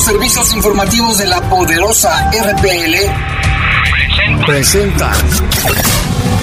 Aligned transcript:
Los 0.00 0.06
servicios 0.06 0.54
informativos 0.54 1.18
de 1.18 1.26
la 1.26 1.42
poderosa 1.50 2.30
RPL 2.30 2.94
presentan 4.46 5.12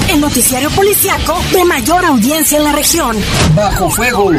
el 0.10 0.22
noticiario 0.22 0.70
policiaco 0.72 1.40
de 1.52 1.66
mayor 1.66 2.06
audiencia 2.06 2.58
en 2.58 2.64
la 2.64 2.72
región. 2.72 3.18
Bajo 3.54 3.90
fuego. 3.90 4.32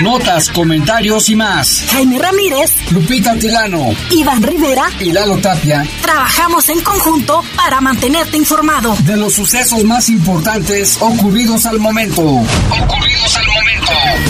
Notas, 0.00 0.48
comentarios 0.50 1.28
y 1.28 1.34
más. 1.36 1.84
Jaime 1.90 2.18
Ramírez, 2.18 2.72
Lupita 2.92 3.34
Tilano, 3.34 3.90
Iván 4.10 4.42
Rivera 4.42 4.88
y 5.00 5.12
Lalo 5.12 5.36
Tapia. 5.38 5.84
Trabajamos 6.02 6.68
en 6.68 6.80
conjunto 6.82 7.42
para 7.56 7.80
mantenerte 7.80 8.36
informado 8.36 8.96
de 9.00 9.16
los 9.16 9.34
sucesos 9.34 9.82
más 9.84 10.08
importantes 10.08 10.98
ocurridos 11.00 11.66
al 11.66 11.80
momento. 11.80 12.22
Ocurridos 12.22 13.36
al 13.36 13.46
momento. 13.46 13.58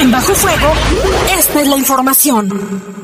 En 0.00 0.10
Bajo 0.10 0.34
Fuego, 0.34 0.72
esta 1.38 1.62
es 1.62 1.68
la 1.68 1.76
información. 1.76 2.99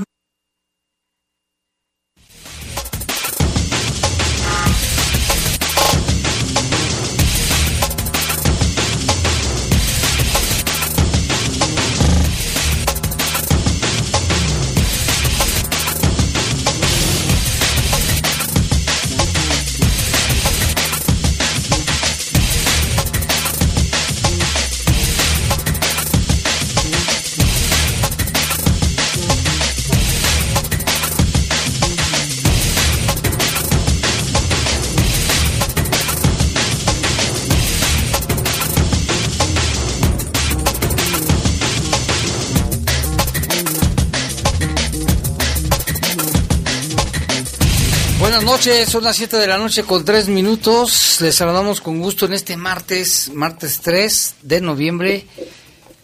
Noches, 48.57 48.89
son 48.89 49.05
las 49.05 49.17
7 49.17 49.37
de 49.37 49.47
la 49.47 49.59
noche 49.59 49.83
con 49.83 50.03
3 50.03 50.29
minutos. 50.29 51.21
Les 51.21 51.35
saludamos 51.35 51.83
con 51.83 52.01
gusto 52.01 52.25
en 52.25 52.33
este 52.33 52.57
martes, 52.57 53.31
martes 53.35 53.81
3 53.83 54.37
de 54.41 54.63
noviembre, 54.63 55.27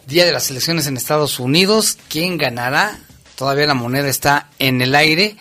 día 0.06 0.26
de 0.26 0.32
las 0.32 0.50
elecciones 0.50 0.86
en 0.86 0.98
Estados 0.98 1.40
Unidos. 1.40 1.96
¿Quién 2.10 2.36
ganará? 2.36 2.98
Todavía 3.36 3.66
la 3.66 3.72
moneda 3.72 4.06
está 4.06 4.50
en 4.58 4.82
el 4.82 4.94
aire. 4.94 5.38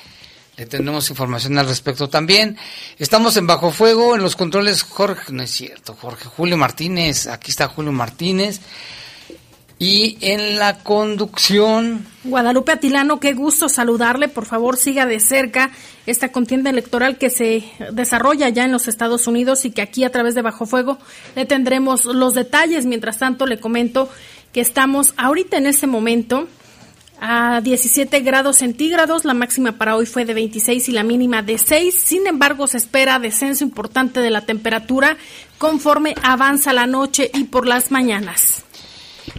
Le 0.56 0.66
tendremos 0.68 1.10
información 1.10 1.58
al 1.58 1.68
respecto 1.68 2.08
también. 2.08 2.58
Estamos 2.98 3.36
en 3.36 3.46
Bajo 3.46 3.72
Fuego, 3.72 4.16
en 4.16 4.22
los 4.22 4.38
controles 4.38 4.84
Jorge, 4.84 5.34
no 5.34 5.44
es 5.44 5.52
cierto, 5.52 5.98
Jorge 6.00 6.30
Julio 6.30 6.56
Martínez. 6.56 7.28
Aquí 7.28 7.52
está 7.52 7.68
Julio 7.68 7.92
Martínez. 7.92 8.62
Y 9.84 10.20
en 10.22 10.60
la 10.60 10.78
conducción. 10.78 12.06
Guadalupe 12.24 12.72
Atilano, 12.72 13.20
qué 13.20 13.34
gusto 13.34 13.68
saludarle. 13.68 14.28
Por 14.28 14.46
favor, 14.46 14.78
siga 14.78 15.08
de 15.08 15.20
cerca 15.20 15.72
esta 16.06 16.32
contienda 16.32 16.70
electoral 16.70 17.18
que 17.18 17.32
se 17.32 17.64
desarrolla 17.92 18.48
ya 18.50 18.64
en 18.64 18.72
los 18.72 18.88
Estados 18.88 19.26
Unidos 19.26 19.66
y 19.66 19.72
que 19.72 19.82
aquí 19.82 20.04
a 20.04 20.12
través 20.12 20.36
de 20.36 20.44
Bajo 20.44 20.68
Fuego 20.68 21.00
le 21.36 21.48
tendremos 21.48 22.06
los 22.06 22.36
detalles. 22.36 22.86
Mientras 22.86 23.18
tanto, 23.18 23.48
le 23.48 23.60
comento 23.60 24.08
que 24.54 24.62
estamos 24.62 25.16
ahorita 25.18 25.58
en 25.58 25.66
ese 25.66 25.88
momento 25.88 26.48
a 27.20 27.62
17 27.62 28.20
grados 28.20 28.58
centígrados. 28.58 29.26
La 29.26 29.34
máxima 29.34 29.80
para 29.80 29.96
hoy 29.96 30.06
fue 30.06 30.26
de 30.26 30.36
26 30.36 30.90
y 30.90 30.92
la 30.92 31.02
mínima 31.02 31.42
de 31.42 31.58
6. 31.58 32.00
Sin 32.00 32.28
embargo, 32.28 32.68
se 32.68 32.78
espera 32.78 33.18
descenso 33.18 33.64
importante 33.64 34.20
de 34.20 34.30
la 34.30 34.46
temperatura 34.46 35.18
conforme 35.58 36.14
avanza 36.22 36.72
la 36.72 36.86
noche 36.86 37.32
y 37.34 37.46
por 37.46 37.66
las 37.66 37.90
mañanas. 37.90 38.64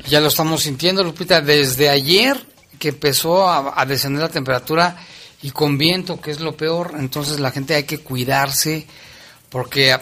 Ya 0.09 0.21
lo 0.21 0.29
estamos 0.29 0.63
sintiendo, 0.63 1.03
Lupita, 1.03 1.41
desde 1.41 1.89
ayer 1.89 2.37
que 2.79 2.89
empezó 2.89 3.49
a, 3.49 3.85
descender 3.87 4.23
la 4.23 4.29
temperatura 4.29 4.97
y 5.41 5.51
con 5.51 5.79
viento, 5.79 6.21
que 6.21 6.31
es 6.31 6.41
lo 6.41 6.57
peor, 6.57 6.95
entonces 6.99 7.41
la 7.41 7.51
gente 7.51 7.75
hay 7.75 7.85
que 7.85 7.99
cuidarse 7.99 8.87
porque 9.51 9.97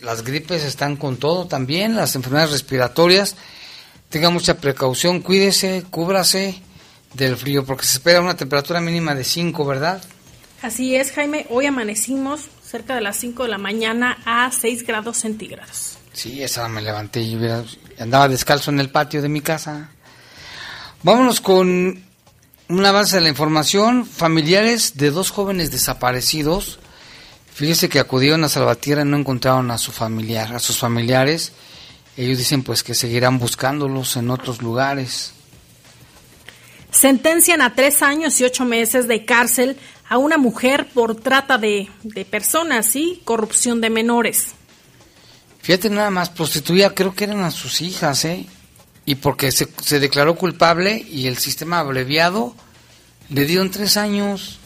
las 0.00 0.22
gripes 0.22 0.64
están 0.64 0.96
con 0.96 1.16
todo 1.16 1.46
también, 1.46 1.96
las 1.96 2.14
enfermedades 2.16 2.52
respiratorias. 2.52 3.36
Tenga 4.08 4.30
mucha 4.30 4.58
precaución, 4.58 5.20
cuídese, 5.20 5.84
cúbrase 5.90 6.60
del 7.14 7.36
frío, 7.36 7.64
porque 7.64 7.86
se 7.86 7.94
espera 7.94 8.20
una 8.20 8.36
temperatura 8.36 8.80
mínima 8.80 9.14
de 9.14 9.24
5, 9.24 9.64
¿verdad? 9.64 10.02
Así 10.62 10.96
es, 10.96 11.12
Jaime. 11.12 11.46
Hoy 11.48 11.66
amanecimos 11.66 12.48
cerca 12.62 12.94
de 12.94 13.00
las 13.00 13.16
5 13.16 13.44
de 13.44 13.48
la 13.48 13.58
mañana 13.58 14.18
a 14.24 14.50
6 14.52 14.86
grados 14.86 15.18
centígrados. 15.18 15.96
Sí, 16.12 16.42
esa 16.42 16.68
me 16.68 16.82
levanté 16.82 17.20
y 17.22 17.36
andaba 18.02 18.28
descalzo 18.28 18.70
en 18.70 18.80
el 18.80 18.90
patio 18.90 19.22
de 19.22 19.28
mi 19.28 19.40
casa. 19.40 19.90
Vámonos 21.02 21.40
con 21.40 22.02
un 22.68 22.86
avance 22.86 23.16
de 23.16 23.22
la 23.22 23.28
información. 23.28 24.06
Familiares 24.06 24.96
de 24.96 25.10
dos 25.10 25.30
jóvenes 25.30 25.70
desaparecidos. 25.70 26.78
Fíjese 27.52 27.88
que 27.88 27.98
acudieron 27.98 28.44
a 28.44 28.48
Salvatierra 28.48 29.02
y 29.02 29.06
no 29.06 29.16
encontraron 29.16 29.70
a 29.70 29.78
su 29.78 29.92
familiar, 29.92 30.54
a 30.54 30.58
sus 30.58 30.78
familiares. 30.78 31.52
Ellos 32.16 32.38
dicen 32.38 32.62
pues 32.62 32.82
que 32.82 32.94
seguirán 32.94 33.38
buscándolos 33.38 34.16
en 34.16 34.30
otros 34.30 34.62
lugares. 34.62 35.32
Sentencian 36.90 37.60
a 37.62 37.74
tres 37.74 38.02
años 38.02 38.40
y 38.40 38.44
ocho 38.44 38.64
meses 38.64 39.08
de 39.08 39.24
cárcel 39.24 39.76
a 40.08 40.18
una 40.18 40.38
mujer 40.38 40.88
por 40.92 41.14
trata 41.14 41.56
de, 41.56 41.88
de 42.02 42.24
personas 42.24 42.96
y 42.96 43.20
corrupción 43.24 43.80
de 43.80 43.90
menores. 43.90 44.54
Fíjate 45.62 45.90
nada 45.90 46.10
más, 46.10 46.30
prostituía, 46.30 46.94
creo 46.94 47.14
que 47.14 47.24
eran 47.24 47.40
a 47.44 47.50
sus 47.50 47.80
hijas, 47.80 48.24
¿eh? 48.24 48.46
Y 49.04 49.16
porque 49.16 49.52
se, 49.52 49.68
se 49.82 50.00
declaró 50.00 50.36
culpable 50.36 50.96
y 50.96 51.26
el 51.26 51.38
sistema 51.38 51.80
abreviado 51.80 52.54
le 53.28 53.44
dieron 53.44 53.70
tres 53.70 53.96
años. 53.96 54.58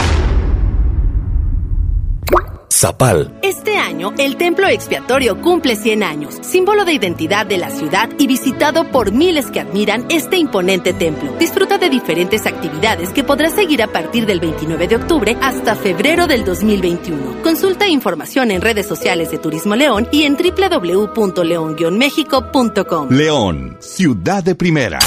Zapal. 2.71 3.39
Este 3.43 3.77
año, 3.77 4.13
el 4.17 4.37
templo 4.37 4.69
expiatorio 4.69 5.43
cumple 5.43 5.77
100 5.77 6.05
años, 6.05 6.39
símbolo 6.43 6.85
de 6.85 6.93
identidad 6.93 7.45
de 7.45 7.59
la 7.59 7.71
ciudad 7.71 8.09
y 8.17 8.27
visitado 8.27 8.91
por 8.91 9.13
miles 9.13 9.51
que 9.51 9.61
admiran 9.61 10.07
este 10.09 10.37
imponente 10.37 10.93
templo. 10.93 11.35
Disfruta 11.39 11.79
de 11.79 11.91
diferentes 11.91 12.47
actividades 12.47 13.11
que 13.11 13.25
podrás 13.25 13.55
seguir 13.55 13.83
a 13.83 13.89
partir 13.89 14.25
del 14.25 14.41
29 14.41 14.89
de 14.89 14.97
octubre 14.97 15.37
hasta 15.43 15.75
febrero 15.75 16.27
del 16.27 16.45
2021. 16.45 17.43
Consulta 17.43 17.89
información 17.89 18.53
en 18.53 18.61
redes 18.61 18.87
sociales 18.87 19.31
de 19.31 19.39
Turismo 19.39 19.75
León 19.75 20.07
y 20.13 20.23
en 20.23 20.37
www.león-méxico.com. 20.37 23.11
León, 23.11 23.77
ciudad 23.81 24.45
de 24.45 24.55
primera. 24.55 25.01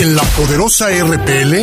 En 0.00 0.14
la 0.14 0.22
poderosa 0.22 0.90
RPL. 0.90 1.54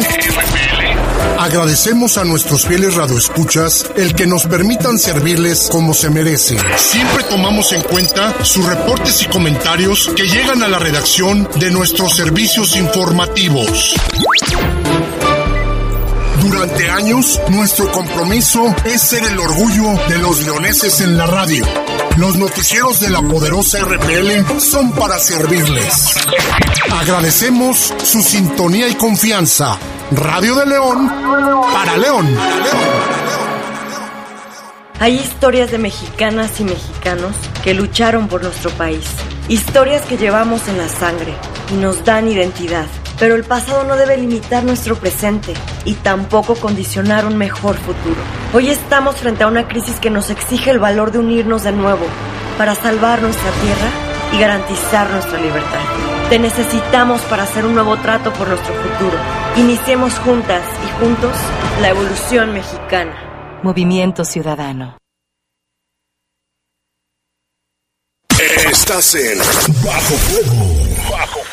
Agradecemos 1.39 2.17
a 2.17 2.23
nuestros 2.23 2.65
fieles 2.65 2.95
radioescuchas 2.95 3.85
el 3.95 4.15
que 4.15 4.27
nos 4.27 4.45
permitan 4.45 4.97
servirles 4.97 5.67
como 5.71 5.93
se 5.93 6.09
merecen. 6.09 6.57
Siempre 6.77 7.23
tomamos 7.25 7.73
en 7.73 7.81
cuenta 7.81 8.43
sus 8.43 8.65
reportes 8.65 9.21
y 9.23 9.27
comentarios 9.27 10.11
que 10.15 10.27
llegan 10.27 10.63
a 10.63 10.67
la 10.67 10.79
redacción 10.79 11.49
de 11.59 11.71
nuestros 11.71 12.15
servicios 12.15 12.75
informativos. 12.75 13.93
Durante 16.41 16.89
años, 16.89 17.39
nuestro 17.49 17.91
compromiso 17.91 18.75
es 18.85 19.01
ser 19.01 19.23
el 19.23 19.39
orgullo 19.39 19.95
de 20.09 20.17
los 20.17 20.43
leoneses 20.43 21.01
en 21.01 21.17
la 21.17 21.25
radio. 21.25 21.65
Los 22.17 22.35
noticieros 22.35 22.99
de 22.99 23.09
la 23.09 23.21
poderosa 23.21 23.79
RPL 23.79 24.59
son 24.59 24.91
para 24.91 25.17
servirles. 25.19 26.13
Agradecemos 26.91 27.93
su 28.03 28.21
sintonía 28.21 28.87
y 28.87 28.95
confianza. 28.95 29.79
Radio 30.11 30.55
de 30.55 30.65
León 30.65 31.09
para 31.73 31.97
León. 31.97 32.27
Hay 34.99 35.15
historias 35.15 35.71
de 35.71 35.79
mexicanas 35.79 36.59
y 36.59 36.65
mexicanos 36.65 37.35
que 37.63 37.73
lucharon 37.73 38.27
por 38.27 38.43
nuestro 38.43 38.69
país. 38.71 39.09
Historias 39.47 40.03
que 40.03 40.17
llevamos 40.17 40.67
en 40.67 40.77
la 40.77 40.87
sangre 40.87 41.33
y 41.71 41.75
nos 41.75 42.05
dan 42.05 42.27
identidad. 42.27 42.85
Pero 43.19 43.35
el 43.35 43.43
pasado 43.43 43.83
no 43.85 43.95
debe 43.95 44.17
limitar 44.17 44.63
nuestro 44.63 44.95
presente 44.95 45.53
y 45.85 45.93
tampoco 45.95 46.55
condicionar 46.55 47.25
un 47.25 47.37
mejor 47.37 47.75
futuro. 47.75 48.21
Hoy 48.53 48.69
estamos 48.69 49.15
frente 49.15 49.43
a 49.43 49.47
una 49.47 49.67
crisis 49.67 49.99
que 49.99 50.09
nos 50.09 50.29
exige 50.29 50.71
el 50.71 50.79
valor 50.79 51.11
de 51.11 51.19
unirnos 51.19 51.63
de 51.63 51.71
nuevo 51.71 52.05
para 52.57 52.75
salvar 52.75 53.21
nuestra 53.21 53.51
tierra 53.61 53.89
y 54.33 54.39
garantizar 54.39 55.09
nuestra 55.09 55.39
libertad. 55.39 56.12
Te 56.33 56.39
necesitamos 56.39 57.21
para 57.29 57.43
hacer 57.43 57.63
un 57.63 57.75
nuevo 57.75 57.95
trato 57.97 58.33
por 58.33 58.47
nuestro 58.47 58.73
futuro. 58.73 59.15
Iniciemos 59.55 60.15
juntas 60.15 60.63
y 60.83 60.99
juntos 60.99 61.31
la 61.79 61.89
evolución 61.89 62.53
mexicana. 62.53 63.59
Movimiento 63.61 64.25
Ciudadano. 64.25 64.97
Estás 68.67 69.13
en 69.13 69.37
Bajo 69.85 70.15
Fuego. 70.15 71.11
Bajo 71.11 71.52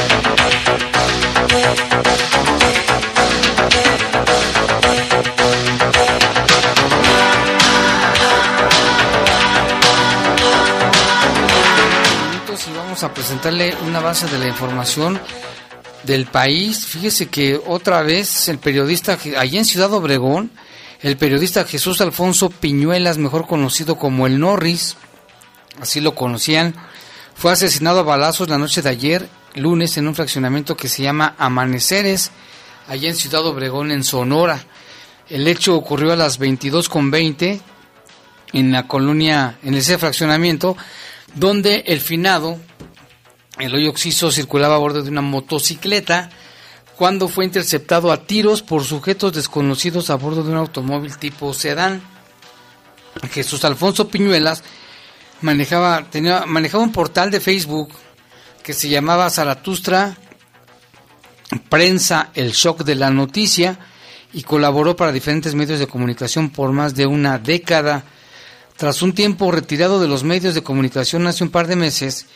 A 13.03 13.13
presentarle 13.13 13.75
una 13.87 13.99
base 13.99 14.27
de 14.27 14.37
la 14.37 14.47
información 14.47 15.19
del 16.03 16.25
país. 16.25 16.85
Fíjese 16.85 17.27
que 17.27 17.59
otra 17.65 18.01
vez 18.01 18.47
el 18.49 18.59
periodista, 18.59 19.17
allí 19.37 19.57
en 19.57 19.65
Ciudad 19.65 19.93
Obregón, 19.93 20.51
el 21.01 21.17
periodista 21.17 21.65
Jesús 21.65 22.01
Alfonso 22.01 22.49
Piñuelas, 22.49 23.17
mejor 23.17 23.47
conocido 23.47 23.97
como 23.97 24.27
el 24.27 24.39
Norris, 24.39 24.97
así 25.79 25.99
lo 25.99 26.13
conocían, 26.13 26.75
fue 27.33 27.51
asesinado 27.51 28.01
a 28.01 28.03
balazos 28.03 28.49
la 28.49 28.57
noche 28.57 28.81
de 28.81 28.89
ayer, 28.89 29.29
lunes, 29.55 29.97
en 29.97 30.07
un 30.07 30.15
fraccionamiento 30.15 30.77
que 30.77 30.87
se 30.87 31.03
llama 31.03 31.35
Amaneceres, 31.37 32.31
allá 32.87 33.09
en 33.09 33.15
Ciudad 33.15 33.45
Obregón, 33.45 33.91
en 33.91 34.03
Sonora. 34.03 34.63
El 35.29 35.47
hecho 35.47 35.75
ocurrió 35.75 36.13
a 36.13 36.15
las 36.15 36.39
22.20 36.39 37.61
en 38.53 38.71
la 38.71 38.87
colonia, 38.87 39.57
en 39.63 39.73
ese 39.75 39.97
fraccionamiento, 39.97 40.77
donde 41.35 41.83
el 41.87 42.01
finado, 42.01 42.59
el 43.61 43.75
hoyo 43.75 43.91
oxiso, 43.91 44.31
circulaba 44.31 44.75
a 44.75 44.79
bordo 44.79 45.03
de 45.03 45.09
una 45.09 45.21
motocicleta 45.21 46.29
cuando 46.95 47.27
fue 47.27 47.45
interceptado 47.45 48.11
a 48.11 48.25
tiros 48.25 48.61
por 48.61 48.83
sujetos 48.83 49.33
desconocidos 49.33 50.09
a 50.09 50.15
bordo 50.15 50.43
de 50.43 50.51
un 50.51 50.57
automóvil 50.57 51.17
tipo 51.17 51.53
sedán. 51.53 52.01
Jesús 53.31 53.63
Alfonso 53.65 54.07
Piñuelas 54.07 54.63
manejaba, 55.41 56.05
tenía, 56.09 56.45
manejaba 56.45 56.83
un 56.83 56.91
portal 56.91 57.31
de 57.31 57.39
Facebook 57.39 57.89
que 58.63 58.73
se 58.73 58.89
llamaba 58.89 59.29
Zaratustra 59.29 60.17
Prensa 61.69 62.29
El 62.33 62.51
Shock 62.51 62.83
de 62.83 62.95
la 62.95 63.09
Noticia 63.09 63.79
y 64.33 64.43
colaboró 64.43 64.95
para 64.95 65.11
diferentes 65.11 65.55
medios 65.55 65.79
de 65.79 65.87
comunicación 65.87 66.49
por 66.49 66.71
más 66.71 66.95
de 66.95 67.05
una 67.05 67.37
década. 67.37 68.03
Tras 68.77 69.01
un 69.01 69.13
tiempo 69.13 69.51
retirado 69.51 69.99
de 69.99 70.07
los 70.07 70.23
medios 70.23 70.55
de 70.55 70.63
comunicación 70.63 71.27
hace 71.27 71.43
un 71.43 71.49
par 71.49 71.67
de 71.67 71.75
meses, 71.75 72.27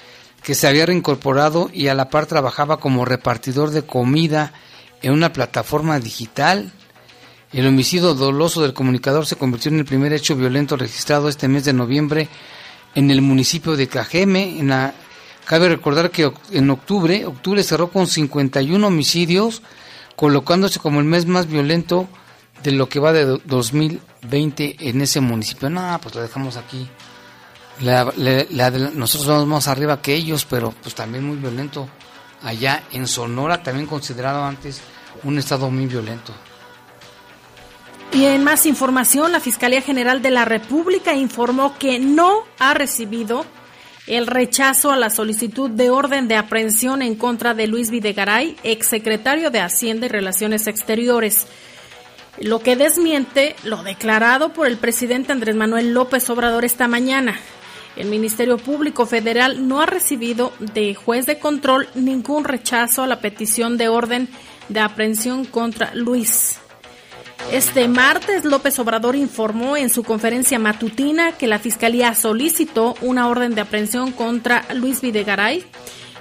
que 0.45 0.53
se 0.53 0.67
había 0.67 0.85
reincorporado 0.85 1.71
y 1.73 1.87
a 1.87 1.95
la 1.95 2.11
par 2.11 2.27
trabajaba 2.27 2.77
como 2.77 3.03
repartidor 3.03 3.71
de 3.71 3.81
comida 3.81 4.53
en 5.01 5.11
una 5.11 5.33
plataforma 5.33 5.99
digital. 5.99 6.71
El 7.51 7.65
homicidio 7.65 8.13
doloso 8.13 8.61
del 8.61 8.75
comunicador 8.75 9.25
se 9.25 9.37
convirtió 9.37 9.71
en 9.71 9.79
el 9.79 9.85
primer 9.85 10.13
hecho 10.13 10.35
violento 10.35 10.77
registrado 10.77 11.29
este 11.29 11.47
mes 11.47 11.65
de 11.65 11.73
noviembre 11.73 12.29
en 12.93 13.09
el 13.09 13.23
municipio 13.23 13.75
de 13.75 13.87
Cajeme. 13.87 14.59
En 14.59 14.67
la, 14.67 14.93
cabe 15.45 15.67
recordar 15.67 16.11
que 16.11 16.31
en 16.51 16.69
octubre, 16.69 17.25
octubre 17.25 17.63
cerró 17.63 17.89
con 17.89 18.05
51 18.05 18.85
homicidios, 18.85 19.63
colocándose 20.15 20.79
como 20.79 20.99
el 20.99 21.07
mes 21.07 21.25
más 21.25 21.47
violento 21.47 22.07
de 22.61 22.71
lo 22.71 22.87
que 22.87 22.99
va 22.99 23.13
de 23.13 23.39
2020 23.45 24.75
en 24.79 25.01
ese 25.01 25.21
municipio. 25.21 25.71
No, 25.71 25.97
pues 26.03 26.13
lo 26.13 26.21
dejamos 26.21 26.55
aquí. 26.55 26.87
La, 27.81 28.11
la, 28.15 28.69
nosotros 28.69 29.27
vamos 29.27 29.47
más 29.47 29.67
arriba 29.67 30.01
que 30.01 30.13
ellos, 30.13 30.45
pero 30.45 30.73
pues 30.81 30.95
también 30.95 31.25
muy 31.25 31.37
violento. 31.37 31.87
Allá 32.43 32.83
en 32.91 33.07
Sonora, 33.07 33.61
también 33.63 33.87
considerado 33.87 34.43
antes 34.43 34.81
un 35.23 35.37
estado 35.37 35.69
muy 35.69 35.87
violento. 35.87 36.33
Y 38.11 38.25
en 38.25 38.43
más 38.43 38.65
información, 38.65 39.31
la 39.31 39.39
Fiscalía 39.39 39.81
General 39.81 40.21
de 40.21 40.31
la 40.31 40.45
República 40.45 41.13
informó 41.13 41.77
que 41.77 41.99
no 41.99 42.43
ha 42.59 42.73
recibido 42.73 43.45
el 44.07 44.27
rechazo 44.27 44.91
a 44.91 44.95
la 44.95 45.09
solicitud 45.09 45.69
de 45.69 45.89
orden 45.89 46.27
de 46.27 46.35
aprehensión 46.35 47.01
en 47.01 47.15
contra 47.15 47.53
de 47.55 47.67
Luis 47.67 47.89
Videgaray, 47.89 48.55
exsecretario 48.63 49.49
de 49.49 49.61
Hacienda 49.61 50.05
y 50.05 50.09
Relaciones 50.09 50.67
Exteriores 50.67 51.47
lo 52.39 52.59
que 52.59 52.75
desmiente 52.75 53.55
lo 53.63 53.83
declarado 53.83 54.51
por 54.51 54.67
el 54.67 54.77
presidente 54.77 55.31
Andrés 55.31 55.55
Manuel 55.55 55.93
López 55.93 56.29
Obrador 56.29 56.65
esta 56.65 56.87
mañana. 56.87 57.39
El 57.95 58.09
Ministerio 58.09 58.57
Público 58.57 59.05
Federal 59.05 59.67
no 59.67 59.81
ha 59.81 59.85
recibido 59.85 60.51
de 60.59 60.95
juez 60.95 61.25
de 61.25 61.39
control 61.39 61.87
ningún 61.95 62.43
rechazo 62.43 63.03
a 63.03 63.07
la 63.07 63.19
petición 63.19 63.77
de 63.77 63.87
orden 63.87 64.27
de 64.67 64.81
aprehensión 64.81 65.45
contra 65.45 65.93
Luis. 65.93 66.57
Este 67.51 67.87
martes 67.87 68.43
López 68.43 68.79
Obrador 68.79 69.15
informó 69.15 69.77
en 69.77 69.89
su 69.89 70.03
conferencia 70.03 70.57
matutina 70.59 71.33
que 71.33 71.47
la 71.47 71.59
Fiscalía 71.59 72.15
solicitó 72.15 72.95
una 73.01 73.29
orden 73.29 73.55
de 73.55 73.61
aprehensión 73.61 74.11
contra 74.11 74.65
Luis 74.73 75.01
Videgaray. 75.01 75.63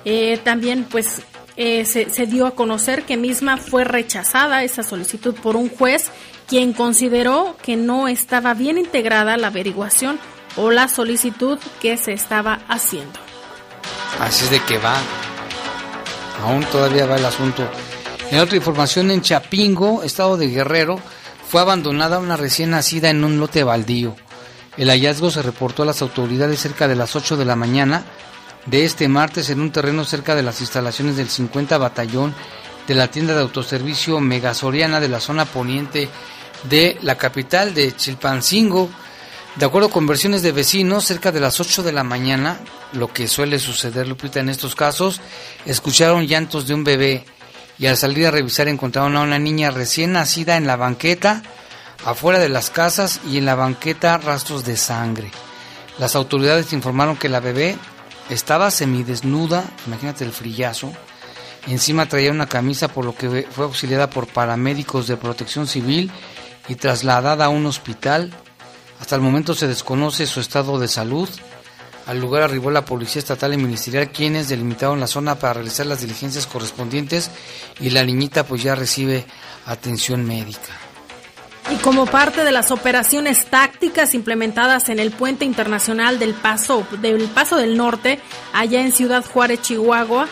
Eh, 0.04 0.38
también 0.45 0.85
pues 0.85 1.23
eh, 1.57 1.87
se, 1.87 2.11
se, 2.11 2.26
dio 2.26 2.47
a 2.47 2.54
conocer 2.54 3.04
que 3.04 3.16
misma 3.16 3.57
fue 3.57 3.85
rechazada 3.85 4.64
esa 4.64 4.83
solicitud 4.83 5.35
por 5.35 5.57
un 5.57 5.71
juez 5.71 6.11
quien 6.47 6.75
consideró 6.75 7.57
que 7.62 7.76
no 7.76 8.07
estaba 8.07 8.52
bien 8.52 8.76
integrada 8.76 9.38
la 9.38 9.47
averiguación 9.47 10.19
o 10.56 10.70
la 10.70 10.88
solicitud 10.88 11.58
que 11.80 11.96
se 11.96 12.12
estaba 12.12 12.61
haciendo. 12.68 13.18
Así 14.20 14.44
es 14.44 14.50
de 14.50 14.61
que 14.61 14.78
va. 14.78 14.96
Aún 16.42 16.64
todavía 16.64 17.06
va 17.06 17.16
el 17.16 17.25
asunto. 17.25 17.68
En 18.30 18.40
otra 18.40 18.56
información, 18.56 19.11
en 19.11 19.23
Chapingo, 19.23 20.02
estado 20.02 20.37
de 20.37 20.49
Guerrero, 20.49 20.99
fue 21.49 21.61
abandonada 21.61 22.18
una 22.18 22.37
recién 22.37 22.70
nacida 22.70 23.11
en 23.11 23.25
un 23.25 23.38
lote 23.38 23.64
baldío. 23.64 24.16
El 24.76 24.88
hallazgo 24.88 25.30
se 25.30 25.42
reportó 25.42 25.82
a 25.82 25.87
las 25.87 26.02
autoridades 26.02 26.58
cerca 26.61 26.88
de 26.88 26.96
las 26.96 27.14
8 27.14 27.37
de 27.37 27.44
la 27.44 27.54
mañana 27.54 28.04
de 28.66 28.84
este 28.84 29.08
martes 29.08 29.50
en 29.50 29.61
un 29.61 29.70
terreno 29.70 30.04
cerca 30.04 30.34
de 30.34 30.42
las 30.42 30.61
instalaciones 30.61 31.16
del 31.16 31.28
50 31.28 31.78
Batallón 31.78 32.34
de 32.88 32.94
la 32.94 33.08
tienda 33.08 33.34
de 33.34 33.42
autoservicio 33.42 34.20
Megasoriana 34.20 35.00
de 35.00 35.08
la 35.08 35.20
zona 35.20 35.44
poniente 35.44 36.08
de 36.64 36.99
la 37.02 37.16
capital 37.16 37.75
de 37.75 37.94
Chilpancingo. 37.94 38.90
De 39.56 39.66
acuerdo 39.66 39.88
con 39.88 40.06
versiones 40.06 40.42
de 40.42 40.50
vecinos, 40.50 41.04
cerca 41.04 41.30
de 41.30 41.38
las 41.38 41.61
8 41.61 41.84
de 41.84 41.92
la 41.92 42.02
mañana, 42.02 42.58
lo 42.92 43.12
que 43.12 43.28
suele 43.28 43.61
suceder, 43.61 44.08
Lupita, 44.08 44.40
en 44.40 44.49
estos 44.49 44.75
casos, 44.75 45.20
escucharon 45.64 46.26
llantos 46.26 46.66
de 46.66 46.75
un 46.75 46.82
bebé 46.82 47.25
y 47.78 47.87
al 47.87 47.96
salir 47.96 48.26
a 48.26 48.32
revisar 48.32 48.66
encontraron 48.66 49.16
a 49.16 49.23
una 49.23 49.38
niña 49.38 49.70
recién 49.70 50.12
nacida 50.12 50.56
en 50.56 50.66
la 50.66 50.75
banqueta, 50.75 51.42
afuera 52.04 52.40
de 52.40 52.49
las 52.49 52.70
casas 52.70 53.20
y 53.30 53.38
en 53.38 53.46
la 53.46 53.54
banqueta 53.54 54.18
rastros 54.18 54.64
de 54.64 54.76
sangre. 54.76 55.30
Las 55.99 56.16
autoridades 56.16 56.73
informaron 56.73 57.16
que 57.16 57.28
la 57.28 57.38
bebé 57.38 57.76
estaba 58.30 58.73
semidesnuda, 58.73 59.64
imagínate 59.87 60.25
el 60.25 60.32
frillazo, 60.32 60.92
encima 61.68 62.06
traía 62.06 62.32
una 62.32 62.49
camisa 62.49 62.88
por 62.88 63.04
lo 63.04 63.14
que 63.14 63.46
fue 63.50 63.64
auxiliada 63.64 64.11
por 64.11 64.26
paramédicos 64.26 65.06
de 65.06 65.16
protección 65.16 65.68
civil 65.68 66.11
y 66.68 66.75
trasladada 66.75 67.44
a 67.44 67.50
un 67.50 67.66
hospital. 67.66 68.32
Hasta 69.01 69.17
el 69.17 69.23
momento 69.23 69.55
se 69.55 69.69
desconoce 69.69 70.27
su 70.27 70.41
estado 70.41 70.79
de 70.79 70.89
salud. 70.89 71.29
Al 72.07 72.21
lugar 72.21 72.43
arribó 72.43 72.71
la 72.71 72.85
Policía 72.85 73.21
Estatal 73.21 73.55
y 73.55 73.57
Ministerial, 73.57 74.11
quienes 74.11 74.49
delimitaron 74.49 75.01
la 75.01 75.07
zona 75.07 75.37
para 75.37 75.55
realizar 75.55 75.87
las 75.87 76.01
diligencias 76.01 76.47
correspondientes 76.47 77.31
y 77.81 77.91
la 77.91 78.05
niñita 78.05 78.45
pues 78.45 78.63
ya 78.63 78.75
recibe 78.75 79.25
atención 79.67 80.25
médica. 80.25 80.73
Y 81.73 81.77
como 81.77 82.05
parte 82.05 82.45
de 82.45 82.53
las 82.53 82.71
operaciones 82.71 83.47
tácticas 83.47 84.15
implementadas 84.15 84.91
en 84.91 84.99
el 84.99 85.11
puente 85.13 85.47
internacional 85.47 86.19
del 86.19 86.35
Paso 86.35 86.87
del 87.01 87.25
Paso 87.29 87.57
del 87.57 87.79
Norte, 87.79 88.21
allá 88.53 88.83
en 88.83 88.93
Ciudad 88.93 89.25
Juárez, 89.25 89.63
Chihuahua, 89.63 90.29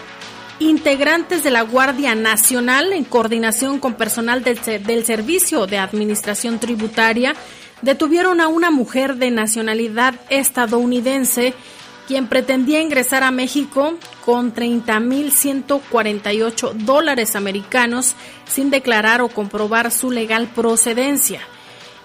integrantes 0.58 1.42
de 1.42 1.50
la 1.50 1.62
Guardia 1.62 2.14
Nacional, 2.14 2.92
en 2.92 3.04
coordinación 3.04 3.78
con 3.78 3.94
personal 3.94 4.44
del, 4.44 4.60
del 4.84 5.06
Servicio 5.06 5.66
de 5.66 5.78
Administración 5.78 6.58
Tributaria, 6.58 7.34
detuvieron 7.82 8.40
a 8.40 8.48
una 8.48 8.70
mujer 8.70 9.16
de 9.16 9.30
nacionalidad 9.30 10.14
estadounidense 10.30 11.52
quien 12.06 12.26
pretendía 12.26 12.80
ingresar 12.80 13.22
a 13.22 13.30
México 13.30 13.98
con 14.24 14.54
30.148 14.54 16.72
dólares 16.72 17.36
americanos 17.36 18.14
sin 18.48 18.70
declarar 18.70 19.20
o 19.20 19.28
comprobar 19.28 19.90
su 19.90 20.10
legal 20.10 20.48
procedencia. 20.54 21.42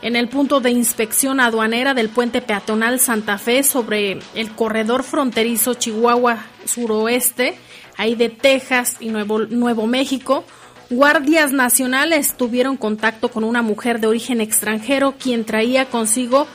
En 0.03 0.15
el 0.15 0.29
punto 0.29 0.60
de 0.60 0.69
inspección 0.69 1.39
aduanera 1.39 1.96
del 1.96 2.10
puente 2.10 2.41
peatonal 2.41 3.00
Santa 3.00 3.39
Fe 3.39 3.63
sobre 3.63 4.19
el 4.36 4.51
corredor 4.51 5.01
fronterizo 5.03 5.74
Chihuahua 5.74 6.46
suroeste, 6.65 7.57
ahí 7.98 8.15
de 8.15 8.29
Texas 8.29 8.98
y 9.00 9.10
Nuevo, 9.10 9.39
Nuevo 9.39 9.88
México, 9.88 10.46
guardias 10.89 11.51
nacionales 11.51 12.36
tuvieron 12.36 12.77
contacto 12.77 13.29
con 13.29 13.44
una 13.44 13.62
mujer 13.62 14.00
de 14.00 14.08
origen 14.08 14.41
extranjero 14.41 15.15
quien 15.17 15.46
traía 15.46 15.86
consigo 15.86 16.48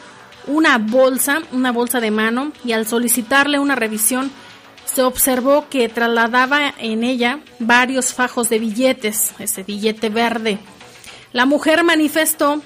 una 0.47 0.79
bolsa, 0.79 1.43
una 1.53 1.71
bolsa 1.71 2.01
de 2.01 2.11
mano, 2.11 2.53
y 2.65 2.73
al 2.73 2.87
solicitarle 2.87 3.59
una 3.59 3.77
revisión 3.77 4.31
se 4.85 5.03
observó 5.03 5.69
que 5.69 5.89
trasladaba 5.89 6.75
en 6.79 7.05
ella 7.05 7.41
varios 7.59 8.13
fajos 8.13 8.49
de 8.49 8.59
billetes, 8.59 9.33
ese 9.39 9.63
billete 9.63 10.09
verde. 10.09 10.59
La 11.33 11.47
mujer 11.47 11.85
manifestó 11.85 12.63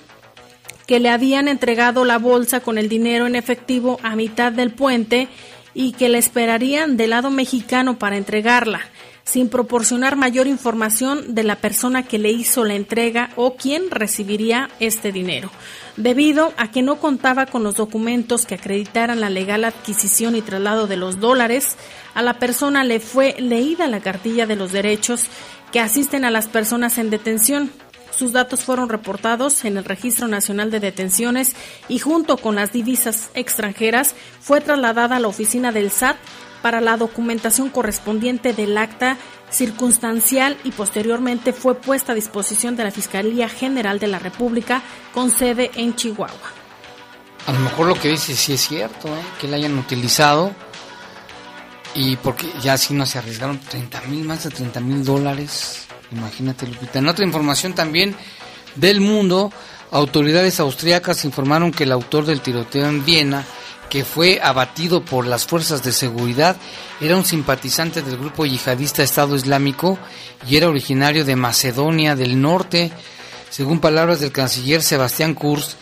que 0.87 1.01
le 1.01 1.11
habían 1.11 1.49
entregado 1.49 2.05
la 2.05 2.19
bolsa 2.19 2.61
con 2.61 2.79
el 2.79 2.89
dinero 2.89 3.27
en 3.27 3.37
efectivo 3.37 3.99
a 4.03 4.17
mitad 4.17 4.53
del 4.53 4.71
puente 4.71 5.29
y 5.75 5.93
que 5.93 6.09
le 6.09 6.19
esperarían 6.19 6.97
del 6.97 7.11
lado 7.11 7.31
mexicano 7.31 7.99
para 7.99 8.17
entregarla, 8.17 8.81
sin 9.27 9.51
proporcionar 9.51 10.17
mayor 10.17 10.47
información 10.47 11.35
de 11.35 11.43
la 11.43 11.57
persona 11.57 12.05
que 12.05 12.19
le 12.19 12.31
hizo 12.31 12.65
la 12.65 12.75
entrega 12.75 13.29
o 13.37 13.57
quién 13.57 13.91
recibiría 13.91 14.71
este 14.81 15.13
dinero 15.13 15.51
debido 15.97 16.53
a 16.57 16.71
que 16.71 16.83
no 16.83 16.97
contaba 16.97 17.47
con 17.47 17.63
los 17.63 17.77
documentos 17.77 18.47
que 18.47 18.55
acreditaran 18.55 19.21
la 19.21 19.31
legal 19.31 19.65
adquisición 19.65 20.37
y 20.37 20.43
traslado 20.43 20.87
de 20.87 20.97
los 20.97 21.21
dólares, 21.21 21.77
a 22.15 22.23
la 22.23 22.39
persona 22.39 22.85
le 22.85 23.01
fue 23.01 23.35
leída 23.39 23.89
la 23.89 24.01
cartilla 24.01 24.47
de 24.47 24.57
los 24.57 24.73
derechos 24.73 25.25
que 25.73 25.81
asisten 25.81 26.25
a 26.25 26.31
las 26.31 26.49
personas 26.49 26.99
en 26.99 27.11
detención. 27.11 27.71
Sus 28.17 28.33
datos 28.33 28.65
fueron 28.65 28.89
reportados 28.89 29.65
en 29.65 29.77
el 29.77 29.85
Registro 29.85 30.27
Nacional 30.27 30.71
de 30.71 30.81
Detenciones 30.81 31.55
y 31.89 31.99
junto 31.99 32.39
con 32.39 32.55
las 32.55 32.73
divisas 32.73 33.31
extranjeras 33.35 34.15
fue 34.41 34.61
trasladada 34.61 35.17
a 35.17 35.21
la 35.21 35.29
oficina 35.29 35.73
del 35.73 35.91
SAT 35.91 36.17
para 36.67 36.81
la 36.81 36.97
documentación 36.97 37.69
correspondiente 37.69 38.53
del 38.53 38.77
acta 38.77 39.19
circunstancial 39.51 40.57
y 40.65 40.73
posteriormente 40.73 41.53
fue 41.53 41.77
puesta 41.77 42.11
a 42.11 42.15
disposición 42.17 42.75
de 42.75 42.83
la 42.83 42.91
Fiscalía 42.91 43.49
General 43.49 44.01
de 44.01 44.09
la 44.09 44.19
República 44.19 44.83
con 45.15 45.31
sede 45.31 45.71
en 45.77 45.95
Chihuahua. 45.95 46.51
A 47.47 47.53
lo 47.53 47.61
mejor 47.61 47.87
lo 47.87 47.95
que 47.95 48.09
dice 48.09 48.35
sí 48.35 48.55
es 48.55 48.67
cierto, 48.67 49.07
¿eh? 49.07 49.23
que 49.41 49.47
la 49.47 49.59
hayan 49.59 49.79
utilizado 49.79 50.51
y 51.95 52.17
porque 52.17 52.49
ya 52.61 52.75
no 52.91 53.07
se 53.07 53.19
arriesgaron 53.19 53.61
30 53.61 54.01
mil, 54.09 54.25
más 54.25 54.43
de 54.43 54.51
30 54.51 54.81
mil 54.81 55.05
dólares. 55.05 55.87
Imagínate, 56.11 56.67
Lupita. 56.67 56.99
En 56.99 57.07
otra 57.07 57.25
información 57.25 57.77
también 57.77 58.17
del 58.75 59.01
mundo, 59.01 59.53
autoridades 59.93 60.59
austríacas 60.59 61.25
informaron 61.25 61.71
que 61.71 61.85
el 61.85 61.93
autor 61.93 62.27
del 62.27 62.41
tiroteo 62.41 62.89
en 62.89 63.05
Viena 63.05 63.45
que 63.89 64.05
fue 64.05 64.41
abatido 64.43 65.05
por 65.05 65.27
las 65.27 65.47
fuerzas 65.47 65.83
de 65.83 65.93
seguridad, 65.93 66.57
era 67.01 67.17
un 67.17 67.25
simpatizante 67.25 68.03
del 68.03 68.19
grupo 68.19 68.47
yihadista 68.47 69.03
Estado 69.03 69.37
Islámico 69.37 69.99
y 70.49 70.57
era 70.57 70.69
originario 70.69 71.25
de 71.25 71.37
Macedonia 71.37 72.17
del 72.17 72.41
Norte. 72.41 72.91
Según 73.51 73.81
palabras 73.81 74.21
del 74.21 74.33
canciller 74.33 74.83
Sebastián 74.83 75.35
Kurz, 75.35 75.77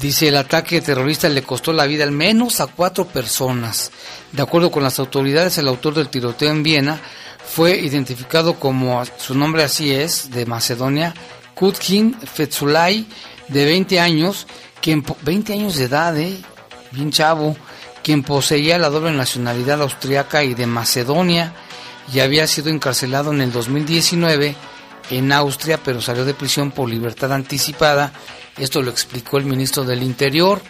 dice 0.00 0.28
el 0.28 0.36
ataque 0.36 0.80
terrorista 0.80 1.28
le 1.28 1.42
costó 1.42 1.72
la 1.72 1.86
vida 1.86 2.04
al 2.04 2.12
menos 2.12 2.60
a 2.60 2.66
cuatro 2.66 3.06
personas. 3.06 3.90
De 4.32 4.42
acuerdo 4.42 4.70
con 4.70 4.82
las 4.82 4.98
autoridades, 4.98 5.58
el 5.58 5.68
autor 5.68 5.94
del 5.94 6.08
tiroteo 6.08 6.50
en 6.50 6.62
Viena 6.62 7.00
fue 7.46 7.78
identificado 7.78 8.58
como, 8.58 9.02
su 9.18 9.34
nombre 9.34 9.62
así 9.62 9.92
es, 9.92 10.30
de 10.30 10.46
Macedonia, 10.46 11.14
Kutkin 11.54 12.14
Fetsulay, 12.14 13.06
de 13.48 13.64
20 13.64 14.00
años, 14.00 14.46
que 14.80 14.92
en 14.92 15.04
20 15.22 15.52
años 15.52 15.76
de 15.76 15.84
edad, 15.84 16.18
¿eh? 16.18 16.36
Bien 16.96 17.12
chavo, 17.12 17.54
quien 18.02 18.22
poseía 18.22 18.78
la 18.78 18.88
doble 18.88 19.12
nacionalidad 19.12 19.82
austriaca 19.82 20.42
y 20.42 20.54
de 20.54 20.66
Macedonia 20.66 21.52
y 22.12 22.20
había 22.20 22.46
sido 22.46 22.70
encarcelado 22.70 23.32
en 23.32 23.42
el 23.42 23.52
2019 23.52 24.56
en 25.10 25.32
Austria, 25.32 25.78
pero 25.82 26.00
salió 26.00 26.24
de 26.24 26.32
prisión 26.32 26.70
por 26.70 26.88
libertad 26.88 27.32
anticipada. 27.32 28.12
Esto 28.56 28.80
lo 28.80 28.90
explicó 28.90 29.36
el 29.36 29.44
ministro 29.44 29.84
del 29.84 30.02
Interior. 30.02 30.62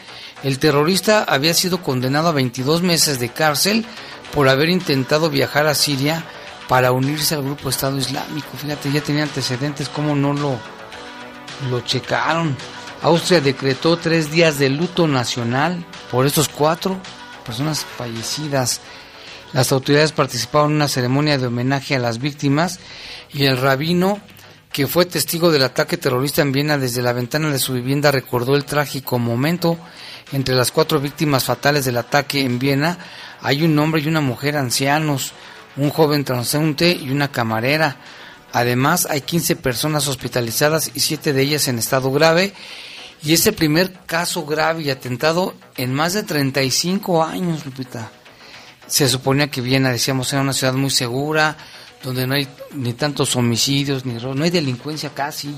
El 0.43 0.59
terrorista 0.59 1.23
había 1.23 1.55
sido 1.55 1.81
condenado 1.81 2.29
a 2.29 2.33
22 2.33 2.83
meses 2.83 3.21
de 3.21 3.29
cárcel 3.29 3.87
por 4.35 4.49
haber 4.49 4.69
intentado 4.69 5.31
viajar 5.31 5.69
a 5.69 5.75
Siria 5.75 6.25
para 6.69 6.91
unirse 6.91 7.37
al 7.37 7.45
grupo 7.45 7.69
Estado 7.69 7.97
Islámico. 7.99 8.49
Fíjate, 8.61 8.91
ya 8.91 9.01
tenía 9.01 9.23
antecedentes, 9.23 9.89
¿cómo 9.89 10.17
no 10.17 10.33
lo, 10.33 10.59
lo 11.71 11.81
checaron? 11.83 12.57
Austria 13.03 13.41
decretó 13.41 13.97
tres 13.99 14.31
días 14.31 14.59
de 14.59 14.69
luto 14.71 15.07
nacional 15.07 15.85
por 16.11 16.27
estos 16.27 16.49
cuatro 16.49 16.99
personas 17.45 17.85
fallecidas. 17.85 18.81
Las 19.53 19.71
autoridades 19.71 20.13
participaron 20.13 20.71
en 20.71 20.77
una 20.77 20.89
ceremonia 20.89 21.39
de 21.39 21.47
homenaje 21.47 21.95
a 21.95 22.01
las 22.01 22.19
víctimas 22.19 22.81
y 23.33 23.45
el 23.45 23.59
rabino, 23.59 24.21
que 24.73 24.87
fue 24.87 25.07
testigo 25.07 25.51
del 25.51 25.63
ataque 25.63 25.97
terrorista 25.97 26.43
en 26.43 26.53
Viena 26.53 26.77
desde 26.79 27.03
la 27.03 27.13
ventana 27.13 27.51
de 27.51 27.59
su 27.59 27.75
vivienda, 27.75 28.11
recordó 28.11 28.57
el 28.57 28.65
trágico 28.65 29.19
momento. 29.19 29.79
Entre 30.33 30.55
las 30.55 30.73
cuatro 30.73 30.99
víctimas 30.99 31.45
fatales 31.45 31.85
del 31.85 31.99
ataque 31.99 32.41
en 32.41 32.59
Viena 32.59 32.99
hay 33.41 33.63
un 33.63 33.79
hombre 33.79 34.01
y 34.01 34.09
una 34.09 34.21
mujer 34.21 34.57
ancianos, 34.57 35.33
un 35.77 35.91
joven 35.91 36.25
transeúnte 36.25 36.91
y 36.91 37.11
una 37.11 37.31
camarera. 37.31 37.97
Además, 38.53 39.07
hay 39.09 39.21
15 39.21 39.57
personas 39.57 40.09
hospitalizadas 40.09 40.91
y 40.95 41.01
siete 41.01 41.33
de 41.33 41.43
ellas 41.43 41.69
en 41.69 41.79
estado 41.79 42.11
grave 42.11 42.55
y 43.23 43.33
es 43.33 43.47
el 43.47 43.55
primer 43.55 43.93
caso 44.07 44.45
grave 44.45 44.83
y 44.83 44.91
atentado 44.91 45.55
en 45.77 45.95
más 45.95 46.13
de 46.13 46.23
35 46.23 47.25
años, 47.25 47.65
Lupita. 47.65 48.11
Se 48.87 49.09
suponía 49.09 49.51
que 49.51 49.61
Viena, 49.61 49.91
decíamos, 49.91 50.33
era 50.33 50.43
una 50.43 50.53
ciudad 50.53 50.75
muy 50.75 50.91
segura, 50.91 51.57
donde 52.03 52.27
no 52.27 52.35
hay 52.35 52.47
ni 52.73 52.93
tantos 52.93 53.35
homicidios, 53.35 54.05
ni 54.05 54.15
no 54.15 54.45
hay 54.45 54.51
delincuencia 54.51 55.11
casi. 55.11 55.55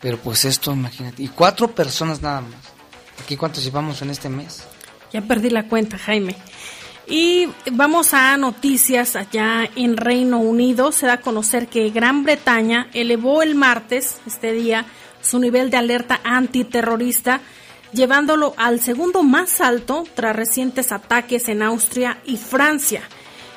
Pero 0.00 0.18
pues 0.18 0.44
esto, 0.44 0.72
imagínate. 0.72 1.22
Y 1.22 1.28
cuatro 1.28 1.74
personas 1.74 2.20
nada 2.20 2.42
más. 2.42 2.60
¿Aquí 3.22 3.36
cuántos 3.36 3.64
llevamos 3.64 4.02
en 4.02 4.10
este 4.10 4.28
mes? 4.28 4.64
Ya 5.12 5.22
perdí 5.22 5.48
la 5.48 5.68
cuenta, 5.68 5.96
Jaime. 5.96 6.36
Y 7.06 7.48
vamos 7.72 8.14
a 8.14 8.36
noticias 8.36 9.14
allá 9.16 9.68
en 9.76 9.96
Reino 9.96 10.40
Unido. 10.40 10.92
Se 10.92 11.06
da 11.06 11.14
a 11.14 11.20
conocer 11.20 11.68
que 11.68 11.90
Gran 11.90 12.24
Bretaña 12.24 12.88
elevó 12.92 13.42
el 13.42 13.54
martes, 13.54 14.18
este 14.26 14.52
día, 14.52 14.86
su 15.24 15.38
nivel 15.38 15.70
de 15.70 15.78
alerta 15.78 16.20
antiterrorista, 16.22 17.40
llevándolo 17.92 18.54
al 18.56 18.80
segundo 18.80 19.22
más 19.22 19.60
alto 19.60 20.04
tras 20.14 20.36
recientes 20.36 20.92
ataques 20.92 21.48
en 21.48 21.62
Austria 21.62 22.18
y 22.24 22.36
Francia. 22.36 23.02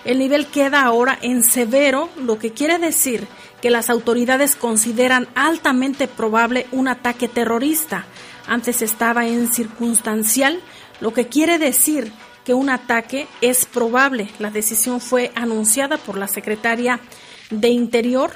El 0.06 0.20
nivel 0.20 0.48
queda 0.48 0.84
ahora 0.84 1.20
en 1.22 1.44
severo, 1.44 2.10
lo 2.18 2.40
que 2.40 2.52
quiere 2.52 2.80
decir 2.80 3.28
que 3.62 3.70
las 3.70 3.90
autoridades 3.90 4.56
consideran 4.56 5.28
altamente 5.36 6.08
probable 6.08 6.68
un 6.72 6.88
ataque 6.88 7.28
terrorista. 7.28 8.06
Antes 8.48 8.82
estaba 8.82 9.28
en 9.28 9.52
circunstancial, 9.52 10.62
lo 11.02 11.12
que 11.12 11.28
quiere 11.28 11.58
decir 11.58 12.14
que 12.46 12.54
un 12.54 12.70
ataque 12.70 13.28
es 13.42 13.66
probable. 13.66 14.30
La 14.40 14.52
decisión 14.52 15.02
fue 15.02 15.32
anunciada 15.36 15.98
por 15.98 16.18
la 16.18 16.30
secretaria 16.30 17.02
de 17.50 17.68
Interior, 17.68 18.32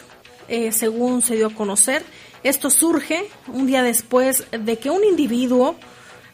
eh, 0.50 0.74
según 0.74 1.22
se 1.22 1.36
dio 1.36 1.48
a 1.48 1.56
conocer. 1.56 2.04
Esto 2.44 2.70
surge 2.70 3.30
un 3.48 3.68
día 3.68 3.84
después 3.84 4.46
de 4.52 4.80
que 4.80 4.90
un 4.90 5.04
individuo 5.04 5.76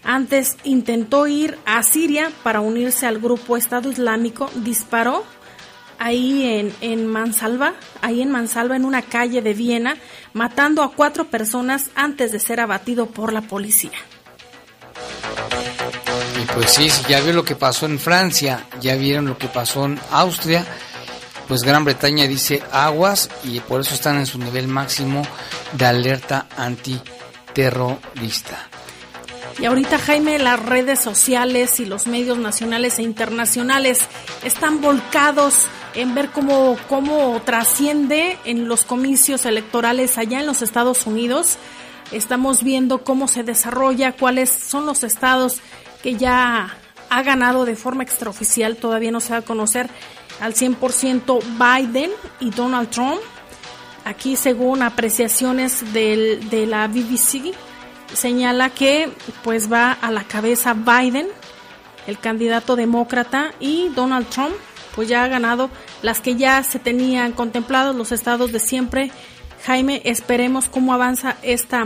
antes 0.03 0.55
intentó 0.63 1.27
ir 1.27 1.57
a 1.65 1.83
Siria 1.83 2.31
para 2.43 2.61
unirse 2.61 3.05
al 3.05 3.19
grupo 3.19 3.57
Estado 3.57 3.91
Islámico, 3.91 4.49
disparó 4.55 5.25
ahí 5.99 6.45
en, 6.45 6.73
en 6.81 7.07
Mansalva, 7.07 7.73
ahí 8.01 8.21
en 8.21 8.31
Mansalva, 8.31 8.75
en 8.75 8.85
una 8.85 9.01
calle 9.01 9.41
de 9.41 9.53
Viena, 9.53 9.97
matando 10.33 10.81
a 10.83 10.91
cuatro 10.93 11.25
personas 11.25 11.89
antes 11.95 12.31
de 12.31 12.39
ser 12.39 12.61
abatido 12.61 13.07
por 13.07 13.33
la 13.33 13.41
policía. 13.41 13.97
Y 16.41 16.45
pues 16.53 16.71
sí, 16.71 16.89
ya 17.09 17.19
vio 17.19 17.33
lo 17.33 17.43
que 17.43 17.55
pasó 17.55 17.85
en 17.85 17.99
Francia, 17.99 18.65
ya 18.79 18.95
vieron 18.95 19.25
lo 19.25 19.37
que 19.37 19.47
pasó 19.47 19.85
en 19.85 19.99
Austria, 20.11 20.65
pues 21.48 21.63
Gran 21.63 21.86
Bretaña 21.86 22.27
dice 22.27 22.62
aguas 22.72 23.30
y 23.44 23.60
por 23.62 23.82
eso 23.82 23.94
están 23.94 24.18
en 24.18 24.25
su 24.25 24.39
nivel 24.39 24.68
máximo 24.68 25.22
de 25.74 25.86
alerta 25.86 26.48
antiterrorista. 26.58 28.68
Y 29.60 29.66
ahorita, 29.66 29.98
Jaime, 29.98 30.38
las 30.38 30.60
redes 30.60 31.00
sociales 31.00 31.80
y 31.80 31.86
los 31.86 32.06
medios 32.06 32.38
nacionales 32.38 33.00
e 33.00 33.04
internacionales 33.04 34.01
están 34.44 34.82
volcados 34.82 35.66
en 35.96 36.13
ver 36.13 36.30
cómo, 36.30 36.77
cómo 36.88 37.42
trasciende 37.44 38.38
en 38.46 38.68
los 38.68 38.84
comicios 38.84 39.46
electorales 39.46 40.20
allá 40.20 40.42
en 40.42 40.46
los 40.46 40.62
Estados 40.62 41.08
Unidos. 41.08 41.58
Estamos 42.12 42.63
viendo 42.63 43.04
cómo 43.04 43.27
se 43.27 43.44
desarrolla, 43.44 44.12
cuáles 44.12 44.51
son 44.51 44.86
los 44.86 45.04
estados 45.04 45.60
que 46.04 46.16
ya 46.16 46.77
ha 47.10 47.24
ganado 47.24 47.66
de 47.66 47.75
forma 47.75 48.04
extraoficial, 48.04 48.75
todavía 48.75 49.12
no 49.12 49.20
se 49.20 49.32
va 49.32 49.38
a 49.38 49.42
conocer 49.42 49.89
al 50.39 50.53
100% 50.53 51.39
Biden 51.58 52.12
y 52.39 52.51
Donald 52.51 52.89
Trump. 52.89 53.20
Aquí, 54.06 54.36
según 54.36 54.82
apreciaciones 54.82 55.94
del, 55.94 56.50
de 56.50 56.65
la 56.65 56.88
BBC, 56.88 57.53
señala 58.13 58.70
que 58.70 59.10
pues 59.44 59.72
va 59.72 59.91
a 59.91 60.12
la 60.12 60.24
cabeza 60.24 60.74
Biden, 60.74 61.27
el 62.08 62.17
candidato 62.20 62.75
demócrata, 62.75 63.53
y 63.60 63.89
Donald 63.89 64.27
Trump 64.29 64.56
pues 64.96 65.10
ya 65.10 65.24
ha 65.24 65.27
ganado 65.27 65.70
las 66.01 66.22
que 66.22 66.36
ya 66.36 66.63
se 66.63 66.79
tenían 66.79 67.32
contemplados 67.32 67.96
los 67.96 68.12
estados 68.12 68.51
de 68.51 68.60
siempre. 68.60 69.12
Jaime, 69.65 70.01
esperemos 70.06 70.70
cómo 70.70 70.94
avanza 70.94 71.38
esta 71.44 71.86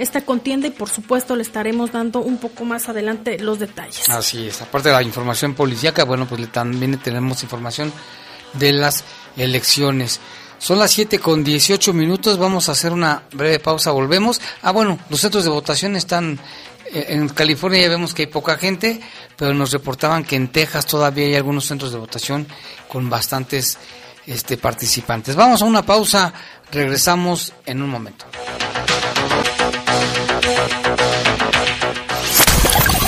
esta 0.00 0.22
contienda 0.22 0.66
y 0.66 0.70
por 0.70 0.88
supuesto 0.88 1.36
le 1.36 1.42
estaremos 1.42 1.92
dando 1.92 2.20
un 2.20 2.38
poco 2.38 2.64
más 2.64 2.88
adelante 2.88 3.38
los 3.38 3.58
detalles. 3.58 4.08
Así 4.08 4.48
es, 4.48 4.62
aparte 4.62 4.88
de 4.88 4.94
la 4.94 5.02
información 5.02 5.54
policíaca, 5.54 6.04
bueno, 6.04 6.26
pues 6.26 6.50
también 6.50 6.98
tenemos 6.98 7.42
información 7.42 7.92
de 8.54 8.72
las 8.72 9.04
elecciones. 9.36 10.20
Son 10.58 10.78
las 10.78 10.90
7 10.90 11.18
con 11.18 11.44
18 11.44 11.92
minutos, 11.92 12.38
vamos 12.38 12.68
a 12.68 12.72
hacer 12.72 12.92
una 12.92 13.22
breve 13.32 13.58
pausa, 13.58 13.92
volvemos. 13.92 14.40
Ah, 14.62 14.72
bueno, 14.72 14.98
los 15.08 15.20
centros 15.20 15.44
de 15.44 15.50
votación 15.50 15.96
están 15.96 16.38
eh, 16.92 17.06
en 17.10 17.28
California 17.28 17.82
ya 17.82 17.88
vemos 17.88 18.14
que 18.14 18.22
hay 18.22 18.26
poca 18.26 18.56
gente, 18.56 19.00
pero 19.36 19.54
nos 19.54 19.70
reportaban 19.70 20.24
que 20.24 20.36
en 20.36 20.48
Texas 20.48 20.86
todavía 20.86 21.26
hay 21.26 21.34
algunos 21.36 21.66
centros 21.66 21.92
de 21.92 21.98
votación 21.98 22.46
con 22.88 23.08
bastantes 23.08 23.78
este, 24.26 24.56
participantes. 24.56 25.36
Vamos 25.36 25.62
a 25.62 25.66
una 25.66 25.82
pausa, 25.82 26.32
regresamos 26.70 27.52
en 27.66 27.82
un 27.82 27.90
momento. 27.90 28.26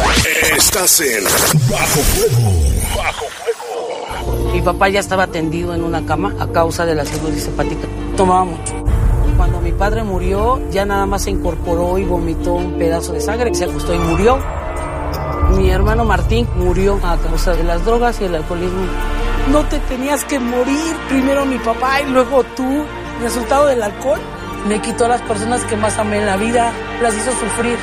Estás 0.57 1.01
en 1.01 1.25
Bajo 1.71 2.01
Fuego. 2.03 2.53
Bajo 2.97 3.25
Fuego. 3.25 4.53
Mi 4.53 4.61
papá 4.61 4.89
ya 4.91 5.01
estaba 5.01 5.29
tendido 5.29 5.75
en 5.75 5.83
una 5.83 6.05
cama 6.05 6.35
a 6.39 6.47
causa 6.49 6.85
de 6.85 6.95
la 6.95 7.07
cirugía 7.07 7.43
hepática. 7.43 7.89
Tomaba 8.17 8.45
mucho. 8.45 8.84
Cuando 9.45 9.61
mi 9.61 9.73
padre 9.73 10.03
murió, 10.03 10.59
ya 10.71 10.87
nada 10.87 11.05
más 11.05 11.25
se 11.25 11.31
incorporó 11.31 11.99
y 11.99 12.05
vomitó 12.05 12.55
un 12.55 12.79
pedazo 12.79 13.13
de 13.13 13.21
sangre, 13.21 13.55
se 13.55 13.65
acostó 13.65 13.93
y 13.93 13.99
murió. 13.99 14.39
Mi 15.59 15.69
hermano 15.69 16.07
Martín 16.07 16.49
murió 16.57 16.99
a 17.03 17.19
causa 17.19 17.53
de 17.53 17.63
las 17.63 17.85
drogas 17.85 18.19
y 18.23 18.25
el 18.25 18.37
alcoholismo. 18.37 18.87
No 19.53 19.63
te 19.67 19.81
tenías 19.81 20.25
que 20.25 20.39
morir, 20.39 20.97
primero 21.11 21.45
mi 21.45 21.59
papá 21.59 22.01
y 22.01 22.11
luego 22.11 22.43
tú. 22.57 22.87
Resultado 23.21 23.67
del 23.67 23.83
alcohol 23.83 24.19
me 24.67 24.81
quitó 24.81 25.05
a 25.05 25.09
las 25.09 25.21
personas 25.21 25.63
que 25.65 25.77
más 25.77 25.99
amé 25.99 26.21
en 26.21 26.27
la 26.27 26.39
vida, 26.39 26.73
las 27.03 27.15
hizo 27.15 27.31
sufrir. 27.33 27.77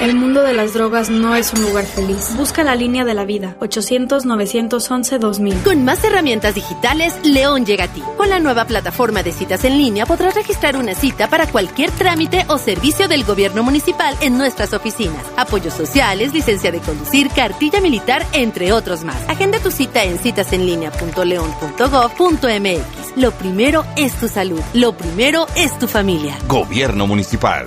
El 0.00 0.14
mundo 0.14 0.42
de 0.42 0.52
las 0.52 0.74
drogas 0.74 1.10
no 1.10 1.34
es 1.34 1.52
un 1.52 1.62
lugar 1.62 1.84
feliz. 1.84 2.36
Busca 2.36 2.62
la 2.62 2.76
línea 2.76 3.04
de 3.04 3.14
la 3.14 3.24
vida. 3.24 3.56
800-911-2000. 3.58 5.64
Con 5.64 5.84
más 5.84 6.04
herramientas 6.04 6.54
digitales, 6.54 7.16
León 7.24 7.66
llega 7.66 7.82
a 7.84 7.88
ti. 7.88 8.00
Con 8.16 8.30
la 8.30 8.38
nueva 8.38 8.64
plataforma 8.64 9.24
de 9.24 9.32
citas 9.32 9.64
en 9.64 9.76
línea 9.76 10.06
podrás 10.06 10.36
registrar 10.36 10.76
una 10.76 10.94
cita 10.94 11.28
para 11.28 11.48
cualquier 11.48 11.90
trámite 11.90 12.44
o 12.46 12.58
servicio 12.58 13.08
del 13.08 13.24
gobierno 13.24 13.64
municipal 13.64 14.16
en 14.20 14.38
nuestras 14.38 14.72
oficinas. 14.72 15.26
Apoyos 15.36 15.74
sociales, 15.74 16.32
licencia 16.32 16.70
de 16.70 16.78
conducir, 16.78 17.28
cartilla 17.30 17.80
militar, 17.80 18.24
entre 18.32 18.72
otros 18.72 19.02
más. 19.02 19.16
Agenda 19.28 19.58
tu 19.58 19.72
cita 19.72 20.04
en 20.04 20.18
citasenlinea.león.gov.mx. 20.18 23.16
Lo 23.16 23.32
primero 23.32 23.84
es 23.96 24.14
tu 24.14 24.28
salud. 24.28 24.60
Lo 24.74 24.96
primero 24.96 25.48
es 25.56 25.76
tu 25.76 25.88
familia. 25.88 26.38
Gobierno 26.46 27.08
municipal. 27.08 27.66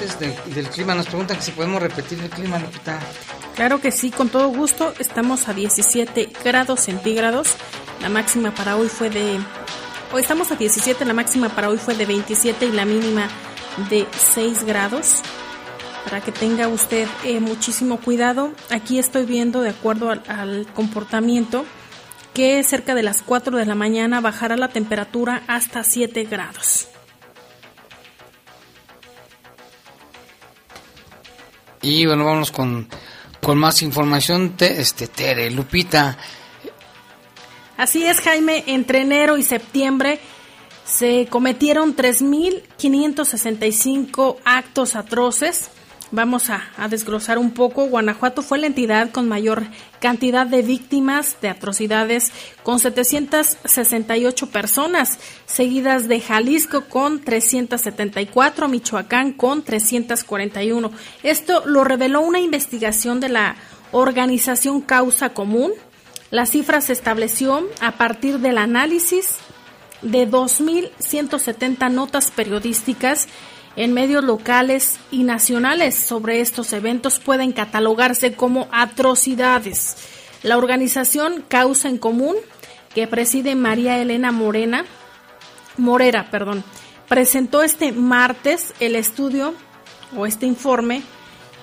Del 0.00 0.68
clima. 0.68 0.94
Nos 0.94 1.06
preguntan 1.06 1.40
si 1.42 1.50
podemos 1.52 1.82
repetir 1.82 2.18
el 2.20 2.30
clima, 2.30 2.58
Lupita. 2.58 2.98
Claro 3.54 3.80
que 3.80 3.90
sí, 3.90 4.10
con 4.10 4.28
todo 4.28 4.48
gusto. 4.48 4.94
Estamos 4.98 5.48
a 5.48 5.52
17 5.52 6.30
grados 6.42 6.80
centígrados. 6.80 7.54
La 8.00 8.08
máxima 8.08 8.54
para 8.54 8.76
hoy 8.76 8.88
fue 8.88 9.10
de... 9.10 9.38
Hoy 10.12 10.22
estamos 10.22 10.50
a 10.50 10.56
17, 10.56 11.04
la 11.04 11.12
máxima 11.12 11.50
para 11.50 11.68
hoy 11.68 11.78
fue 11.78 11.94
de 11.94 12.06
27 12.06 12.66
y 12.66 12.72
la 12.72 12.84
mínima 12.84 13.28
de 13.90 14.06
6 14.34 14.64
grados. 14.64 15.20
Para 16.04 16.22
que 16.22 16.32
tenga 16.32 16.68
usted 16.68 17.06
eh, 17.24 17.40
muchísimo 17.40 17.98
cuidado. 17.98 18.52
Aquí 18.70 18.98
estoy 18.98 19.26
viendo, 19.26 19.60
de 19.60 19.70
acuerdo 19.70 20.10
al, 20.10 20.22
al 20.28 20.66
comportamiento, 20.72 21.66
que 22.32 22.62
cerca 22.64 22.94
de 22.94 23.02
las 23.02 23.22
4 23.22 23.56
de 23.58 23.66
la 23.66 23.74
mañana 23.74 24.20
bajará 24.20 24.56
la 24.56 24.68
temperatura 24.68 25.42
hasta 25.46 25.84
7 25.84 26.24
grados. 26.24 26.89
Y 31.82 32.06
bueno, 32.06 32.24
vamos 32.24 32.50
con, 32.50 32.88
con 33.42 33.58
más 33.58 33.82
información. 33.82 34.56
Te, 34.56 34.80
este, 34.80 35.08
Tere, 35.08 35.50
Lupita. 35.50 36.16
Así 37.76 38.04
es, 38.04 38.20
Jaime. 38.20 38.64
Entre 38.66 39.00
enero 39.00 39.36
y 39.38 39.42
septiembre 39.42 40.20
se 40.84 41.26
cometieron 41.30 41.96
3.565 41.96 44.36
actos 44.44 44.94
atroces. 44.96 45.70
Vamos 46.12 46.50
a, 46.50 46.60
desglosar 46.88 47.38
un 47.38 47.52
poco. 47.52 47.86
Guanajuato 47.86 48.42
fue 48.42 48.58
la 48.58 48.66
entidad 48.66 49.10
con 49.12 49.28
mayor 49.28 49.62
cantidad 50.00 50.44
de 50.44 50.62
víctimas 50.62 51.36
de 51.40 51.48
atrocidades, 51.48 52.32
con 52.64 52.80
768 52.80 54.48
personas, 54.48 55.20
seguidas 55.46 56.08
de 56.08 56.20
Jalisco 56.20 56.86
con 56.86 57.20
374, 57.20 58.66
Michoacán 58.66 59.32
con 59.32 59.62
341. 59.62 60.90
Esto 61.22 61.62
lo 61.66 61.84
reveló 61.84 62.22
una 62.22 62.40
investigación 62.40 63.20
de 63.20 63.28
la 63.28 63.54
organización 63.92 64.80
Causa 64.80 65.32
Común. 65.32 65.70
La 66.32 66.46
cifra 66.46 66.80
se 66.80 66.92
estableció 66.92 67.68
a 67.80 67.92
partir 67.92 68.40
del 68.40 68.58
análisis 68.58 69.36
de 70.02 70.28
2.170 70.28 71.92
notas 71.92 72.32
periodísticas 72.32 73.28
en 73.76 73.92
medios 73.92 74.24
locales 74.24 74.98
y 75.10 75.22
nacionales 75.22 75.94
sobre 75.94 76.40
estos 76.40 76.72
eventos 76.72 77.18
pueden 77.18 77.52
catalogarse 77.52 78.34
como 78.34 78.68
atrocidades. 78.72 79.96
La 80.42 80.58
organización 80.58 81.44
Causa 81.46 81.88
en 81.88 81.98
Común, 81.98 82.36
que 82.94 83.06
preside 83.06 83.54
María 83.54 83.98
Elena 83.98 84.32
Morena, 84.32 84.84
Morera, 85.76 86.30
perdón, 86.30 86.64
presentó 87.08 87.62
este 87.62 87.92
martes 87.92 88.74
el 88.80 88.96
estudio 88.96 89.54
o 90.16 90.26
este 90.26 90.46
informe 90.46 91.02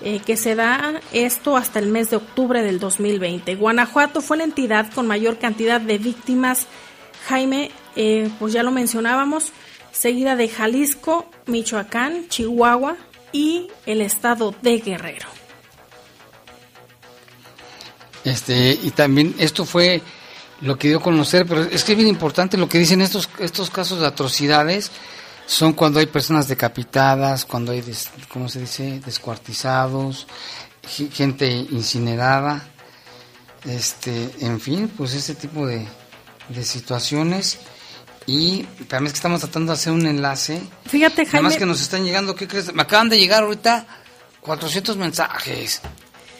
eh, 0.01 0.19
que 0.19 0.37
se 0.37 0.53
da 0.55 1.01
esto 1.11 1.57
hasta 1.57 1.79
el 1.79 1.87
mes 1.87 2.11
de 2.11 2.17
octubre 2.17 2.61
del 2.61 2.79
2020. 2.79 3.55
Guanajuato 3.55 4.21
fue 4.21 4.37
la 4.37 4.43
entidad 4.43 4.91
con 4.93 5.07
mayor 5.07 5.39
cantidad 5.39 5.81
de 5.81 5.97
víctimas. 5.97 6.67
Jaime, 7.27 7.71
eh, 7.95 8.29
pues 8.37 8.53
ya 8.53 8.61
lo 8.61 8.71
mencionábamos, 8.71 9.51
seguida 9.91 10.35
de 10.35 10.49
Jalisco, 10.49 11.29
Michoacán, 11.45 12.27
Chihuahua 12.29 12.97
y 13.31 13.67
el 13.85 14.01
estado 14.01 14.53
de 14.61 14.79
Guerrero. 14.79 15.27
Este, 18.23 18.77
y 18.81 18.91
también 18.91 19.35
esto 19.39 19.65
fue 19.65 20.01
lo 20.61 20.77
que 20.77 20.89
dio 20.89 20.97
a 20.97 21.03
conocer, 21.03 21.45
pero 21.45 21.63
es 21.63 21.83
que 21.83 21.93
es 21.93 21.97
bien 21.97 22.09
importante 22.09 22.57
lo 22.57 22.67
que 22.67 22.79
dicen 22.79 23.01
estos, 23.01 23.29
estos 23.39 23.69
casos 23.69 23.99
de 23.99 24.07
atrocidades, 24.07 24.91
son 25.45 25.73
cuando 25.73 25.99
hay 25.99 26.07
personas 26.07 26.47
decapitadas, 26.47 27.45
cuando 27.45 27.71
hay, 27.71 27.83
¿cómo 28.27 28.49
se 28.49 28.61
dice?, 28.61 28.99
descuartizados, 29.05 30.27
gente 31.13 31.47
incinerada, 31.49 32.67
este, 33.65 34.29
en 34.41 34.59
fin, 34.59 34.91
pues 34.95 35.13
ese 35.13 35.35
tipo 35.35 35.65
de, 35.65 35.87
de 36.49 36.63
situaciones 36.63 37.59
y 38.27 38.63
también 38.89 39.07
es 39.07 39.13
que 39.13 39.17
estamos 39.17 39.39
tratando 39.39 39.71
de 39.71 39.77
hacer 39.77 39.93
un 39.93 40.05
enlace. 40.05 40.61
Fíjate, 40.85 41.25
Jaime. 41.25 41.47
Además 41.47 41.57
que 41.57 41.65
nos 41.65 41.81
están 41.81 42.03
llegando, 42.03 42.35
¿qué 42.35 42.45
crees? 42.45 42.73
Me 42.73 42.81
acaban 42.81 43.07
de 43.07 43.17
llegar 43.17 43.43
ahorita 43.43 43.87
400 44.41 44.97
mensajes. 44.97 45.81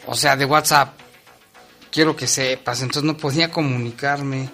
O 0.05 0.13
sea, 0.13 0.35
de 0.35 0.43
WhatsApp. 0.43 0.93
Quiero 1.89 2.13
que 2.13 2.27
sepas, 2.27 2.81
entonces 2.81 3.03
no 3.03 3.15
podía 3.15 3.49
comunicarme. 3.49 4.49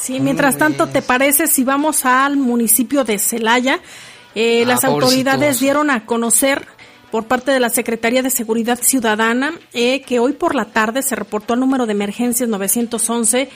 Sí, 0.00 0.18
mientras 0.18 0.56
tanto, 0.56 0.88
¿te 0.88 1.02
parece 1.02 1.46
si 1.46 1.62
vamos 1.62 2.06
al 2.06 2.38
municipio 2.38 3.04
de 3.04 3.18
Celaya? 3.18 3.80
Eh, 4.34 4.62
ah, 4.62 4.68
las 4.68 4.84
autoridades 4.84 5.60
dieron 5.60 5.90
a 5.90 6.06
conocer 6.06 6.66
por 7.10 7.26
parte 7.26 7.50
de 7.50 7.60
la 7.60 7.68
Secretaría 7.70 8.22
de 8.22 8.30
Seguridad 8.30 8.78
Ciudadana 8.80 9.52
eh, 9.74 10.00
que 10.02 10.18
hoy 10.18 10.32
por 10.32 10.54
la 10.54 10.66
tarde 10.66 11.02
se 11.02 11.16
reportó 11.16 11.54
el 11.54 11.60
número 11.60 11.86
de 11.86 11.92
emergencias 11.92 12.48
911 12.48 13.48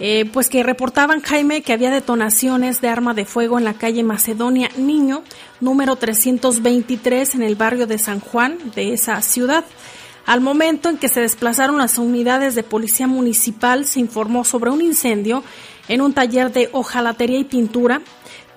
eh, 0.00 0.28
pues 0.32 0.48
que 0.48 0.62
reportaban, 0.64 1.20
Jaime, 1.20 1.62
que 1.62 1.72
había 1.72 1.90
detonaciones 1.90 2.80
de 2.80 2.88
arma 2.88 3.14
de 3.14 3.24
fuego 3.24 3.58
en 3.58 3.64
la 3.64 3.74
calle 3.74 4.02
Macedonia 4.02 4.68
Niño, 4.76 5.22
número 5.60 5.94
323, 5.96 7.36
en 7.36 7.42
el 7.42 7.54
barrio 7.54 7.86
de 7.86 7.98
San 7.98 8.18
Juan 8.18 8.58
de 8.74 8.92
esa 8.92 9.22
ciudad. 9.22 9.64
Al 10.26 10.40
momento 10.40 10.88
en 10.88 10.96
que 10.96 11.08
se 11.08 11.20
desplazaron 11.20 11.78
las 11.78 11.98
unidades 11.98 12.54
de 12.54 12.62
policía 12.62 13.06
municipal, 13.06 13.84
se 13.84 14.00
informó 14.00 14.44
sobre 14.44 14.70
un 14.70 14.80
incendio 14.80 15.44
en 15.86 16.00
un 16.00 16.12
taller 16.12 16.50
de 16.52 16.70
hojalatería 16.72 17.38
y 17.38 17.44
pintura, 17.44 18.00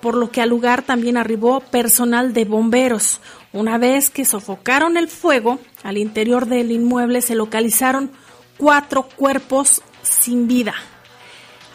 por 0.00 0.16
lo 0.16 0.30
que 0.30 0.40
al 0.40 0.48
lugar 0.48 0.82
también 0.82 1.16
arribó 1.16 1.60
personal 1.60 2.32
de 2.32 2.46
bomberos. 2.46 3.20
Una 3.52 3.78
vez 3.78 4.10
que 4.10 4.24
sofocaron 4.24 4.96
el 4.96 5.08
fuego, 5.08 5.58
al 5.84 5.98
interior 5.98 6.46
del 6.46 6.72
inmueble 6.72 7.20
se 7.20 7.34
localizaron 7.34 8.10
cuatro 8.56 9.08
cuerpos 9.16 9.82
sin 10.02 10.48
vida. 10.48 10.74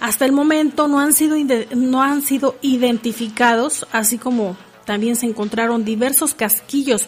Hasta 0.03 0.25
el 0.25 0.33
momento 0.33 0.89
no 0.89 0.99
han 0.99 1.13
sido, 1.13 1.37
no 1.77 2.03
han 2.03 2.23
sido 2.23 2.57
identificados, 2.61 3.87
así 3.93 4.17
como 4.17 4.57
también 4.83 5.15
se 5.15 5.27
encontraron 5.27 5.85
diversos 5.85 6.33
casquillos 6.33 7.07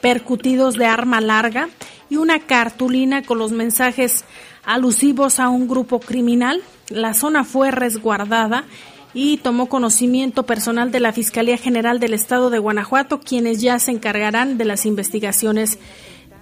percutidos 0.00 0.76
de 0.76 0.86
arma 0.86 1.20
larga 1.20 1.68
y 2.08 2.16
una 2.16 2.38
cartulina 2.38 3.24
con 3.24 3.38
los 3.38 3.50
mensajes 3.50 4.24
alusivos 4.64 5.40
a 5.40 5.48
un 5.48 5.66
grupo 5.66 5.98
criminal. 5.98 6.62
La 6.90 7.12
zona 7.12 7.42
fue 7.42 7.72
resguardada 7.72 8.66
y 9.12 9.38
tomó 9.38 9.68
conocimiento 9.68 10.46
personal 10.46 10.92
de 10.92 11.00
la 11.00 11.12
Fiscalía 11.12 11.58
General 11.58 11.98
del 11.98 12.14
Estado 12.14 12.50
de 12.50 12.60
Guanajuato, 12.60 13.18
quienes 13.18 13.60
ya 13.60 13.80
se 13.80 13.90
encargarán 13.90 14.58
de 14.58 14.64
las 14.64 14.86
investigaciones 14.86 15.80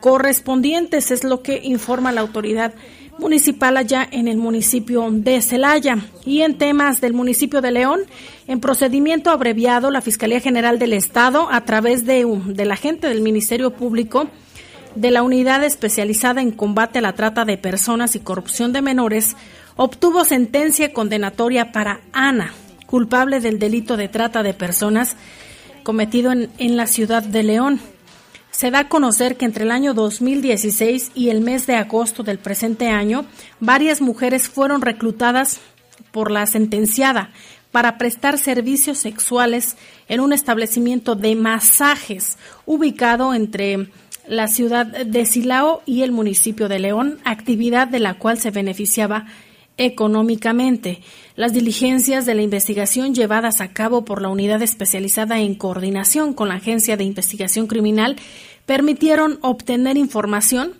correspondientes, 0.00 1.10
es 1.10 1.24
lo 1.24 1.40
que 1.40 1.62
informa 1.64 2.12
la 2.12 2.20
autoridad 2.20 2.74
municipal 3.18 3.76
allá 3.76 4.06
en 4.10 4.28
el 4.28 4.36
municipio 4.36 5.08
de 5.10 5.40
Celaya. 5.42 5.98
Y 6.24 6.42
en 6.42 6.58
temas 6.58 7.00
del 7.00 7.12
municipio 7.12 7.60
de 7.60 7.70
León, 7.70 8.00
en 8.46 8.60
procedimiento 8.60 9.30
abreviado, 9.30 9.90
la 9.90 10.00
Fiscalía 10.00 10.40
General 10.40 10.78
del 10.78 10.92
Estado, 10.92 11.48
a 11.50 11.64
través 11.64 12.04
de, 12.04 12.26
de 12.46 12.64
la 12.64 12.76
gente 12.76 13.08
del 13.08 13.20
Ministerio 13.20 13.70
Público, 13.70 14.28
de 14.94 15.10
la 15.10 15.22
Unidad 15.22 15.64
Especializada 15.64 16.40
en 16.40 16.50
Combate 16.50 16.98
a 16.98 17.02
la 17.02 17.14
Trata 17.14 17.44
de 17.44 17.58
Personas 17.58 18.16
y 18.16 18.20
Corrupción 18.20 18.72
de 18.72 18.82
Menores, 18.82 19.36
obtuvo 19.76 20.24
sentencia 20.24 20.92
condenatoria 20.92 21.72
para 21.72 22.00
Ana, 22.12 22.52
culpable 22.86 23.40
del 23.40 23.58
delito 23.58 23.96
de 23.96 24.08
trata 24.08 24.42
de 24.42 24.54
personas 24.54 25.16
cometido 25.82 26.32
en, 26.32 26.50
en 26.58 26.76
la 26.76 26.86
ciudad 26.86 27.22
de 27.22 27.42
León 27.42 27.80
se 28.56 28.70
da 28.70 28.78
a 28.78 28.88
conocer 28.88 29.36
que 29.36 29.44
entre 29.44 29.64
el 29.64 29.70
año 29.70 29.92
2016 29.92 31.10
y 31.14 31.28
el 31.28 31.42
mes 31.42 31.66
de 31.66 31.74
agosto 31.74 32.22
del 32.22 32.38
presente 32.38 32.88
año, 32.88 33.26
varias 33.60 34.00
mujeres 34.00 34.48
fueron 34.48 34.80
reclutadas 34.80 35.60
por 36.10 36.30
la 36.30 36.46
sentenciada 36.46 37.32
para 37.70 37.98
prestar 37.98 38.38
servicios 38.38 38.96
sexuales 38.96 39.76
en 40.08 40.20
un 40.20 40.32
establecimiento 40.32 41.14
de 41.14 41.34
masajes 41.34 42.38
ubicado 42.64 43.34
entre 43.34 43.90
la 44.26 44.48
ciudad 44.48 44.86
de 44.86 45.26
Silao 45.26 45.82
y 45.84 46.00
el 46.00 46.12
municipio 46.12 46.66
de 46.66 46.78
León, 46.78 47.18
actividad 47.26 47.88
de 47.88 48.00
la 48.00 48.14
cual 48.14 48.38
se 48.38 48.52
beneficiaba 48.52 49.26
económicamente. 49.76 51.02
Las 51.36 51.52
diligencias 51.52 52.24
de 52.24 52.34
la 52.34 52.40
investigación 52.40 53.14
llevadas 53.14 53.60
a 53.60 53.74
cabo 53.74 54.06
por 54.06 54.22
la 54.22 54.30
unidad 54.30 54.62
especializada 54.62 55.38
en 55.38 55.54
coordinación 55.54 56.32
con 56.32 56.48
la 56.48 56.54
Agencia 56.54 56.96
de 56.96 57.04
Investigación 57.04 57.66
Criminal 57.66 58.16
permitieron 58.64 59.38
obtener 59.42 59.98
información 59.98 60.72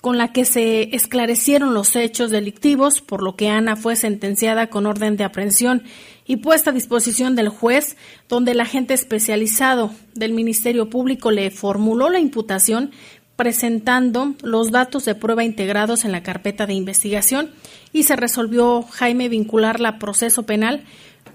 con 0.00 0.16
la 0.16 0.32
que 0.32 0.44
se 0.44 0.94
esclarecieron 0.94 1.74
los 1.74 1.96
hechos 1.96 2.30
delictivos, 2.30 3.00
por 3.00 3.20
lo 3.20 3.34
que 3.34 3.48
Ana 3.48 3.74
fue 3.74 3.96
sentenciada 3.96 4.68
con 4.68 4.86
orden 4.86 5.16
de 5.16 5.24
aprehensión 5.24 5.82
y 6.24 6.36
puesta 6.36 6.70
a 6.70 6.72
disposición 6.72 7.34
del 7.34 7.48
juez, 7.48 7.96
donde 8.28 8.52
el 8.52 8.60
agente 8.60 8.94
especializado 8.94 9.90
del 10.14 10.32
Ministerio 10.34 10.88
Público 10.88 11.32
le 11.32 11.50
formuló 11.50 12.10
la 12.10 12.20
imputación 12.20 12.92
presentando 13.36 14.34
los 14.42 14.70
datos 14.70 15.04
de 15.04 15.14
prueba 15.14 15.44
integrados 15.44 16.04
en 16.04 16.12
la 16.12 16.22
carpeta 16.22 16.66
de 16.66 16.72
investigación 16.72 17.50
y 17.92 18.04
se 18.04 18.16
resolvió 18.16 18.82
Jaime 18.82 19.28
vincularla 19.28 19.90
a 19.90 19.98
proceso 19.98 20.44
penal 20.44 20.84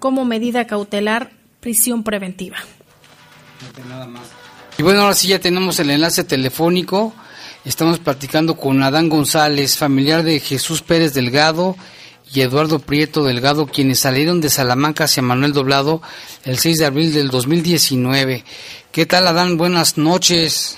como 0.00 0.24
medida 0.24 0.66
cautelar 0.66 1.30
prisión 1.60 2.02
preventiva. 2.02 2.56
Y 4.78 4.82
bueno, 4.82 5.02
ahora 5.02 5.14
sí 5.14 5.28
ya 5.28 5.38
tenemos 5.38 5.78
el 5.78 5.90
enlace 5.90 6.24
telefónico. 6.24 7.14
Estamos 7.64 8.00
platicando 8.00 8.56
con 8.56 8.82
Adán 8.82 9.08
González, 9.08 9.76
familiar 9.76 10.24
de 10.24 10.40
Jesús 10.40 10.82
Pérez 10.82 11.14
Delgado 11.14 11.76
y 12.34 12.40
Eduardo 12.40 12.80
Prieto 12.80 13.22
Delgado, 13.22 13.66
quienes 13.66 14.00
salieron 14.00 14.40
de 14.40 14.50
Salamanca 14.50 15.04
hacia 15.04 15.22
Manuel 15.22 15.52
Doblado 15.52 16.02
el 16.44 16.58
6 16.58 16.78
de 16.78 16.86
abril 16.86 17.12
del 17.12 17.28
2019. 17.28 18.44
¿Qué 18.90 19.06
tal, 19.06 19.28
Adán? 19.28 19.56
Buenas 19.56 19.98
noches. 19.98 20.76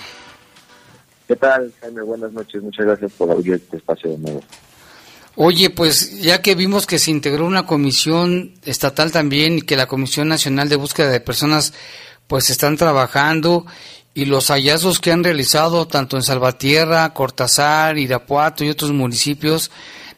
¿Qué 1.27 1.35
tal, 1.35 1.73
Jaime? 1.81 2.01
Buenas 2.03 2.31
noches. 2.31 2.61
Muchas 2.61 2.85
gracias 2.85 3.11
por 3.13 3.31
abrir 3.31 3.55
este 3.55 3.77
espacio 3.77 4.11
de 4.11 4.17
nuevo. 4.17 4.41
Oye, 5.35 5.69
pues 5.69 6.21
ya 6.21 6.41
que 6.41 6.55
vimos 6.55 6.85
que 6.85 6.99
se 6.99 7.11
integró 7.11 7.45
una 7.45 7.65
comisión 7.65 8.53
estatal 8.63 9.11
también 9.11 9.57
y 9.57 9.61
que 9.63 9.75
la 9.75 9.87
Comisión 9.87 10.29
Nacional 10.29 10.69
de 10.69 10.77
Búsqueda 10.77 11.09
de 11.09 11.19
Personas 11.19 11.73
pues 12.27 12.49
están 12.49 12.77
trabajando 12.77 13.65
y 14.13 14.25
los 14.25 14.47
hallazgos 14.47 14.99
que 14.99 15.11
han 15.11 15.25
realizado 15.25 15.87
tanto 15.87 16.15
en 16.15 16.23
Salvatierra, 16.23 17.13
Cortázar, 17.13 17.97
Irapuato 17.97 18.63
y 18.63 18.69
otros 18.69 18.93
municipios, 18.93 19.71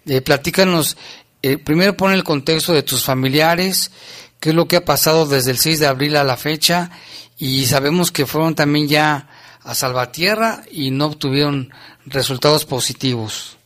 eh, 0.05 0.21
platícanos, 0.21 0.97
eh, 1.41 1.57
primero 1.57 1.97
pon 1.97 2.11
el 2.11 2.23
contexto 2.23 2.73
de 2.73 2.83
tus 2.83 3.03
familiares, 3.03 3.91
qué 4.39 4.49
es 4.49 4.55
lo 4.55 4.67
que 4.67 4.77
ha 4.77 4.85
pasado 4.85 5.25
desde 5.25 5.49
el 5.49 5.57
6 5.57 5.79
de 5.79 5.87
abril 5.87 6.15
a 6.15 6.23
la 6.23 6.37
fecha 6.37 6.91
y 7.39 7.65
sabemos 7.65 8.11
que 8.11 8.27
fueron 8.27 8.53
también 8.53 8.87
ya 8.87 9.27
a 9.67 9.75
Salvatierra 9.75 10.61
y 10.71 10.91
no 10.91 11.07
obtuvieron 11.07 11.69
resultados 12.05 12.65
positivos. 12.65 13.57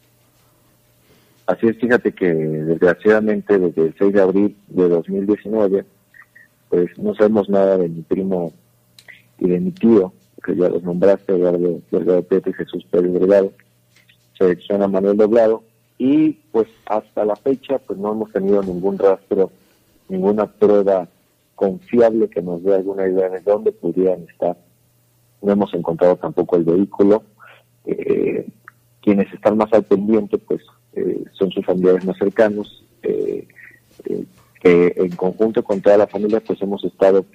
Así 1.46 1.68
es, 1.68 1.78
fíjate 1.78 2.12
que 2.12 2.26
desgraciadamente 2.34 3.60
desde 3.60 3.84
el 3.84 3.96
6 4.00 4.14
de 4.14 4.22
abril 4.22 4.58
de 4.68 4.90
2019, 4.90 5.86
pues 6.70 6.98
no 6.98 7.14
sabemos 7.14 7.50
nada 7.50 7.78
de 7.78 7.88
mi 7.88 8.02
primo 8.02 8.52
y 9.38 9.48
de 9.48 9.60
mi 9.60 9.72
tío, 9.72 10.12
que 10.44 10.56
ya 10.56 10.70
los 10.70 10.82
nombraste, 10.82 11.34
Eduardo 11.34 11.82
Delgado 11.92 12.26
y 12.48 12.54
Jesús 12.54 12.84
Pérez 12.90 13.14
Delgado, 13.14 13.54
selecciona 14.38 14.88
Manuel 14.88 15.18
Doblado, 15.18 15.64
y 16.00 16.32
pues 16.52 16.68
hasta 16.88 17.26
la 17.26 17.36
fecha 17.36 17.78
pues 17.78 18.00
no 18.00 18.14
hemos 18.14 18.32
tenido 18.32 18.64
ningún 18.64 18.98
rastro, 18.98 19.52
ninguna 20.10 20.48
prueba 20.48 21.08
confiable 21.54 22.28
que 22.28 22.42
nos 22.42 22.64
dé 22.64 22.74
alguna 22.74 23.08
idea 23.08 23.30
de 23.30 23.42
dónde 23.42 23.72
pudieran 23.72 24.26
estar. 24.28 24.58
No 25.42 25.52
hemos 25.52 25.74
encontrado 25.74 26.16
tampoco 26.16 26.56
el 26.56 26.64
vehículo. 26.64 27.24
Eh, 27.86 28.48
quienes 29.02 29.34
están 29.34 29.58
más 29.58 29.74
al 29.74 29.84
pendiente 29.84 30.38
pues 30.38 30.62
eh, 30.94 31.24
son 31.34 31.52
sus 31.52 31.66
familiares 31.66 32.06
más 32.06 32.18
cercanos, 32.18 32.84
eh, 33.02 33.48
que 34.62 34.94
en 34.96 35.16
conjunto 35.16 35.64
con 35.64 35.82
toda 35.82 35.98
la 35.98 36.08
familia 36.08 36.40
pues 36.40 36.62
hemos 36.62 36.84
estado 36.84 37.26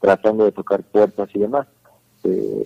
tratando 0.00 0.44
de 0.44 0.52
tocar 0.52 0.82
puertas 0.82 1.28
y 1.34 1.38
demás. 1.38 1.66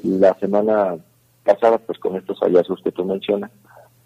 la 0.02 0.34
semana 0.40 0.96
pasada 1.44 1.78
pues 1.78 1.98
con 1.98 2.16
estos 2.16 2.38
hallazgos 2.40 2.80
que 2.82 2.92
tú 2.92 3.04
mencionas, 3.04 3.50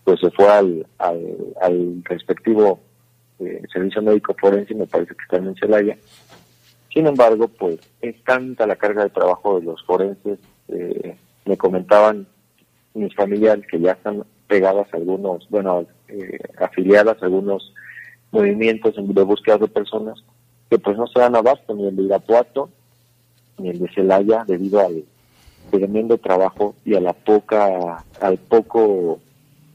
pues 0.05 0.21
se 0.21 0.31
fue 0.31 0.49
al, 0.49 0.87
al, 0.99 2.03
respectivo 2.05 2.81
eh, 3.39 3.63
servicio 3.73 4.01
médico 4.03 4.35
forense, 4.39 4.75
me 4.75 4.87
parece 4.87 5.15
que 5.15 5.23
está 5.23 5.37
en 5.37 5.55
Celaya. 5.57 5.97
Sin 6.93 7.07
embargo, 7.07 7.49
pues 7.49 7.79
es 8.01 8.23
tanta 8.25 8.67
la 8.67 8.77
carga 8.77 9.03
de 9.03 9.11
trabajo 9.11 9.59
de 9.59 9.67
los 9.67 9.85
forenses, 9.85 10.39
eh, 10.69 11.17
me 11.45 11.57
comentaban 11.57 12.27
mis 12.95 13.15
familiares 13.15 13.65
que 13.71 13.81
ya 13.81 13.93
están 13.93 14.25
pegadas 14.47 14.87
algunos, 14.93 15.47
bueno, 15.51 15.87
eh, 16.09 16.39
afiliadas 16.59 17.23
a 17.23 17.27
algunos 17.27 17.73
movimientos 18.33 18.95
de 18.97 19.23
búsqueda 19.23 19.59
de 19.59 19.69
personas, 19.69 20.23
que 20.71 20.79
pues 20.79 20.97
no 20.97 21.07
se 21.07 21.21
dan 21.21 21.37
abasto 21.37 21.75
ni 21.75 21.87
el 21.87 21.97
de 21.97 22.03
Irapuato 22.05 22.71
ni 23.59 23.71
el 23.71 23.79
de 23.79 23.89
Celaya 23.95 24.45
debido 24.47 24.81
al 24.81 25.05
tremendo 25.71 26.19
trabajo 26.19 26.75
y 26.85 26.95
a 26.95 27.01
la 27.01 27.13
poca, 27.13 28.05
al 28.21 28.39
poco 28.39 29.21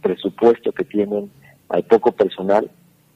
presupuesto 0.01 0.71
que 0.71 0.84
tienen, 0.84 1.32
hay 1.69 1.84
poco 1.84 2.12
personal, 2.12 2.69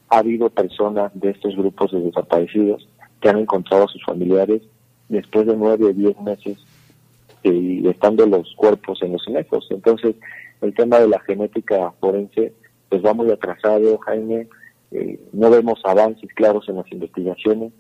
ha 0.10 0.18
habido 0.20 0.50
personas 0.50 1.12
de 1.14 1.32
estos 1.32 1.56
grupos 1.56 1.92
de 1.92 2.00
desaparecidos 2.00 2.88
que 3.22 3.30
han 3.30 3.40
encontrado 3.40 3.86
a 3.86 3.88
sus 3.88 4.04
familiares 4.04 4.62
después 5.10 5.48
de 5.48 5.56
nueve 5.56 5.86
o 5.86 5.94
diez 5.94 6.20
meses 6.22 6.58
y 7.50 7.88
estando 7.88 8.26
los 8.26 8.54
cuerpos 8.56 9.02
en 9.02 9.14
los 9.14 9.28
inejos. 9.28 9.68
Entonces, 9.70 10.16
el 10.62 10.74
tema 10.74 11.00
de 11.00 11.08
la 11.08 11.20
genética 11.22 11.92
forense 12.00 12.54
pues 12.90 13.04
va 13.04 13.14
muy 13.14 13.32
atrasado, 13.32 13.98
Jaime, 14.00 14.48
eh, 14.92 15.20
no 15.34 15.50
vemos 15.50 15.82
avances 15.84 16.30
claros 16.36 16.68
en 16.70 16.78
las 16.78 16.92
investigaciones. 16.92 17.74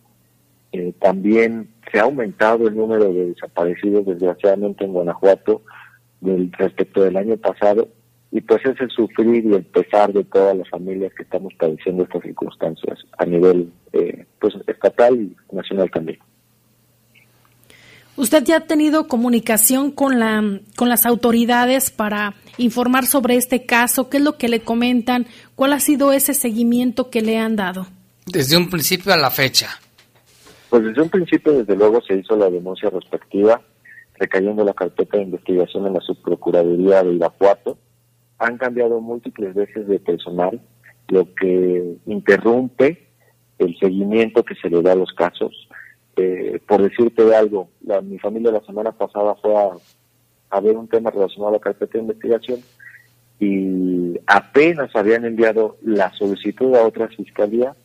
Eh, 0.71 0.93
también 0.99 1.69
se 1.91 1.99
ha 1.99 2.03
aumentado 2.03 2.67
el 2.67 2.75
número 2.75 3.05
de 3.05 3.27
desaparecidos, 3.27 4.05
desgraciadamente, 4.05 4.83
en 4.83 4.93
Guanajuato 4.93 5.61
del, 6.21 6.51
respecto 6.53 7.03
del 7.03 7.17
año 7.17 7.37
pasado 7.37 7.87
y 8.31 8.41
pues 8.41 8.65
es 8.65 8.79
el 8.81 8.89
sufrir 8.89 9.45
y 9.45 9.53
el 9.53 9.63
pesar 9.63 10.11
de 10.11 10.25
todas 10.25 10.57
las 10.57 10.69
familias 10.69 11.13
que 11.13 11.23
estamos 11.23 11.53
padeciendo 11.53 12.03
estas 12.03 12.23
circunstancias 12.23 12.99
a 13.17 13.25
nivel 13.25 13.71
eh, 13.93 14.25
pues 14.39 14.53
estatal 14.67 15.15
y 15.15 15.55
nacional 15.55 15.89
también. 15.89 16.19
¿Usted 18.17 18.43
ya 18.45 18.57
ha 18.57 18.61
tenido 18.61 19.07
comunicación 19.07 19.91
con 19.91 20.19
la 20.19 20.41
con 20.75 20.87
las 20.89 21.05
autoridades 21.05 21.91
para 21.91 22.35
informar 22.57 23.05
sobre 23.05 23.35
este 23.35 23.65
caso? 23.65 24.09
¿Qué 24.09 24.17
es 24.17 24.23
lo 24.23 24.37
que 24.37 24.47
le 24.47 24.61
comentan? 24.61 25.27
¿Cuál 25.55 25.73
ha 25.73 25.79
sido 25.79 26.13
ese 26.13 26.33
seguimiento 26.33 27.09
que 27.09 27.21
le 27.21 27.37
han 27.37 27.55
dado? 27.55 27.87
Desde 28.25 28.57
un 28.57 28.69
principio 28.69 29.13
a 29.13 29.17
la 29.17 29.29
fecha. 29.29 29.69
Pues 30.69 30.83
desde 30.83 31.01
un 31.01 31.09
principio, 31.09 31.53
desde 31.53 31.75
luego, 31.75 32.01
se 32.01 32.15
hizo 32.15 32.35
la 32.35 32.49
denuncia 32.49 32.89
respectiva, 32.89 33.61
recayendo 34.17 34.63
la 34.63 34.73
carpeta 34.73 35.17
de 35.17 35.23
investigación 35.23 35.85
en 35.87 35.93
la 35.93 36.01
subprocuraduría 36.01 37.03
de 37.03 37.13
Irapuato 37.13 37.77
han 38.37 38.57
cambiado 38.57 38.99
múltiples 38.99 39.53
veces 39.53 39.87
de 39.87 39.99
personal, 39.99 40.61
lo 41.07 41.33
que 41.35 41.97
interrumpe 42.05 43.07
el 43.59 43.77
seguimiento 43.79 44.43
que 44.43 44.55
se 44.55 44.69
le 44.69 44.81
da 44.81 44.91
a 44.91 44.95
los 44.95 45.11
casos. 45.13 45.53
Eh, 46.17 46.59
por 46.65 46.81
decirte 46.81 47.35
algo, 47.35 47.69
la, 47.85 48.01
mi 48.01 48.17
familia 48.19 48.51
la 48.51 48.61
semana 48.61 48.91
pasada 48.91 49.35
fue 49.35 49.53
a, 50.49 50.59
ver 50.61 50.77
un 50.77 50.87
tema 50.87 51.11
relacionado 51.11 51.49
a 51.49 51.57
la 51.57 51.59
carpeta 51.59 51.93
de 51.93 51.99
investigación 51.99 52.61
y 53.39 54.17
apenas 54.25 54.95
habían 54.95 55.25
enviado 55.25 55.75
la 55.81 56.13
solicitud 56.13 56.73
a 56.75 56.85
otras 56.85 57.13
fiscalías 57.15 57.75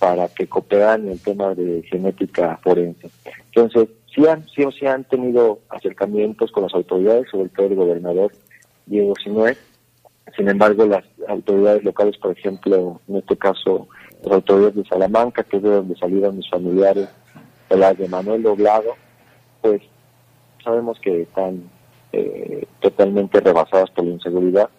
para 0.00 0.26
que 0.28 0.48
cooperaran 0.48 1.04
en 1.04 1.12
el 1.12 1.20
tema 1.20 1.54
de 1.54 1.84
genética 1.88 2.58
forense. 2.62 3.08
Entonces, 3.54 3.88
sí, 4.12 4.26
han, 4.26 4.44
sí, 4.48 4.64
sí 4.76 4.86
han 4.86 5.04
tenido 5.04 5.60
acercamientos 5.68 6.50
con 6.50 6.64
las 6.64 6.74
autoridades, 6.74 7.30
sobre 7.30 7.48
todo 7.50 7.66
el 7.66 7.76
gobernador 7.76 8.32
Diego 8.86 9.14
Sinué, 9.22 9.56
sin 10.34 10.48
embargo, 10.48 10.84
las 10.86 11.04
autoridades 11.28 11.84
locales, 11.84 12.16
por 12.18 12.36
ejemplo, 12.36 13.00
en 13.08 13.16
este 13.16 13.36
caso, 13.36 13.88
las 14.24 14.32
autoridades 14.32 14.74
de 14.74 14.84
Salamanca, 14.84 15.44
que 15.44 15.58
es 15.58 15.62
de 15.62 15.70
donde 15.70 15.96
salieron 15.96 16.36
mis 16.36 16.50
familiares, 16.50 17.08
las 17.70 17.98
de 17.98 18.08
Manuel 18.08 18.42
Doblado, 18.42 18.94
pues 19.60 19.82
sabemos 20.62 20.98
que 21.00 21.22
están 21.22 21.62
eh, 22.12 22.66
totalmente 22.80 23.40
rebasadas 23.40 23.90
por 23.90 24.04
la 24.04 24.12
inseguridad 24.12 24.70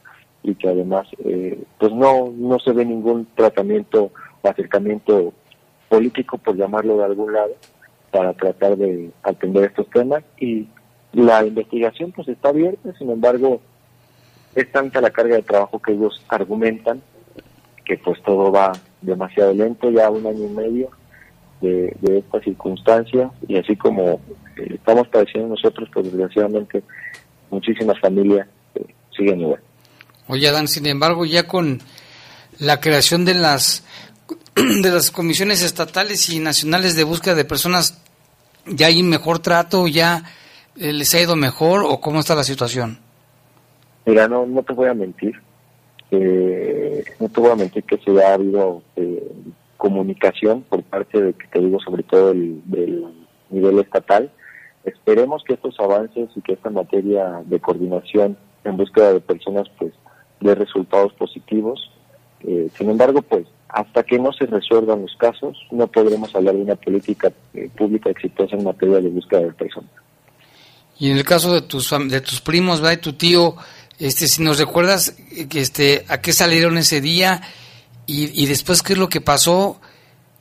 y 0.44 0.56
que 0.56 0.70
además 0.70 1.08
eh, 1.26 1.62
pues 1.78 1.92
no 1.94 2.32
no 2.34 2.60
se 2.60 2.72
ve 2.72 2.86
ningún 2.86 3.28
tratamiento 3.36 4.12
o 4.42 4.48
acercamiento 4.48 5.34
político 5.90 6.38
por 6.38 6.56
llamarlo 6.56 6.98
de 6.98 7.06
algún 7.06 7.34
lado 7.34 7.54
para 8.12 8.34
tratar 8.34 8.78
de 8.78 9.12
atender 9.24 9.66
estos 9.66 9.90
temas. 9.90 10.24
Y 10.40 10.68
la 11.14 11.46
investigación 11.46 12.12
pues 12.12 12.28
está 12.28 12.50
abierta 12.50 12.94
sin 12.98 13.10
embargo 13.10 13.60
es 14.56 14.72
tanta 14.72 15.02
la 15.02 15.12
carga 15.12 15.36
de 15.36 15.44
trabajo 15.44 15.80
que 15.80 15.94
ellos 15.94 16.24
argumentan 16.30 17.02
que 17.86 17.98
pues 17.98 18.22
todo 18.24 18.52
va 18.52 18.74
demasiado 19.02 19.54
lento, 19.54 19.90
ya 19.90 20.10
un 20.10 20.26
año 20.26 20.46
y 20.46 20.50
medio 20.50 20.90
de, 21.62 21.96
de 22.02 22.20
esta 22.20 22.40
circunstancia 22.42 23.32
y 23.48 23.58
así 23.58 23.76
como 23.76 24.20
eh, 24.58 24.76
estamos 24.76 25.08
padeciendo 25.08 25.50
nosotros, 25.50 25.90
pues 25.94 26.06
desgraciadamente 26.06 26.84
muchísimas 27.50 28.00
familias 28.00 28.48
eh, 28.76 28.86
siguen 29.16 29.42
igual. 29.42 29.62
Oye, 30.28 30.52
Dan, 30.52 30.68
sin 30.68 30.86
embargo, 30.86 31.26
ya 31.26 31.48
con 31.48 31.80
la 32.60 32.80
creación 32.80 33.26
de 33.26 33.34
las 33.34 33.84
de 34.56 34.90
las 34.92 35.12
comisiones 35.12 35.64
estatales 35.64 36.30
y 36.30 36.40
nacionales 36.40 36.96
de 36.96 37.04
búsqueda 37.04 37.36
de 37.36 37.46
personas, 37.46 38.02
¿ya 38.66 38.88
hay 38.88 39.02
mejor 39.04 39.40
trato? 39.40 39.88
¿Ya 39.88 40.24
eh, 40.76 40.94
les 40.94 41.14
ha 41.14 41.22
ido 41.22 41.36
mejor 41.36 41.84
o 41.84 42.00
cómo 42.02 42.20
está 42.20 42.36
la 42.36 42.44
situación? 42.44 43.00
Mira, 44.06 44.28
no, 44.28 44.46
no 44.46 44.64
te 44.64 44.74
voy 44.74 44.90
a 44.90 44.94
mentir. 44.94 45.36
Eh, 46.12 47.04
no 47.20 47.28
te 47.28 47.42
voy 47.42 47.52
a 47.52 47.56
mentir 47.56 47.84
que 47.84 47.98
se 47.98 48.24
ha 48.24 48.34
habido 48.34 48.82
eh, 48.96 49.32
comunicación 49.78 50.64
por 50.64 50.84
parte 50.84 51.22
de, 51.22 51.34
que 51.34 51.48
te 51.48 51.60
digo, 51.60 51.80
sobre 51.80 52.04
todo 52.04 52.32
el, 52.32 52.62
del 52.66 53.06
nivel 53.50 53.80
estatal. 53.80 54.32
Esperemos 54.84 55.44
que 55.44 55.54
estos 55.54 55.80
avances 55.80 56.30
y 56.36 56.42
que 56.42 56.54
esta 56.54 56.70
materia 56.70 57.42
de 57.46 57.60
coordinación 57.60 58.38
en 58.64 58.78
búsqueda 58.78 59.14
de 59.14 59.20
personas 59.20 59.68
pues 59.78 59.94
dé 60.40 60.56
resultados 60.56 61.14
positivos. 61.14 61.92
Eh, 62.42 62.70
sin 62.78 62.90
embargo, 62.90 63.22
pues 63.22 63.48
hasta 63.70 64.04
que 64.04 64.18
no 64.18 64.32
se 64.32 64.46
resuelvan 64.46 65.02
los 65.02 65.16
casos, 65.18 65.58
no 65.72 65.88
podremos 65.88 66.34
hablar 66.36 66.56
de 66.56 66.62
una 66.62 66.76
política 66.76 67.32
pública 67.76 68.10
exitosa 68.10 68.56
en 68.56 68.64
materia 68.64 69.02
de 69.02 69.10
búsqueda 69.10 69.42
de 69.42 69.52
personas. 69.54 69.92
Y 71.00 71.12
en 71.12 71.18
el 71.18 71.24
caso 71.24 71.54
de 71.54 71.62
tus 71.62 71.94
de 72.08 72.22
tus 72.22 72.42
primos, 72.42 72.84
¿va? 72.84 72.96
tu 72.98 73.14
tío, 73.14 73.56
este, 74.00 74.28
si 74.28 74.42
nos 74.42 74.58
recuerdas 74.58 75.16
que 75.50 75.60
este, 75.60 76.06
a 76.08 76.22
qué 76.22 76.34
salieron 76.34 76.78
ese 76.78 77.02
día 77.02 77.42
y, 78.08 78.48
después 78.48 78.82
qué 78.82 78.94
es 78.94 79.00
lo 79.00 79.10
que 79.10 79.20
pasó 79.20 79.82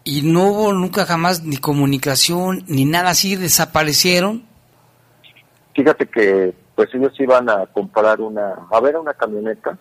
y 0.04 0.22
no 0.22 0.50
hubo 0.50 0.72
nunca 0.72 1.04
jamás 1.04 1.42
ni 1.42 1.56
comunicación 1.56 2.64
ni 2.68 2.84
nada 2.84 3.10
así, 3.10 3.34
desaparecieron. 3.34 4.44
Fíjate 5.74 6.06
que 6.06 6.54
pues 6.76 6.94
ellos 6.94 7.12
iban 7.18 7.50
a 7.50 7.66
comprar 7.66 8.20
una, 8.20 8.66
a 8.70 8.80
ver 8.80 8.96
una 8.96 9.14
camioneta 9.14 9.76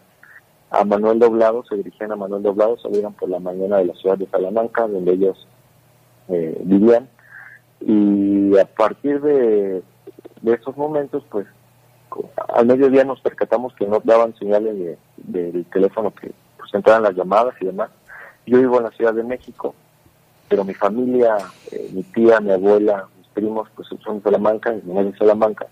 a 0.71 0.84
Manuel 0.84 1.19
Doblado, 1.19 1.63
se 1.69 1.76
dirigían 1.76 2.12
a 2.12 2.15
Manuel 2.15 2.41
Doblado, 2.41 2.78
salieron 2.80 3.13
por 3.13 3.30
la 3.30 3.39
mañana 3.39 3.78
de 3.78 3.86
la 3.86 3.93
ciudad 3.93 4.17
de 4.17 4.28
Salamanca, 4.28 4.88
donde 4.88 5.13
ellos 5.13 5.48
eh, 6.30 6.60
vivían, 6.63 7.08
y 7.82 8.58
a 8.58 8.65
partir 8.65 9.21
de, 9.21 9.84
de 10.41 10.54
esos 10.54 10.76
momentos, 10.76 11.24
pues 11.30 11.45
al 12.54 12.65
mediodía 12.65 13.04
nos 13.04 13.21
percatamos 13.21 13.74
que 13.76 13.86
no 13.86 14.02
daban 14.04 14.36
señales 14.38 14.76
de, 14.78 14.98
del 15.17 15.65
teléfono 15.65 16.13
que 16.13 16.32
pues 16.65 16.73
entraran 16.73 17.04
las 17.04 17.15
llamadas 17.15 17.54
y 17.62 17.65
demás. 17.65 17.91
Yo 18.47 18.58
vivo 18.58 18.78
en 18.78 18.86
la 18.86 18.91
Ciudad 18.91 19.13
de 19.13 19.23
México, 19.23 19.75
pero 20.49 20.63
mi 20.63 20.73
familia, 20.73 21.38
eh, 21.71 21.89
mi 21.93 22.01
tía, 22.04 22.39
mi 22.39 22.51
abuela, 22.51 23.08
mis 23.17 23.28
primos, 23.28 23.69
pues 23.75 23.88
son 24.04 24.17
de 24.17 24.23
Salamanca, 24.23 24.71
mi 24.71 24.82
mamá 24.82 25.04
de 25.04 25.17
Salamanca. 25.17 25.67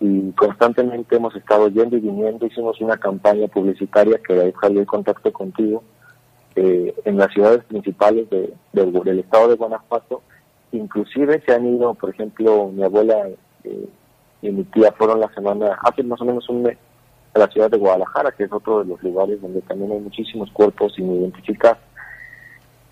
y 0.00 0.30
constantemente 0.32 1.16
hemos 1.16 1.34
estado 1.36 1.68
yendo 1.68 1.96
y 1.96 2.00
viniendo. 2.00 2.46
Hicimos 2.46 2.80
una 2.80 2.96
campaña 2.96 3.46
publicitaria 3.48 4.18
que 4.26 4.32
ahí 4.40 4.52
salió 4.60 4.80
en 4.80 4.86
contacto 4.86 5.32
contigo 5.32 5.82
eh, 6.56 6.94
en 7.04 7.16
las 7.16 7.32
ciudades 7.32 7.64
principales 7.64 8.28
de, 8.30 8.52
del 8.72 9.18
estado 9.20 9.48
de 9.48 9.56
Guanajuato. 9.56 10.22
Inclusive 10.72 11.42
se 11.46 11.54
han 11.54 11.66
ido, 11.66 11.94
por 11.94 12.10
ejemplo, 12.10 12.68
mi 12.68 12.82
abuela 12.82 13.28
eh, 13.64 13.88
y 14.42 14.50
mi 14.50 14.64
tía 14.64 14.92
fueron 14.92 15.20
la 15.20 15.32
semana, 15.34 15.78
hace 15.82 16.02
más 16.02 16.20
o 16.20 16.24
menos 16.24 16.48
un 16.48 16.62
mes, 16.62 16.78
a 17.34 17.38
la 17.38 17.48
ciudad 17.48 17.70
de 17.70 17.78
Guadalajara, 17.78 18.32
que 18.32 18.44
es 18.44 18.52
otro 18.52 18.80
de 18.80 18.86
los 18.86 19.02
lugares 19.02 19.40
donde 19.40 19.60
también 19.62 19.92
hay 19.92 20.00
muchísimos 20.00 20.50
cuerpos 20.50 20.94
sin 20.94 21.12
identificar. 21.12 21.78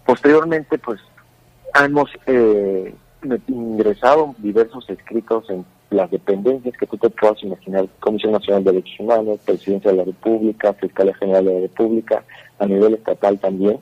Posteriormente, 0.05 0.79
pues, 0.79 1.01
hemos 1.83 2.11
eh, 2.27 2.95
ingresado 3.49 4.35
diversos 4.39 4.89
escritos 4.89 5.49
en 5.51 5.65
las 5.91 6.11
dependencias 6.11 6.77
que 6.77 6.87
tú 6.87 6.97
te 6.97 7.11
puedas 7.11 7.43
imaginar, 7.43 7.87
Comisión 8.01 8.33
Nacional 8.33 8.65
de 8.65 8.73
Derechos 8.73 9.01
Humanos, 9.01 9.41
Presidencia 9.45 9.91
de 9.91 9.99
la 9.99 10.05
República, 10.05 10.73
Fiscalía 10.75 11.15
General 11.15 11.45
de 11.45 11.55
la 11.55 11.61
República, 11.61 12.25
a 12.59 12.67
nivel 12.67 12.95
estatal 12.95 13.39
también, 13.39 13.79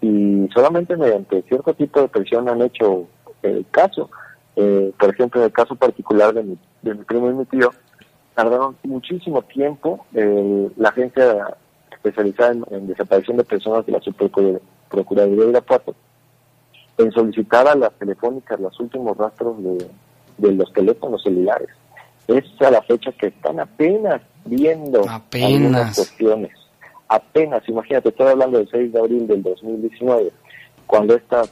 y 0.00 0.48
solamente 0.52 0.96
mediante 0.96 1.42
cierto 1.42 1.74
tipo 1.74 2.00
de 2.00 2.08
presión 2.08 2.48
han 2.48 2.62
hecho 2.62 3.06
el 3.42 3.64
caso. 3.70 4.10
Eh, 4.56 4.92
por 4.98 5.10
ejemplo, 5.10 5.40
en 5.40 5.46
el 5.46 5.52
caso 5.52 5.76
particular 5.76 6.34
de 6.34 6.42
mi, 6.42 6.58
de 6.82 6.94
mi 6.94 7.04
primo 7.04 7.30
y 7.30 7.34
mi 7.34 7.44
tío, 7.46 7.70
tardaron 8.34 8.76
muchísimo 8.84 9.42
tiempo 9.42 10.06
eh, 10.14 10.70
la 10.76 10.88
agencia 10.90 11.56
especializada 11.90 12.56
en, 12.70 12.86
desaparición 12.86 13.36
de 13.36 13.44
personas 13.44 13.86
de 13.86 13.92
la 13.92 14.00
Procuraduría 14.88 15.44
de 15.44 15.50
Irapuato 15.50 15.94
en 16.98 17.10
solicitar 17.12 17.66
a 17.66 17.74
las 17.74 17.92
telefónicas 17.94 18.60
los 18.60 18.78
últimos 18.80 19.16
rastros 19.16 19.56
de, 20.38 20.52
los 20.52 20.72
teléfonos 20.72 21.22
celulares. 21.22 21.68
Es 22.28 22.44
a 22.60 22.70
la 22.70 22.82
fecha 22.82 23.12
que 23.12 23.28
están 23.28 23.60
apenas 23.60 24.20
viendo 24.44 25.04
algunas 25.08 25.96
cuestiones. 25.96 26.52
Apenas, 27.08 27.68
imagínate, 27.68 28.08
estoy 28.08 28.28
hablando 28.28 28.58
del 28.58 28.68
6 28.68 28.92
de 28.92 28.98
abril 28.98 29.26
del 29.26 29.42
2019, 29.42 30.30
cuando 30.86 31.14
esta, 31.14 31.42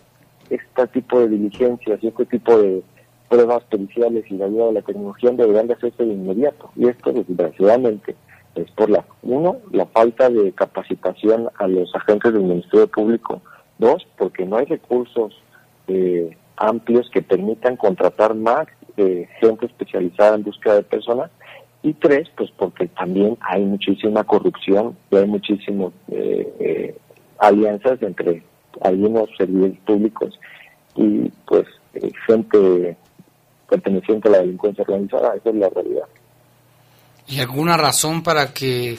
este 0.48 0.86
tipo 0.88 1.20
de 1.20 1.28
diligencias 1.28 2.02
y 2.02 2.08
este 2.08 2.24
tipo 2.26 2.58
de 2.58 2.82
pruebas 3.30 3.62
periciales 3.70 4.24
y 4.28 4.34
la 4.34 4.46
ayuda 4.46 4.66
de 4.66 4.72
la 4.72 4.82
tecnología 4.82 5.30
deberán 5.30 5.68
de 5.68 5.74
hacerse 5.74 6.04
de 6.04 6.12
inmediato. 6.12 6.70
Y 6.74 6.88
esto, 6.88 7.12
desgraciadamente, 7.12 8.16
es 8.56 8.68
por 8.72 8.90
la, 8.90 9.04
uno, 9.22 9.58
la 9.70 9.86
falta 9.86 10.28
de 10.28 10.52
capacitación 10.52 11.48
a 11.56 11.68
los 11.68 11.94
agentes 11.94 12.32
del 12.32 12.42
Ministerio 12.42 12.88
Público. 12.88 13.40
Dos, 13.78 14.04
porque 14.18 14.44
no 14.44 14.56
hay 14.56 14.66
recursos 14.66 15.40
eh, 15.86 16.36
amplios 16.56 17.08
que 17.10 17.22
permitan 17.22 17.76
contratar 17.76 18.34
más 18.34 18.66
eh, 18.96 19.28
gente 19.40 19.66
especializada 19.66 20.34
en 20.34 20.42
búsqueda 20.42 20.74
de 20.74 20.82
personas. 20.82 21.30
Y 21.84 21.94
tres, 21.94 22.28
pues 22.36 22.50
porque 22.50 22.88
también 22.88 23.38
hay 23.40 23.64
muchísima 23.64 24.24
corrupción 24.24 24.96
y 25.12 25.16
hay 25.16 25.26
muchísimas 25.26 25.92
eh, 26.08 26.94
alianzas 27.38 28.02
entre 28.02 28.42
algunos 28.82 29.30
servidores 29.38 29.78
públicos 29.86 30.38
y 30.96 31.30
pues 31.46 31.66
gente 32.26 32.96
perteneciente 33.70 34.28
a 34.28 34.32
la 34.32 34.38
delincuencia 34.40 34.82
organizada, 34.82 35.34
esa 35.36 35.48
es 35.48 35.54
la 35.54 35.68
realidad. 35.70 36.06
¿Y 37.28 37.40
alguna 37.40 37.76
razón 37.76 38.22
para 38.22 38.52
que 38.52 38.98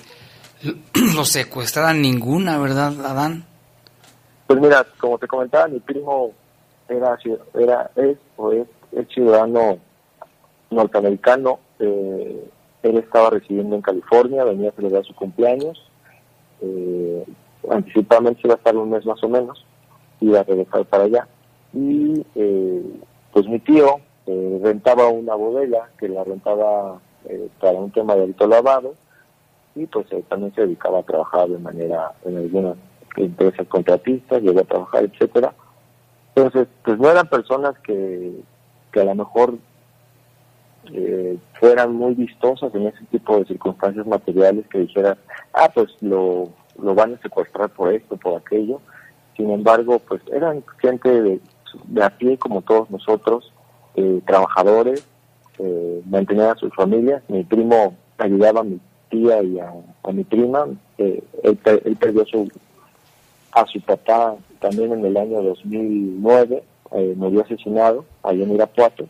lo 1.15 1.25
secuestraran? 1.25 2.01
Ninguna, 2.01 2.57
¿verdad, 2.57 2.93
Adán? 3.05 3.43
Pues 4.47 4.59
mira, 4.59 4.85
como 4.99 5.17
te 5.17 5.27
comentaba, 5.27 5.67
mi 5.67 5.79
primo 5.79 6.31
era, 6.87 7.17
era 7.53 7.91
es 7.95 8.17
o 8.37 8.51
es, 8.51 8.67
ciudadano 9.13 9.77
norteamericano. 10.69 11.59
Eh, 11.79 12.49
él 12.83 12.97
estaba 12.97 13.31
residiendo 13.31 13.75
en 13.75 13.81
California, 13.81 14.43
venía 14.43 14.69
a 14.69 14.73
celebrar 14.73 15.05
su 15.05 15.13
cumpleaños. 15.13 15.81
Eh, 16.61 17.25
anticipadamente 17.69 18.41
iba 18.43 18.53
a 18.53 18.57
estar 18.57 18.75
un 18.75 18.89
mes 18.89 19.05
más 19.05 19.21
o 19.23 19.29
menos, 19.29 19.65
iba 20.19 20.39
a 20.39 20.43
regresar 20.43 20.85
para 20.85 21.03
allá. 21.03 21.27
Y 21.73 22.25
eh, 22.35 22.83
pues 23.31 23.47
mi 23.47 23.59
tío, 23.59 23.99
eh, 24.27 24.59
rentaba 24.61 25.07
una 25.07 25.35
bodega 25.35 25.89
que 25.97 26.07
la 26.07 26.23
rentaba 26.23 26.99
eh, 27.25 27.49
para 27.59 27.79
un 27.79 27.91
tema 27.91 28.15
de 28.15 28.23
alto 28.23 28.47
lavado 28.47 28.93
y 29.75 29.85
pues 29.87 30.05
eh, 30.11 30.23
también 30.29 30.53
se 30.53 30.61
dedicaba 30.61 30.99
a 30.99 31.03
trabajar 31.03 31.49
de 31.49 31.57
manera 31.57 32.11
en 32.25 32.37
algunas 32.37 32.77
empresas 33.17 33.67
contratistas, 33.67 34.41
llegó 34.41 34.59
a 34.59 34.65
trabajar, 34.65 35.03
etcétera. 35.05 35.53
Entonces, 36.35 36.67
pues 36.83 36.99
no 36.99 37.09
eran 37.09 37.27
personas 37.27 37.77
que, 37.79 38.31
que 38.91 39.01
a 39.01 39.05
lo 39.05 39.15
mejor 39.15 39.55
fueran 41.59 41.93
muy 41.93 42.15
vistosas 42.15 42.73
en 42.73 42.87
ese 42.87 43.05
tipo 43.11 43.37
de 43.37 43.45
circunstancias 43.45 44.05
materiales 44.07 44.65
que 44.67 44.79
dijeran, 44.79 45.17
ah, 45.53 45.69
pues 45.73 45.89
lo, 46.01 46.49
lo 46.81 46.95
van 46.95 47.13
a 47.13 47.17
secuestrar 47.19 47.69
por 47.69 47.93
esto, 47.93 48.17
por 48.17 48.37
aquello. 48.37 48.81
Sin 49.37 49.51
embargo, 49.51 49.99
pues 49.99 50.21
eran 50.31 50.63
gente 50.79 51.39
de 51.85 52.03
a 52.03 52.09
pie 52.09 52.37
como 52.37 52.61
todos 52.61 52.89
nosotros, 52.89 53.51
eh, 53.95 54.21
trabajadores, 54.25 55.05
eh, 55.59 56.01
a 56.39 56.55
sus 56.55 56.73
familias. 56.73 57.21
Mi 57.27 57.43
primo 57.43 57.95
ayudaba 58.17 58.61
a 58.61 58.63
mi 58.63 58.79
tía 59.09 59.41
y 59.43 59.59
a, 59.59 59.71
mi 60.11 60.23
prima. 60.23 60.65
Eh, 60.97 61.23
él, 61.43 61.57
perdió 61.99 62.25
su, 62.25 62.49
a 63.51 63.65
su 63.67 63.79
papá 63.81 64.35
también 64.59 64.91
en 64.93 65.05
el 65.05 65.17
año 65.17 65.41
2009, 65.41 66.63
eh, 66.93 67.13
murió 67.15 67.41
asesinado 67.41 68.05
allá 68.23 68.43
en 68.43 68.53
Irapuato. 68.53 69.07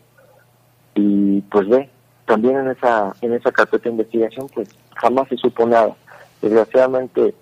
Y 0.94 1.40
pues 1.42 1.68
ve, 1.68 1.88
también 2.26 2.56
en 2.56 2.68
esa, 2.68 3.14
en 3.20 3.32
esa 3.32 3.50
carpeta 3.50 3.84
de 3.84 3.90
investigación, 3.90 4.46
pues 4.54 4.68
jamás 4.96 5.28
se 5.28 5.36
supo 5.36 5.66
nada. 5.66 5.94
Desgraciadamente 6.40 7.34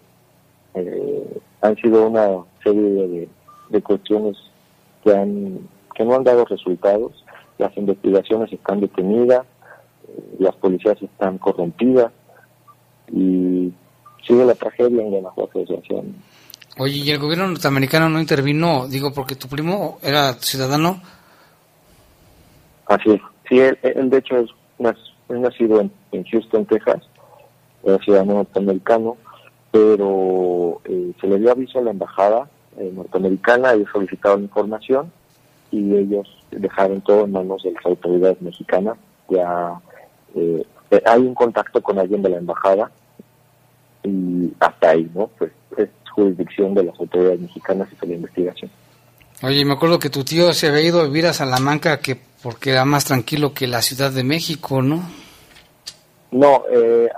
han 1.62 1.76
sido 1.76 2.06
una 2.06 2.44
serie 2.62 2.80
de, 2.80 3.28
de 3.70 3.82
cuestiones 3.82 4.36
que 5.02 5.12
han 5.12 5.58
que 5.94 6.04
no 6.04 6.14
han 6.14 6.24
dado 6.24 6.44
resultados 6.44 7.24
las 7.60 7.76
investigaciones 7.76 8.52
están 8.52 8.80
detenidas, 8.80 9.44
eh, 10.08 10.36
las 10.38 10.56
policías 10.56 11.00
están 11.00 11.38
corrompidas 11.38 12.10
y 13.12 13.72
sigue 14.26 14.44
la 14.44 14.54
tragedia 14.54 15.02
en 15.02 15.10
Guanajuato 15.10 15.58
desgraciadamente. 15.58 16.18
Oye, 16.78 16.96
¿y 16.96 17.10
el 17.10 17.18
gobierno 17.18 17.48
norteamericano 17.48 18.08
no 18.08 18.20
intervino? 18.20 18.86
Digo, 18.88 19.12
porque 19.12 19.34
tu 19.36 19.48
primo 19.48 19.98
era 20.02 20.32
ciudadano. 20.34 21.02
Así 22.86 23.10
es. 23.10 23.20
Sí, 23.48 23.58
él, 23.58 24.10
de 24.10 24.18
hecho 24.18 24.36
es, 24.38 24.50
nacido 25.28 25.80
en, 26.12 26.24
Houston, 26.24 26.64
Texas, 26.64 27.02
era 27.84 27.98
ciudadano 27.98 28.34
norteamericano, 28.34 29.16
pero 29.70 30.80
eh, 30.84 31.12
se 31.20 31.26
le 31.26 31.38
dio 31.38 31.50
aviso 31.50 31.80
a 31.80 31.82
la 31.82 31.90
embajada 31.90 32.48
eh, 32.78 32.90
norteamericana, 32.94 33.74
y 33.74 33.84
solicitaron 33.92 34.44
información 34.44 35.12
y 35.70 35.94
ellos 35.94 36.28
dejaron 36.50 37.00
todo 37.02 37.24
en 37.24 37.32
manos 37.32 37.62
de 37.62 37.72
las 37.72 37.84
autoridades 37.84 38.40
mexicanas. 38.42 38.96
Ya 39.28 39.74
eh, 40.34 40.64
hay 41.04 41.20
un 41.20 41.34
contacto 41.34 41.80
con 41.80 41.98
alguien 41.98 42.22
de 42.22 42.30
la 42.30 42.38
embajada 42.38 42.90
y 44.02 44.52
hasta 44.58 44.90
ahí, 44.90 45.10
¿no? 45.14 45.28
Pues 45.38 45.52
es 45.76 45.88
jurisdicción 46.12 46.74
de 46.74 46.84
las 46.84 46.98
autoridades 46.98 47.40
mexicanas 47.40 47.88
y 48.02 48.06
la 48.06 48.14
investigación. 48.14 48.70
Oye, 49.42 49.64
me 49.64 49.72
acuerdo 49.72 49.98
que 49.98 50.10
tu 50.10 50.24
tío 50.24 50.52
se 50.52 50.68
había 50.68 50.82
ido 50.82 51.00
a 51.00 51.04
vivir 51.04 51.26
a 51.26 51.32
Salamanca 51.32 52.00
que 52.00 52.18
porque 52.42 52.70
era 52.70 52.84
más 52.84 53.04
tranquilo 53.04 53.52
que 53.54 53.66
la 53.66 53.82
Ciudad 53.82 54.10
de 54.10 54.24
México, 54.24 54.82
¿no? 54.82 55.02
No, 56.32 56.62
eh, 56.70 57.08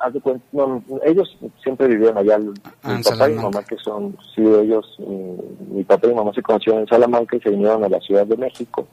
ellos 1.05 1.38
siempre 1.62 1.87
vivieron 1.87 2.16
allá. 2.16 2.38
Ah, 2.83 2.94
mi 2.94 3.03
papá 3.03 3.29
y 3.29 3.35
mi 3.35 3.42
mamá, 3.42 3.62
que 3.62 3.77
son, 3.77 4.16
sí, 4.35 4.42
ellos, 4.42 4.96
mi, 5.68 5.85
papá 5.85 6.07
y 6.07 6.11
mi 6.11 6.16
mamá 6.16 6.33
se 6.33 6.42
conocieron 6.42 6.83
en 6.83 6.88
Salamanca 6.88 7.37
y 7.37 7.40
se 7.40 7.51
vinieron 7.51 7.85
a 7.85 7.90
la 7.90 8.01
Ciudad 8.01 8.27
de 8.27 8.37
México. 8.37 8.87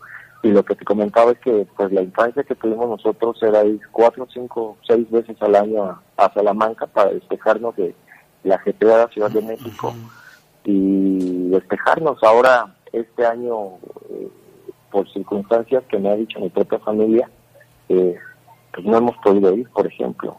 Y 0.43 0.49
lo 0.49 0.63
que 0.63 0.75
te 0.75 0.85
comentaba 0.85 1.31
es 1.31 1.39
que 1.39 1.67
pues 1.75 1.91
la 1.91 2.01
infancia 2.01 2.43
que 2.43 2.55
tuvimos 2.55 2.89
nosotros 2.89 3.41
era 3.43 3.63
ir 3.63 3.79
cuatro, 3.91 4.27
cinco, 4.33 4.77
seis 4.87 5.09
veces 5.09 5.35
al 5.41 5.55
año 5.55 5.99
a, 6.17 6.33
Salamanca 6.33 6.87
para 6.87 7.11
despejarnos 7.11 7.75
de 7.75 7.93
la 8.43 8.57
GTA 8.57 8.87
de 8.87 9.03
la 9.03 9.07
Ciudad 9.09 9.31
de 9.31 9.41
México 9.41 9.93
y 10.63 11.49
despejarnos. 11.49 12.21
Ahora, 12.23 12.73
este 12.91 13.25
año, 13.25 13.77
eh, 14.09 14.27
por 14.91 15.09
circunstancias 15.11 15.83
que 15.89 15.97
me 15.97 16.09
ha 16.09 16.15
dicho 16.15 16.39
mi 16.39 16.49
propia 16.49 16.79
familia, 16.79 17.29
eh, 17.89 18.17
pues 18.73 18.85
no 18.85 18.97
hemos 18.97 19.17
podido 19.17 19.53
ir, 19.55 19.67
por 19.69 19.87
ejemplo. 19.87 20.37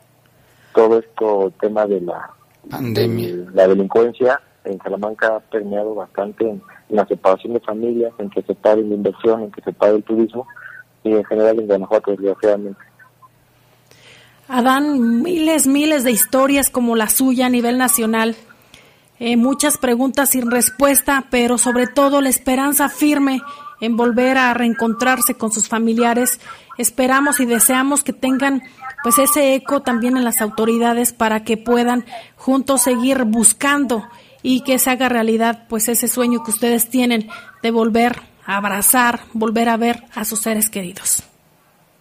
Todo 0.74 0.98
esto, 0.98 1.52
tema 1.60 1.86
de 1.86 2.00
la 2.00 2.30
pandemia, 2.68 3.50
la 3.52 3.66
delincuencia 3.66 4.40
en 4.64 4.78
Salamanca 4.82 5.36
ha 5.36 5.40
permeado 5.40 5.94
bastante 5.94 6.48
en, 6.48 6.62
la 6.88 7.06
separación 7.06 7.54
de 7.54 7.60
familias, 7.60 8.12
en 8.18 8.28
que 8.30 8.42
se 8.42 8.54
pare 8.54 8.82
la 8.82 8.94
inversión, 8.94 9.42
en 9.44 9.52
que 9.52 9.62
se 9.62 9.72
pare 9.72 9.96
el 9.96 10.02
turismo 10.02 10.46
y 11.04 11.12
en 11.12 11.24
general 11.24 11.60
en 11.60 11.68
Guanajuato, 11.68 12.10
desgraciadamente. 12.10 12.80
Adán, 14.48 15.22
miles, 15.22 15.68
miles 15.68 16.02
de 16.02 16.10
historias 16.10 16.68
como 16.68 16.96
la 16.96 17.08
suya 17.08 17.46
a 17.46 17.48
nivel 17.48 17.78
nacional. 17.78 18.34
Eh, 19.20 19.36
muchas 19.36 19.78
preguntas 19.78 20.30
sin 20.30 20.50
respuesta, 20.50 21.26
pero 21.30 21.58
sobre 21.58 21.86
todo 21.86 22.20
la 22.20 22.28
esperanza 22.28 22.88
firme 22.88 23.40
en 23.80 23.96
volver 23.96 24.38
a 24.38 24.54
reencontrarse 24.54 25.36
con 25.36 25.52
sus 25.52 25.68
familiares. 25.68 26.40
Esperamos 26.78 27.40
y 27.40 27.46
deseamos 27.46 28.02
que 28.02 28.12
tengan 28.12 28.62
pues 29.02 29.18
ese 29.18 29.54
eco 29.54 29.80
también 29.80 30.16
en 30.16 30.24
las 30.24 30.40
autoridades 30.40 31.12
para 31.12 31.42
que 31.44 31.56
puedan 31.56 32.04
juntos 32.36 32.82
seguir 32.82 33.24
buscando 33.24 34.04
y 34.42 34.62
que 34.62 34.78
se 34.78 34.90
haga 34.90 35.08
realidad 35.08 35.66
pues 35.68 35.88
ese 35.88 36.08
sueño 36.08 36.42
que 36.42 36.50
ustedes 36.50 36.88
tienen 36.88 37.28
de 37.62 37.70
volver 37.70 38.16
a 38.46 38.56
abrazar, 38.56 39.20
volver 39.32 39.68
a 39.68 39.76
ver 39.76 40.04
a 40.14 40.24
sus 40.24 40.40
seres 40.40 40.70
queridos. 40.70 41.22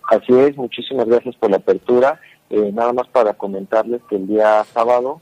Así 0.09 0.33
es, 0.33 0.57
muchísimas 0.57 1.07
gracias 1.07 1.35
por 1.35 1.51
la 1.51 1.57
apertura. 1.57 2.19
Eh, 2.49 2.71
nada 2.73 2.93
más 2.93 3.07
para 3.09 3.33
comentarles 3.35 4.01
que 4.09 4.15
el 4.15 4.27
día 4.27 4.63
sábado, 4.73 5.21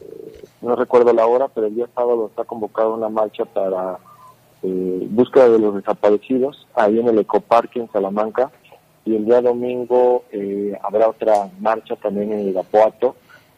eh, 0.00 0.44
no 0.62 0.74
recuerdo 0.74 1.12
la 1.12 1.26
hora, 1.26 1.48
pero 1.48 1.66
el 1.66 1.74
día 1.74 1.86
sábado 1.94 2.28
está 2.28 2.44
convocada 2.44 2.88
una 2.88 3.10
marcha 3.10 3.44
para 3.44 3.98
eh, 4.62 5.06
búsqueda 5.10 5.48
de 5.48 5.58
los 5.58 5.74
desaparecidos 5.74 6.66
ahí 6.74 6.98
en 6.98 7.08
el 7.08 7.18
Ecoparque 7.18 7.80
en 7.80 7.90
Salamanca 7.90 8.50
y 9.04 9.16
el 9.16 9.24
día 9.24 9.40
domingo 9.40 10.24
eh, 10.30 10.78
habrá 10.82 11.08
otra 11.08 11.50
marcha 11.60 11.96
también 11.96 12.32
en 12.32 12.48
Irapuato 12.48 13.16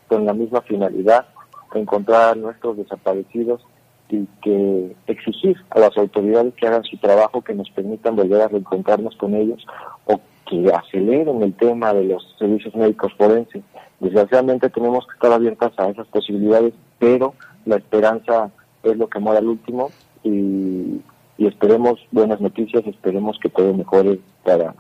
con 0.09 0.25
la 0.25 0.33
misma 0.33 0.63
finalidad, 0.63 1.27
encontrar 1.75 2.33
a 2.33 2.35
nuestros 2.35 2.77
desaparecidos 2.77 3.61
y 4.09 4.27
que 4.43 4.95
exigir 5.07 5.57
a 5.71 5.81
las 5.81 5.97
autoridades 5.97 6.55
que 6.55 6.67
hagan 6.67 6.85
su 6.85 6.97
trabajo, 6.99 7.43
que 7.43 7.55
nos 7.55 7.69
permitan 7.71 8.17
volver 8.17 8.43
a 8.43 8.49
reencontrarnos 8.49 9.17
con 9.17 9.35
ellos 9.35 9.67
o 10.07 10.21
que 10.49 10.71
aceleren 10.73 11.43
el 11.43 11.55
tema 11.55 11.93
de 11.93 12.05
los 12.05 12.35
servicios 12.39 12.75
médicos 12.75 13.13
forenses. 13.17 13.63
Desgraciadamente 14.01 14.71
tenemos 14.71 15.07
que 15.07 15.15
estar 15.15 15.33
abiertas 15.33 15.73
a 15.79 15.89
esas 15.89 16.07
posibilidades, 16.09 16.75
pero 16.99 17.35
la 17.65 17.77
esperanza 17.77 18.51
es 18.83 18.97
lo 18.97 19.09
que 19.09 19.19
mora 19.19 19.39
al 19.39 19.49
último 19.49 19.91
y, 20.25 21.01
y 21.39 21.47
esperemos 21.47 22.01
buenas 22.11 22.41
noticias, 22.41 22.85
esperemos 22.87 23.39
que 23.41 23.49
todo 23.49 23.73
mejore 23.73 24.19
para 24.43 24.75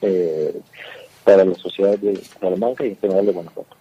eh, 0.00 0.60
para 1.24 1.44
la 1.44 1.54
sociedad 1.54 1.96
de 1.98 2.20
Salamanca 2.40 2.84
y 2.84 2.90
en 2.90 2.96
general 2.96 3.26
de 3.26 3.32
Guanajuato. 3.32 3.76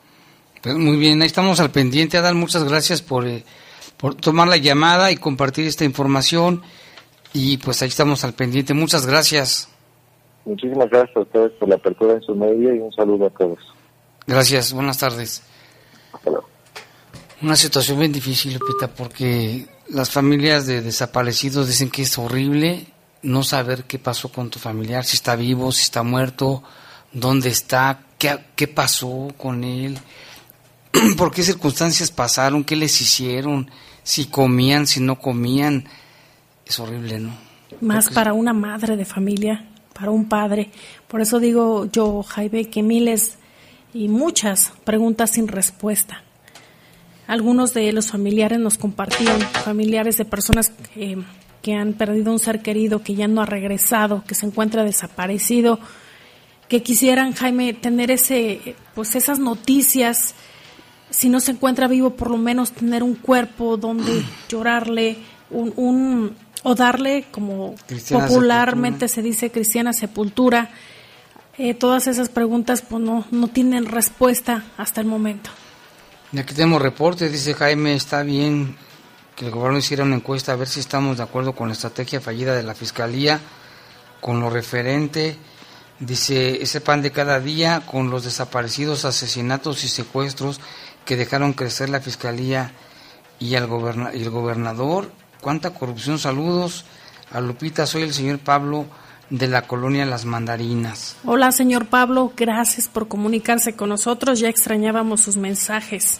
Pues 0.61 0.75
muy 0.75 0.97
bien, 0.97 1.21
ahí 1.21 1.27
estamos 1.27 1.59
al 1.59 1.71
pendiente, 1.71 2.17
Adal, 2.17 2.35
muchas 2.35 2.63
gracias 2.63 3.01
por, 3.01 3.27
eh, 3.27 3.43
por 3.97 4.13
tomar 4.15 4.47
la 4.47 4.57
llamada 4.57 5.11
y 5.11 5.17
compartir 5.17 5.65
esta 5.65 5.85
información 5.85 6.61
y 7.33 7.57
pues 7.57 7.81
ahí 7.81 7.87
estamos 7.87 8.23
al 8.23 8.33
pendiente, 8.33 8.73
muchas 8.73 9.07
gracias. 9.07 9.69
Muchísimas 10.45 10.89
gracias 10.89 11.17
a 11.17 11.21
ustedes 11.21 11.51
por 11.53 11.69
la 11.69 11.75
apertura 11.75 12.13
en 12.13 12.21
su 12.21 12.35
medio 12.35 12.75
y 12.75 12.79
un 12.79 12.91
saludo 12.93 13.27
a 13.27 13.29
todos. 13.31 13.59
Gracias, 14.27 14.71
buenas 14.71 14.99
tardes. 14.99 15.43
Una 17.41 17.55
situación 17.55 17.99
bien 17.99 18.11
difícil, 18.11 18.53
Lupita, 18.53 18.87
porque 18.87 19.65
las 19.91 20.09
familias 20.09 20.65
de 20.65 20.81
desaparecidos 20.81 21.67
dicen 21.67 21.89
que 21.89 22.03
es 22.03 22.17
horrible 22.17 22.87
no 23.23 23.43
saber 23.43 23.83
qué 23.83 23.99
pasó 23.99 24.29
con 24.29 24.49
tu 24.49 24.57
familiar, 24.57 25.05
si 25.05 25.15
está 25.15 25.35
vivo, 25.35 25.71
si 25.71 25.83
está 25.83 26.01
muerto, 26.01 26.63
dónde 27.11 27.49
está, 27.49 28.03
qué, 28.17 28.39
qué 28.55 28.67
pasó 28.67 29.27
con 29.37 29.63
él, 29.63 29.99
por 31.17 31.31
qué 31.31 31.43
circunstancias 31.43 32.09
pasaron, 32.09 32.63
qué 32.63 32.75
les 32.75 32.99
hicieron, 33.01 33.69
si 34.03 34.25
comían, 34.25 34.87
si 34.87 35.01
no 35.01 35.19
comían. 35.19 35.85
Es 36.65 36.79
horrible, 36.79 37.19
¿no? 37.19 37.35
Más 37.81 38.09
para 38.09 38.33
una 38.33 38.53
madre 38.53 38.95
de 38.95 39.05
familia, 39.05 39.67
para 39.93 40.11
un 40.11 40.27
padre. 40.27 40.71
Por 41.07 41.21
eso 41.21 41.39
digo 41.39 41.85
yo, 41.91 42.23
Jaime, 42.23 42.69
que 42.69 42.81
miles 42.81 43.37
y 43.93 44.07
muchas 44.07 44.71
preguntas 44.83 45.31
sin 45.31 45.47
respuesta. 45.47 46.23
Algunos 47.31 47.73
de 47.73 47.91
los 47.93 48.11
familiares 48.11 48.59
nos 48.59 48.77
compartían, 48.77 49.39
familiares 49.63 50.17
de 50.17 50.25
personas 50.25 50.71
que 50.93 51.17
que 51.61 51.75
han 51.75 51.93
perdido 51.93 52.31
un 52.31 52.39
ser 52.39 52.61
querido, 52.61 53.03
que 53.03 53.15
ya 53.15 53.27
no 53.27 53.41
ha 53.41 53.45
regresado, 53.45 54.23
que 54.27 54.35
se 54.35 54.45
encuentra 54.45 54.83
desaparecido, 54.83 55.79
que 56.67 56.81
quisieran, 56.81 57.33
Jaime, 57.33 57.73
tener 57.73 58.11
ese, 58.11 58.75
pues 58.95 59.15
esas 59.15 59.39
noticias, 59.39 60.33
si 61.09 61.29
no 61.29 61.39
se 61.39 61.51
encuentra 61.51 61.87
vivo, 61.87 62.11
por 62.11 62.31
lo 62.31 62.37
menos 62.37 62.71
tener 62.71 63.03
un 63.03 63.15
cuerpo 63.15 63.77
donde 63.77 64.23
llorarle, 64.49 65.17
un, 65.49 65.73
un 65.75 66.35
o 66.63 66.75
darle, 66.75 67.25
como 67.31 67.75
popularmente 68.09 69.07
se 69.07 69.21
dice, 69.21 69.51
cristiana 69.51 69.93
sepultura. 69.93 70.69
Eh, 71.57 71.73
todas 71.73 72.07
esas 72.07 72.29
preguntas 72.29 72.81
pues 72.81 73.03
no, 73.03 73.25
no 73.29 73.47
tienen 73.47 73.85
respuesta 73.85 74.63
hasta 74.77 75.01
el 75.01 75.07
momento. 75.07 75.49
Y 76.33 76.39
aquí 76.39 76.53
tenemos 76.53 76.81
reportes, 76.81 77.29
dice 77.29 77.53
Jaime, 77.53 77.93
está 77.93 78.23
bien, 78.23 78.77
que 79.35 79.47
el 79.47 79.51
gobierno 79.51 79.79
hiciera 79.79 80.05
una 80.05 80.15
encuesta 80.15 80.53
a 80.53 80.55
ver 80.55 80.69
si 80.69 80.79
estamos 80.79 81.17
de 81.17 81.23
acuerdo 81.23 81.53
con 81.53 81.67
la 81.67 81.73
estrategia 81.73 82.21
fallida 82.21 82.55
de 82.55 82.63
la 82.63 82.73
Fiscalía, 82.73 83.41
con 84.21 84.39
lo 84.39 84.49
referente, 84.49 85.35
dice, 85.99 86.63
ese 86.63 86.79
pan 86.79 87.01
de 87.01 87.11
cada 87.11 87.41
día, 87.41 87.81
con 87.85 88.09
los 88.09 88.23
desaparecidos, 88.23 89.03
asesinatos 89.03 89.83
y 89.83 89.89
secuestros 89.89 90.61
que 91.03 91.17
dejaron 91.17 91.51
crecer 91.51 91.89
la 91.89 91.99
Fiscalía 91.99 92.71
y, 93.37 93.55
el 93.55 93.67
gobernador. 93.67 95.11
¿Cuánta 95.41 95.71
corrupción? 95.71 96.17
Saludos 96.17 96.85
a 97.29 97.41
Lupita, 97.41 97.85
soy 97.85 98.03
el 98.03 98.13
señor 98.13 98.39
Pablo 98.39 98.85
de 99.31 99.47
la 99.47 99.63
colonia 99.63 100.05
Las 100.05 100.25
Mandarinas. 100.25 101.15
Hola, 101.25 101.51
señor 101.51 101.87
Pablo, 101.87 102.33
gracias 102.35 102.87
por 102.89 103.07
comunicarse 103.07 103.73
con 103.73 103.89
nosotros, 103.89 104.39
ya 104.39 104.49
extrañábamos 104.49 105.21
sus 105.21 105.37
mensajes. 105.37 106.19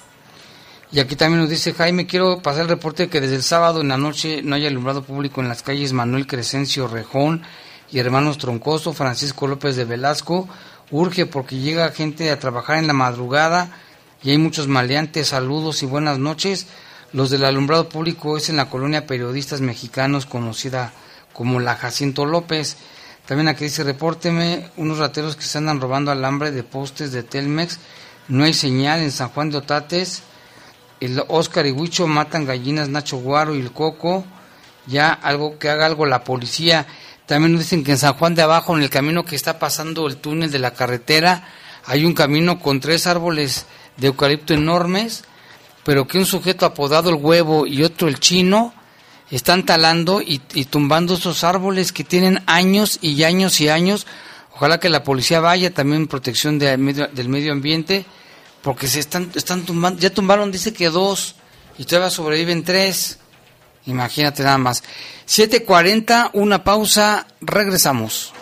Y 0.93 0.99
aquí 0.99 1.15
también 1.15 1.41
nos 1.41 1.49
dice 1.49 1.73
Jaime, 1.73 2.07
quiero 2.07 2.41
pasar 2.41 2.63
el 2.63 2.69
reporte 2.69 3.09
que 3.09 3.21
desde 3.21 3.35
el 3.35 3.43
sábado 3.43 3.81
en 3.81 3.89
la 3.89 3.97
noche 3.97 4.41
no 4.43 4.55
hay 4.55 4.65
alumbrado 4.65 5.03
público 5.03 5.41
en 5.41 5.49
las 5.49 5.61
calles 5.61 5.93
Manuel 5.93 6.25
Crescencio 6.25 6.87
Rejón 6.87 7.43
y 7.91 7.99
Hermanos 7.99 8.37
Troncoso, 8.37 8.93
Francisco 8.93 9.45
López 9.45 9.75
de 9.75 9.85
Velasco. 9.85 10.47
Urge 10.89 11.25
porque 11.25 11.57
llega 11.57 11.91
gente 11.91 12.31
a 12.31 12.39
trabajar 12.39 12.77
en 12.77 12.87
la 12.87 12.93
madrugada 12.93 13.71
y 14.23 14.31
hay 14.31 14.37
muchos 14.37 14.67
maleantes. 14.67 15.29
Saludos 15.29 15.83
y 15.83 15.85
buenas 15.85 16.17
noches. 16.17 16.67
Los 17.13 17.29
del 17.29 17.45
alumbrado 17.45 17.87
público 17.89 18.37
es 18.37 18.49
en 18.49 18.57
la 18.57 18.69
colonia 18.69 19.07
Periodistas 19.07 19.61
Mexicanos 19.61 20.25
conocida 20.25 20.93
como 21.33 21.59
la 21.59 21.75
Jacinto 21.75 22.25
López. 22.25 22.77
También 23.31 23.47
aquí 23.47 23.63
dice, 23.63 23.85
repórteme 23.85 24.71
unos 24.75 24.97
rateros 24.97 25.37
que 25.37 25.43
se 25.43 25.57
andan 25.57 25.79
robando 25.79 26.11
alambre 26.11 26.51
de 26.51 26.63
postes 26.63 27.13
de 27.13 27.23
Telmex. 27.23 27.79
No 28.27 28.43
hay 28.43 28.53
señal 28.53 28.99
en 28.99 29.09
San 29.09 29.29
Juan 29.29 29.49
de 29.49 29.59
Otates 29.59 30.23
el 30.99 31.23
Oscar 31.29 31.65
y 31.65 31.71
Huicho 31.71 32.07
matan 32.07 32.45
gallinas, 32.45 32.89
Nacho 32.89 33.19
Guaro 33.19 33.55
y 33.55 33.61
el 33.61 33.71
Coco, 33.71 34.25
ya 34.85 35.13
algo 35.13 35.57
que 35.57 35.69
haga 35.69 35.85
algo 35.85 36.05
la 36.05 36.25
policía. 36.25 36.85
También 37.25 37.53
nos 37.53 37.61
dicen 37.61 37.85
que 37.85 37.91
en 37.91 37.99
San 37.99 38.15
Juan 38.15 38.35
de 38.35 38.41
Abajo, 38.41 38.75
en 38.75 38.83
el 38.83 38.89
camino 38.89 39.23
que 39.23 39.37
está 39.37 39.59
pasando 39.59 40.07
el 40.07 40.17
túnel 40.17 40.51
de 40.51 40.59
la 40.59 40.73
carretera, 40.73 41.47
hay 41.85 42.03
un 42.03 42.13
camino 42.13 42.59
con 42.59 42.81
tres 42.81 43.07
árboles 43.07 43.65
de 43.95 44.07
eucalipto 44.07 44.53
enormes, 44.53 45.23
pero 45.85 46.05
que 46.05 46.17
un 46.17 46.25
sujeto 46.25 46.65
apodado 46.65 47.09
el 47.09 47.15
huevo 47.15 47.65
y 47.65 47.81
otro 47.81 48.09
el 48.09 48.19
chino 48.19 48.73
están 49.31 49.65
talando 49.65 50.21
y, 50.21 50.39
tumbando 50.65 51.15
esos 51.15 51.43
árboles 51.43 51.91
que 51.91 52.03
tienen 52.03 52.43
años 52.45 52.99
y 53.01 53.23
años 53.23 53.59
y 53.61 53.69
años. 53.69 54.05
Ojalá 54.53 54.79
que 54.79 54.89
la 54.89 55.03
policía 55.03 55.39
vaya, 55.39 55.73
también 55.73 56.03
en 56.03 56.07
protección 56.07 56.59
del 56.59 56.77
medio 56.77 57.51
ambiente 57.51 58.05
porque 58.61 58.87
se 58.87 58.99
están, 58.99 59.31
están 59.33 59.63
tumbando, 59.63 59.99
ya 59.99 60.11
tumbaron, 60.11 60.51
dice 60.51 60.73
que 60.73 60.89
dos, 60.89 61.35
y 61.77 61.85
todavía 61.85 62.09
sobreviven 62.09 62.63
tres. 62.63 63.17
Imagínate 63.87 64.43
nada 64.43 64.59
más. 64.59 64.83
7.40, 65.27 66.31
una 66.33 66.63
pausa, 66.63 67.25
regresamos. 67.41 68.33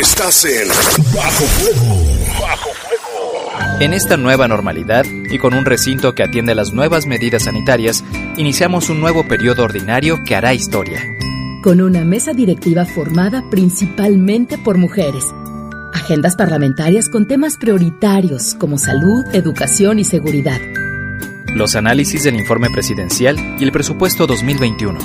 Estás 0.00 0.46
en 0.46 0.68
Bajo 1.14 1.44
Fuego. 1.44 2.02
Bajo 2.40 2.70
Fuego. 2.70 2.94
En 3.80 3.92
esta 3.92 4.16
nueva 4.16 4.46
normalidad 4.48 5.04
y 5.04 5.38
con 5.38 5.52
un 5.52 5.66
recinto 5.66 6.14
que 6.14 6.22
atiende 6.22 6.54
las 6.54 6.72
nuevas 6.72 7.04
medidas 7.06 7.42
sanitarias, 7.44 8.02
iniciamos 8.38 8.88
un 8.88 9.00
nuevo 9.00 9.28
periodo 9.28 9.64
ordinario 9.64 10.24
que 10.24 10.34
hará 10.34 10.54
historia. 10.54 11.02
Con 11.62 11.82
una 11.82 12.04
mesa 12.04 12.32
directiva 12.32 12.86
formada 12.86 13.44
principalmente 13.50 14.56
por 14.58 14.78
mujeres 14.78 15.24
agendas 15.94 16.36
parlamentarias 16.36 17.08
con 17.08 17.26
temas 17.26 17.56
prioritarios 17.56 18.54
como 18.54 18.76
salud, 18.76 19.24
educación 19.32 19.98
y 19.98 20.04
seguridad. 20.04 20.60
Los 21.54 21.76
análisis 21.76 22.24
del 22.24 22.34
informe 22.34 22.68
presidencial 22.70 23.38
y 23.58 23.64
el 23.64 23.72
presupuesto 23.72 24.26
2021. 24.26 24.98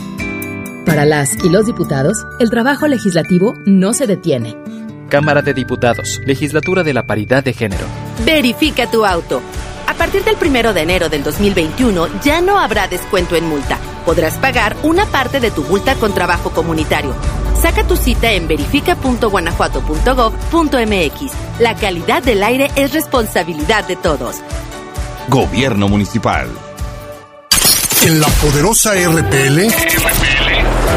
Para 0.86 1.06
las 1.06 1.36
y 1.46 1.50
los 1.50 1.68
diputados, 1.68 2.26
el 2.40 2.50
trabajo 2.50 2.88
legislativo 2.88 3.54
no 3.66 3.94
se 3.94 4.08
detiene. 4.08 4.58
Cámara 5.10 5.42
de 5.42 5.54
Diputados, 5.54 6.20
Legislatura 6.26 6.84
de 6.84 6.94
la 6.94 7.06
Paridad 7.06 7.44
de 7.44 7.54
Género. 7.54 7.86
Verifica 8.26 8.90
tu 8.90 9.06
auto. 9.06 9.42
A 9.88 9.94
partir 9.94 10.24
del 10.24 10.36
primero 10.36 10.74
de 10.74 10.82
enero 10.82 11.10
del 11.10 11.24
2021 11.24 12.22
ya 12.24 12.42
no 12.42 12.60
habrá 12.60 12.88
descuento 12.88 13.36
en 13.36 13.48
multa. 13.48 13.78
Podrás 14.06 14.38
pagar 14.38 14.76
una 14.84 15.06
parte 15.06 15.40
de 15.40 15.52
tu 15.52 15.64
multa 15.64 15.96
con 15.96 16.14
trabajo 16.14 16.52
comunitario. 16.52 17.14
Saca 17.62 17.86
tu 17.86 17.98
cita 17.98 18.32
en 18.32 18.48
verifica.guanajuato.gov.mx. 18.48 21.32
La 21.60 21.76
calidad 21.76 22.24
del 22.24 22.42
aire 22.44 22.72
es 22.76 22.94
responsabilidad 22.94 23.86
de 23.88 23.98
todos. 23.98 24.38
Gobierno 25.28 25.90
Municipal. 25.90 26.48
En 28.02 28.22
la 28.22 28.28
poderosa 28.28 28.94
RPL, 28.94 29.68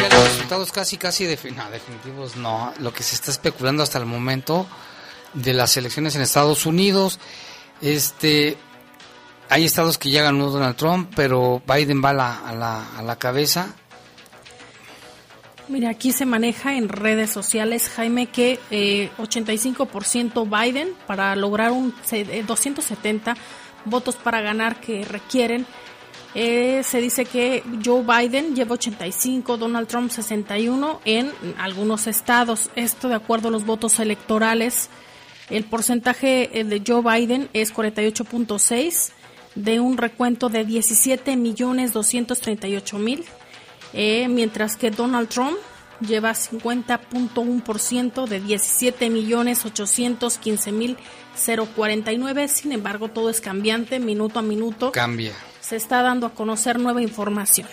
Ya 0.00 0.08
los 0.08 0.24
resultados 0.24 0.72
casi, 0.72 0.96
casi 0.96 1.24
defin- 1.24 1.54
no, 1.56 1.70
definitivos 1.70 2.36
no. 2.36 2.72
Lo 2.78 2.92
que 2.92 3.02
se 3.02 3.14
está 3.14 3.30
especulando 3.30 3.82
hasta 3.82 3.98
el 3.98 4.06
momento 4.06 4.66
de 5.34 5.52
las 5.54 5.76
elecciones 5.76 6.16
en 6.16 6.22
Estados 6.22 6.66
Unidos, 6.66 7.18
este, 7.80 8.56
hay 9.48 9.64
estados 9.64 9.98
que 9.98 10.10
ya 10.10 10.22
ganó 10.22 10.50
Donald 10.50 10.76
Trump, 10.76 11.12
pero 11.16 11.62
Biden 11.66 12.02
va 12.04 12.10
a 12.10 12.14
la, 12.14 12.38
a 12.48 12.52
la, 12.54 12.96
a 12.98 13.02
la 13.02 13.16
cabeza. 13.16 13.74
Mira, 15.68 15.90
aquí 15.90 16.10
se 16.12 16.26
maneja 16.26 16.74
en 16.76 16.88
redes 16.88 17.30
sociales, 17.30 17.88
Jaime, 17.94 18.26
que 18.26 18.58
eh, 18.72 19.10
85% 19.18 20.44
Biden 20.64 20.94
para 21.06 21.36
lograr 21.36 21.70
un 21.70 21.94
se- 22.04 22.22
eh, 22.22 22.42
270 22.44 23.36
votos 23.84 24.16
para 24.16 24.40
ganar 24.40 24.80
que 24.80 25.04
requieren. 25.04 25.64
Eh, 26.34 26.82
se 26.84 27.00
dice 27.00 27.24
que 27.24 27.62
Joe 27.84 28.02
Biden 28.02 28.54
lleva 28.56 28.74
85, 28.74 29.56
Donald 29.58 29.86
Trump 29.86 30.10
61 30.10 31.00
en 31.04 31.32
algunos 31.58 32.08
estados. 32.08 32.70
Esto 32.74 33.08
de 33.08 33.14
acuerdo 33.14 33.48
a 33.48 33.50
los 33.52 33.64
votos 33.64 34.00
electorales. 34.00 34.88
El 35.50 35.64
porcentaje 35.64 36.60
eh, 36.60 36.64
de 36.64 36.82
Joe 36.86 37.02
Biden 37.02 37.48
es 37.52 37.74
48.6 37.74 39.10
de 39.56 39.80
un 39.80 39.98
recuento 39.98 40.48
de 40.48 40.64
17 40.64 41.36
millones 41.36 41.92
238 41.92 42.98
mil, 42.98 43.24
eh, 43.92 44.28
mientras 44.28 44.76
que 44.76 44.92
Donald 44.92 45.28
Trump 45.28 45.56
lleva 46.00 46.32
50.1% 46.32 48.26
de 48.26 48.40
17 48.40 49.10
millones 49.10 49.64
815 49.64 50.72
mil 50.72 50.96
049. 51.74 52.48
Sin 52.48 52.72
embargo, 52.72 53.08
todo 53.08 53.30
es 53.30 53.40
cambiante 53.40 53.98
minuto 53.98 54.38
a 54.38 54.42
minuto. 54.42 54.92
Cambia. 54.92 55.32
Se 55.60 55.76
está 55.76 56.02
dando 56.02 56.26
a 56.26 56.34
conocer 56.34 56.78
nueva 56.78 57.02
información. 57.02 57.66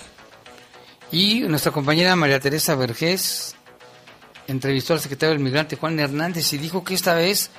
Y 1.11 1.41
nuestra 1.41 1.71
compañera 1.71 2.15
María 2.15 2.39
Teresa 2.39 2.75
Vergés 2.75 3.56
entrevistó 4.47 4.93
al 4.93 4.99
secretario 4.99 5.33
del 5.33 5.43
Migrante 5.43 5.75
Juan 5.75 5.99
Hernández 5.99 6.51
y 6.53 6.57
dijo 6.57 6.83
que 6.83 6.93
esta 6.93 7.13
vez 7.13 7.51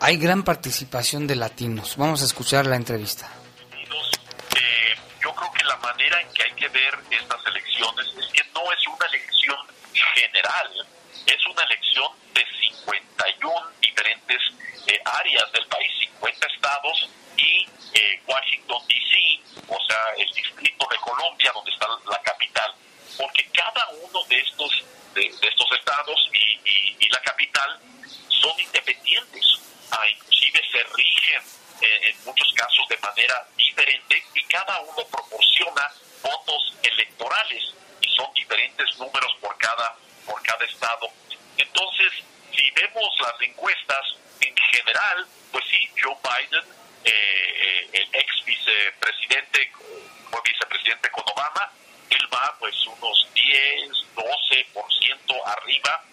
hay 0.00 0.16
gran 0.16 0.42
participación 0.42 1.26
de 1.26 1.36
latinos. 1.36 1.96
Vamos 1.96 2.22
a 2.22 2.24
escuchar 2.24 2.66
la 2.66 2.76
entrevista. 2.76 3.28
Eh, 4.56 4.96
yo 5.22 5.32
creo 5.34 5.52
que 5.52 5.64
la 5.64 5.76
manera 5.76 6.20
en 6.20 6.28
que 6.32 6.42
hay 6.42 6.52
que 6.52 6.68
ver 6.68 6.94
estas 7.10 7.46
elecciones 7.46 8.06
es 8.18 8.26
que 8.32 8.42
no 8.52 8.62
es 8.72 8.86
una 8.88 9.06
elección 9.06 9.58
general, 9.92 10.86
es 11.26 11.46
una 11.46 11.62
elección 11.64 12.10
de 12.34 12.44
51 13.14 13.66
diferentes 13.80 14.40
eh, 14.88 15.00
áreas 15.04 15.52
del 15.52 15.66
país, 15.66 15.92
50 16.18 16.46
estados 16.46 17.08
y 17.36 17.66
eh, 17.94 18.22
Washington, 18.26 18.82
D.C., 18.88 19.62
o 19.68 19.78
sea, 19.86 19.98
el 20.18 20.32
distrito 20.34 20.86
de 20.90 20.96
Colombia, 20.96 21.52
donde 21.54 21.70
está 21.70 21.86
la 22.10 22.20
capital, 22.22 22.74
porque 23.22 23.44
cada 23.52 23.88
uno 24.02 24.24
de 24.24 24.36
estos, 24.40 24.82
de, 25.14 25.26
estos 25.26 25.72
estados 25.78 26.28
y, 26.34 26.58
y- 26.98 27.08
la 27.08 27.20
capital 27.20 27.78
son 28.28 28.58
independientes, 28.58 29.44
ah, 29.92 30.08
inclusive 30.08 30.60
se 30.72 30.82
rigen 30.96 31.42
eh, 31.82 32.00
en 32.10 32.24
muchos 32.24 32.52
casos 32.54 32.88
de 32.88 32.96
manera 32.96 33.46
diferente 33.56 34.24
y 34.34 34.42
cada 34.46 34.80
uno 34.80 35.06
proporciona 35.06 35.88
votos 36.22 36.74
electorales 36.82 37.62
y 38.00 38.08
son 38.16 38.32
diferentes 38.34 38.98
números 38.98 39.32
por 39.40 39.56
cada 39.58 39.94
por 40.26 40.42
cada 40.42 40.64
estado. 40.64 41.08
Entonces, 41.58 42.12
si 42.56 42.70
vemos 42.72 43.08
las 43.20 43.40
encuestas 43.42 44.04
en 44.40 44.56
general, 44.56 45.26
pues 45.52 45.64
sí, 45.70 45.78
Joe 46.02 46.16
Biden, 46.24 46.64
eh, 47.04 47.10
eh, 47.12 47.88
el 47.92 48.08
ex 48.14 48.44
vicepresidente, 48.44 49.70
fue 50.30 50.40
vicepresidente 50.44 51.10
con 51.10 51.24
Obama, 51.28 51.70
él 52.12 52.28
va 52.32 52.54
pues 52.58 52.74
unos 52.86 53.26
10, 53.34 53.90
12% 54.14 55.42
arriba 55.44 56.04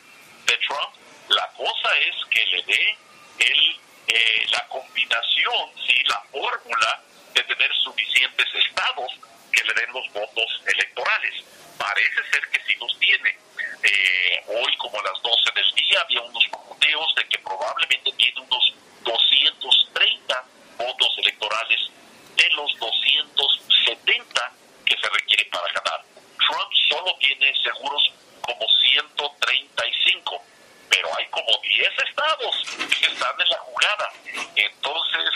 de 0.46 0.58
Trump. 0.58 0.96
La 1.30 1.48
cosa 1.54 1.98
es 1.98 2.16
que 2.30 2.46
le 2.48 2.64
dé 2.64 2.98
el, 3.40 3.80
eh, 4.08 4.46
la 4.52 4.68
combinación, 4.68 5.70
sí, 5.86 5.96
la 6.06 6.22
fórmula 6.32 7.02
de 7.34 7.44
tener 7.44 7.72
suficientes 7.84 8.48
estados 8.66 9.12
que 9.52 9.64
le 9.64 9.74
den 9.74 9.94
los 9.94 10.12
votos 10.14 10.62
electorales. 10.66 11.44
Parece 11.78 12.24
ser 12.32 12.48
que 12.50 12.62
sí 12.66 12.76
los 12.80 12.98
tiene. 13.00 13.38
Eh, 13.84 14.44
hoy, 14.48 14.76
como 14.78 15.00
a 15.00 15.04
las 15.04 15.22
12 15.22 15.52
del 15.56 15.72
día, 15.76 16.02
había 16.02 16.22
unos 16.22 16.46
conteos 16.48 17.16
de 17.16 17.28
que 17.28 17.38
probablemente 17.40 18.12
tiene 18.14 18.42
unos 18.42 18.74
230 19.04 20.46
votos 20.78 21.18
electorales 21.20 21.90
de 22.36 22.50
los 22.52 22.78
270 22.80 24.59
que 24.90 24.98
se 24.98 25.10
requiere 25.10 25.46
para 25.46 25.72
ganar. 25.72 26.04
Trump 26.38 26.74
solo 26.90 27.16
tiene 27.20 27.54
seguros 27.62 28.12
como 28.42 28.66
135, 28.68 30.44
pero 30.90 31.08
hay 31.16 31.28
como 31.28 31.52
10 31.62 31.90
estados 32.10 32.66
que 33.00 33.06
están 33.06 33.40
en 33.40 33.50
la 33.50 33.58
jugada. 33.60 34.12
Entonces, 34.56 35.30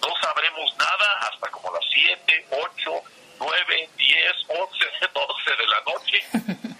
no 0.00 0.08
sabremos 0.22 0.74
nada 0.78 1.28
hasta 1.28 1.50
como 1.50 1.70
las 1.72 1.84
7, 1.92 2.46
8, 2.50 3.02
9, 3.38 3.90
10, 3.96 4.32
11, 4.48 4.86
12 5.12 5.56
de 5.56 5.66
la 5.66 5.80
noche. 5.82 6.24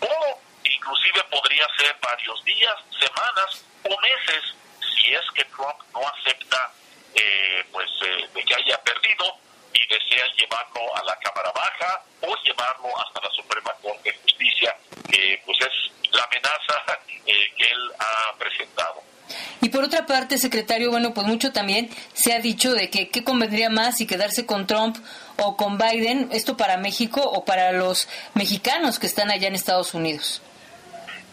O 0.01 0.41
inclusive 0.65 1.23
podría 1.31 1.67
ser 1.79 1.95
varios 2.01 2.43
días, 2.45 2.75
semanas 2.99 3.65
o 3.85 4.01
meses 4.01 4.55
si 4.81 5.15
es 5.15 5.23
que 5.35 5.45
Trump 5.45 5.77
no 5.93 6.01
acepta 6.09 6.73
eh, 7.15 7.65
pues 7.71 7.91
eh, 8.03 8.29
de 8.35 8.45
que 8.45 8.55
haya 8.55 8.81
perdido 8.83 9.25
y 9.75 9.87
desea 9.87 10.27
llevarlo 10.39 10.97
a 10.97 11.05
la 11.05 11.17
Cámara 11.19 11.53
Baja 11.53 12.03
o 12.23 12.35
llevarlo 12.43 12.89
hasta 13.01 13.21
la 13.21 13.31
Suprema 13.31 13.73
Corte 13.83 14.11
de 14.11 14.19
Justicia, 14.19 14.77
que 15.11 15.43
pues 15.45 15.59
es 15.61 16.13
la 16.13 16.25
amenaza 16.25 16.99
eh, 17.27 17.53
que 17.57 17.65
él 17.65 17.93
ha 17.99 18.35
presentado. 18.39 19.03
Y 19.61 19.69
por 19.69 19.85
otra 19.85 20.04
parte, 20.15 20.39
secretario, 20.39 20.93
bueno, 20.93 21.13
pues 21.13 21.27
mucho 21.27 21.51
también 21.51 21.91
se 22.13 22.33
ha 22.33 22.39
dicho 22.39 22.73
de 22.73 22.89
que 22.89 23.09
qué 23.09 23.25
convendría 23.25 23.69
más 23.69 23.97
si 23.97 24.07
quedarse 24.07 24.47
con 24.47 24.69
Trump 24.69 24.97
o 25.39 25.57
con 25.57 25.77
Biden, 25.77 26.29
esto 26.31 26.57
para 26.57 26.77
México 26.77 27.21
o 27.21 27.45
para 27.45 27.73
los 27.73 28.09
mexicanos 28.35 29.01
que 29.01 29.07
están 29.07 29.33
allá 29.33 29.49
en 29.49 29.57
Estados 29.57 29.93
Unidos. 29.93 30.41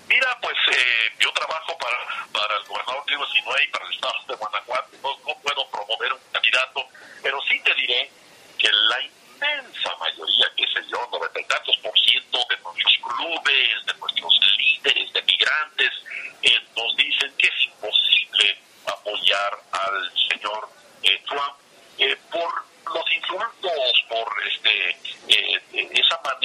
Mira, 0.08 0.36
pues 0.42 0.58
eh, 0.72 1.14
yo 1.20 1.32
trabajo 1.32 1.78
para, 1.78 1.96
para 2.34 2.58
el 2.58 2.64
gobernador 2.66 3.04
Diego 3.06 3.26
Sinue 3.28 3.64
y 3.64 3.68
para 3.68 3.86
el 3.86 3.94
estado 3.94 4.14
de 4.28 4.36
Guanajuato, 4.36 4.90
no, 5.04 5.10
no 5.28 5.40
puedo 5.42 5.70
promover 5.70 6.14
un 6.14 6.20
candidato, 6.32 6.88
pero 7.22 7.38
sí 7.48 7.62
te 7.64 7.76
diré 7.76 8.10
que 8.58 8.68
la 8.68 8.98
inmensa 9.04 9.96
mayoría, 10.00 10.48
qué 10.58 10.66
sé 10.74 10.82
yo, 10.92 11.08
noventa 11.12 11.40
y 11.40 11.46
tantos 11.46 11.78
por 11.78 11.94
ciento 12.00 12.40
de 12.50 12.58
nuestros 12.58 12.98
clubes, 12.98 13.86
de 13.86 13.94
nuestros 13.94 14.34
líderes, 14.58 15.14
de 15.14 15.22
migrantes, 15.22 15.92
eh, 16.42 16.60
nos 16.76 16.96
dicen 16.98 17.32
que 17.38 17.48
es 17.48 17.66
imposible 17.68 18.58
apoyar 18.86 19.60
al 19.72 20.12
señor 20.30 20.70
eh, 21.04 21.22
Trump 21.26 21.56
eh, 22.00 22.18
por 22.32 22.72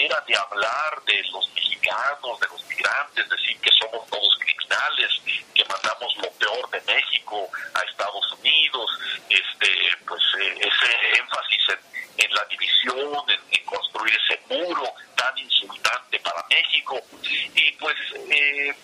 trata 0.07 0.23
de 0.27 0.37
hablar 0.37 1.03
de 1.07 1.23
los 1.31 1.49
mexicanos, 1.55 2.41
de 2.41 2.47
los 2.49 2.65
migrantes, 2.67 3.29
decir 3.29 3.61
que 3.61 3.71
somos 3.73 4.07
todos 4.09 4.39
criminales, 4.39 5.11
que 5.55 5.65
mandamos 5.65 6.17
lo 6.17 6.31
peor 6.33 6.71
de 6.71 6.81
México 6.93 7.49
a 7.75 7.81
Estados 7.81 8.33
Unidos, 8.33 8.91
este, 9.29 9.69
pues 10.07 10.23
eh, 10.41 10.59
ese 10.61 11.19
énfasis 11.19 11.63
en, 12.19 12.35
la 12.35 12.45
división, 12.47 13.25
en, 13.29 13.65
construir 13.65 14.15
ese 14.15 14.41
muro 14.49 14.93
tan 15.17 15.37
insultante 15.39 16.19
para 16.21 16.45
México. 16.49 17.01
Y 17.55 17.73
pues 17.73 17.97
eh, 18.31 18.75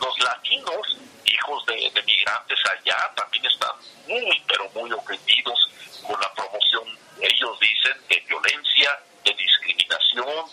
los 0.00 0.18
latinos, 0.20 0.98
hijos 1.24 1.66
de, 1.66 1.90
de 1.90 2.02
migrantes 2.02 2.58
allá, 2.70 3.10
también 3.16 3.44
están 3.46 3.76
muy, 4.06 4.42
pero 4.46 4.68
muy 4.70 4.92
ofendidos 4.92 5.68
con 6.06 6.20
la 6.20 6.32
promoción, 6.34 6.98
ellos 7.20 7.58
dicen, 7.60 7.96
de 8.08 8.20
violencia, 8.20 8.98
de 9.24 9.34
discriminación 9.34 10.44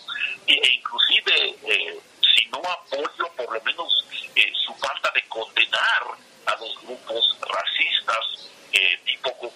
e 0.46 0.74
inclusive 0.74 1.56
eh, 1.64 1.98
si 2.22 2.46
no 2.48 2.58
apoyo 2.58 3.28
por 3.36 3.52
lo 3.52 3.60
menos 3.62 4.04
eh, 4.34 4.52
su 4.64 4.74
falta 5.08 5.52
de 5.54 5.68
a 6.46 6.56
los 6.56 6.82
grupos 6.82 7.36
racistas 7.40 8.50
eh, 8.72 9.00
tipo 9.04 9.32
Ku 9.38 9.52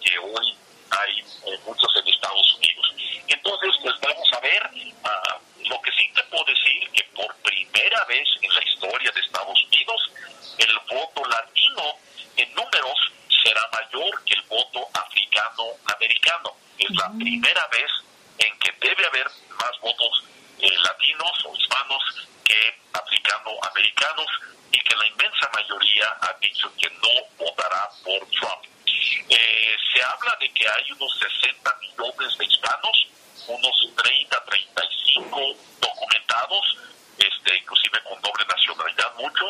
que 0.00 0.18
hoy 0.18 0.56
hay 0.90 1.22
muchos 1.66 1.90
en 1.96 2.08
Estados 2.08 2.54
Unidos. 2.54 2.94
Entonces, 3.26 3.74
pues 3.82 3.94
vamos 4.00 4.28
a 4.32 4.40
ver, 4.40 4.70
ah, 5.04 5.38
lo 5.64 5.80
que 5.82 5.90
sí 5.92 6.10
te 6.14 6.22
puedo 6.24 6.44
decir 6.44 6.90
que 6.92 7.04
por 7.14 7.34
primera 7.36 8.04
vez 8.04 8.28
en 8.40 8.54
la 8.54 8.62
historia 8.62 9.10
de 9.10 9.20
Estados 9.20 9.64
Unidos, 9.64 10.10
el 10.58 10.78
voto 10.90 11.24
latino 11.28 11.82
en 12.36 12.54
números 12.54 13.12
será 13.42 13.68
mayor 13.72 14.24
que 14.24 14.34
el 14.34 14.42
voto 14.42 14.88
africano-americano. 14.94 16.56
Es 16.78 16.90
la 16.90 17.10
primera 17.18 17.66
vez 17.68 17.90
en 18.38 18.58
que 18.58 18.72
debe 18.80 19.06
haber 19.06 19.26
más 19.58 19.80
votos 19.80 20.24
eh, 20.60 20.70
latinos 20.82 21.32
o 21.44 21.56
hispanos 21.56 22.02
que 22.44 22.80
africano-americanos 22.92 24.26
y 24.72 24.80
que 24.80 24.96
la 24.96 25.06
inmensa 25.06 25.48
mayoría 25.54 26.06
ha 26.20 26.32
dicho 26.40 26.70
que 26.76 26.88
no 26.90 27.44
votará 27.44 27.88
por 28.04 28.26
Trump. 28.30 28.64
Eh, 29.28 29.76
se 29.92 30.02
habla 30.02 30.36
de 30.40 30.48
que 30.52 30.68
hay 30.68 30.92
unos 30.92 31.18
60 31.42 31.76
millones 31.80 32.38
de 32.38 32.44
hispanos, 32.44 33.08
unos 33.46 33.88
30, 33.96 34.44
35 34.44 35.40
documentados, 35.80 36.76
este, 37.18 37.56
inclusive 37.56 38.02
con 38.02 38.20
doble 38.20 38.44
nacionalidad 38.46 39.14
mucho, 39.16 39.44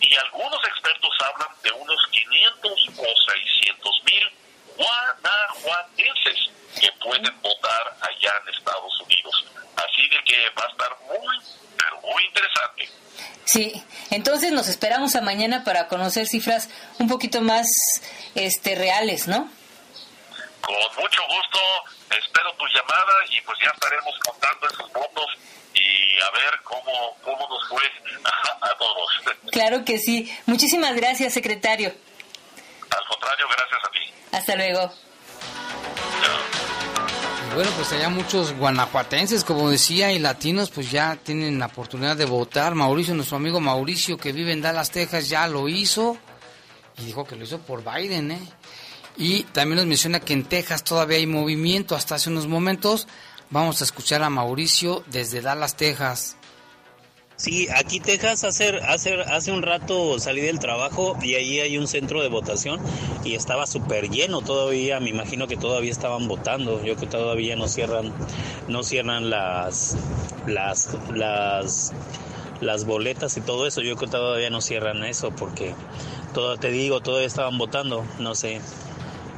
y 0.00 0.16
algunos 0.16 0.64
expertos 0.64 1.10
hablan 1.20 1.48
de 1.62 1.72
unos 1.72 2.06
500 2.10 2.72
o 2.96 3.32
600 3.32 4.02
mil 4.04 4.30
guanajuatenses 4.76 6.50
que 6.80 6.92
pueden 6.92 7.42
votar 7.42 7.96
allá 8.00 8.32
en 8.42 8.54
Estados 8.54 9.00
Unidos. 9.00 9.44
Así 9.76 10.08
de 10.08 10.24
que 10.24 10.50
va 10.50 10.64
a 10.64 10.68
estar 10.70 10.96
muy, 11.08 11.36
pero 11.76 12.00
muy 12.00 12.24
interesante. 12.24 12.88
Sí, 13.44 13.84
nos 14.60 14.68
esperamos 14.68 15.16
a 15.16 15.22
mañana 15.22 15.64
para 15.64 15.88
conocer 15.88 16.26
cifras 16.26 16.68
un 16.98 17.08
poquito 17.08 17.40
más 17.40 17.66
este 18.34 18.74
reales, 18.74 19.26
¿no? 19.26 19.50
Con 20.60 20.74
mucho 21.02 21.22
gusto, 21.28 21.58
espero 22.10 22.52
tu 22.58 22.66
llamada 22.66 23.14
y 23.30 23.40
pues 23.40 23.56
ya 23.64 23.70
estaremos 23.70 24.14
contando 24.22 24.66
esos 24.66 24.92
votos 24.92 25.24
y 25.72 26.20
a 26.20 26.30
ver 26.32 26.60
cómo, 26.62 27.16
cómo 27.24 27.48
nos 27.48 27.68
fue 27.70 27.82
a, 28.60 28.76
todos. 28.76 29.08
Claro 29.50 29.82
que 29.82 29.96
sí. 29.96 30.30
Muchísimas 30.44 30.94
gracias, 30.94 31.32
secretario. 31.32 31.94
Al 32.90 33.06
contrario, 33.08 33.46
gracias 33.56 33.80
a 33.82 33.90
ti. 33.92 34.12
Hasta 34.36 34.56
luego. 34.56 34.92
Bueno, 37.54 37.70
pues 37.76 37.92
allá 37.92 38.08
muchos 38.08 38.56
guanajuatenses, 38.56 39.44
como 39.44 39.70
decía, 39.70 40.12
y 40.12 40.18
latinos, 40.18 40.70
pues 40.70 40.90
ya 40.90 41.16
tienen 41.16 41.58
la 41.58 41.66
oportunidad 41.66 42.16
de 42.16 42.24
votar. 42.24 42.74
Mauricio, 42.74 43.14
nuestro 43.14 43.36
amigo 43.36 43.60
Mauricio, 43.60 44.16
que 44.16 44.32
vive 44.32 44.52
en 44.52 44.62
Dallas, 44.62 44.90
Texas, 44.90 45.28
ya 45.28 45.48
lo 45.48 45.68
hizo. 45.68 46.16
Y 46.98 47.04
dijo 47.04 47.24
que 47.24 47.36
lo 47.36 47.44
hizo 47.44 47.58
por 47.58 47.82
Biden, 47.82 48.30
¿eh? 48.32 48.40
Y 49.16 49.42
también 49.44 49.76
nos 49.76 49.86
menciona 49.86 50.20
que 50.20 50.32
en 50.32 50.44
Texas 50.44 50.84
todavía 50.84 51.18
hay 51.18 51.26
movimiento 51.26 51.96
hasta 51.96 52.14
hace 52.14 52.30
unos 52.30 52.46
momentos. 52.46 53.08
Vamos 53.50 53.80
a 53.80 53.84
escuchar 53.84 54.22
a 54.22 54.30
Mauricio 54.30 55.02
desde 55.08 55.40
Dallas, 55.40 55.76
Texas. 55.76 56.36
Sí, 57.40 57.68
aquí 57.74 58.00
Texas 58.00 58.44
hace, 58.44 58.76
hace, 58.86 59.14
hace 59.22 59.50
un 59.50 59.62
rato 59.62 60.18
salí 60.18 60.42
del 60.42 60.58
trabajo 60.58 61.16
y 61.22 61.36
ahí 61.36 61.58
hay 61.60 61.78
un 61.78 61.88
centro 61.88 62.20
de 62.20 62.28
votación 62.28 62.78
y 63.24 63.34
estaba 63.34 63.66
súper 63.66 64.10
lleno. 64.10 64.42
Todavía, 64.42 65.00
me 65.00 65.08
imagino 65.08 65.46
que 65.46 65.56
todavía 65.56 65.90
estaban 65.90 66.28
votando, 66.28 66.84
yo 66.84 66.96
que 66.96 67.06
todavía 67.06 67.56
no 67.56 67.66
cierran, 67.66 68.12
no 68.68 68.82
cierran 68.82 69.30
las, 69.30 69.96
las, 70.46 70.94
las, 71.14 71.94
las 72.60 72.84
boletas 72.84 73.34
y 73.38 73.40
todo 73.40 73.66
eso, 73.66 73.80
yo 73.80 73.96
que 73.96 74.06
todavía 74.06 74.50
no 74.50 74.60
cierran 74.60 75.02
eso 75.04 75.30
porque 75.30 75.72
todo, 76.34 76.58
te 76.58 76.70
digo, 76.70 77.00
todavía 77.00 77.26
estaban 77.26 77.56
votando, 77.56 78.04
no 78.18 78.34
sé, 78.34 78.60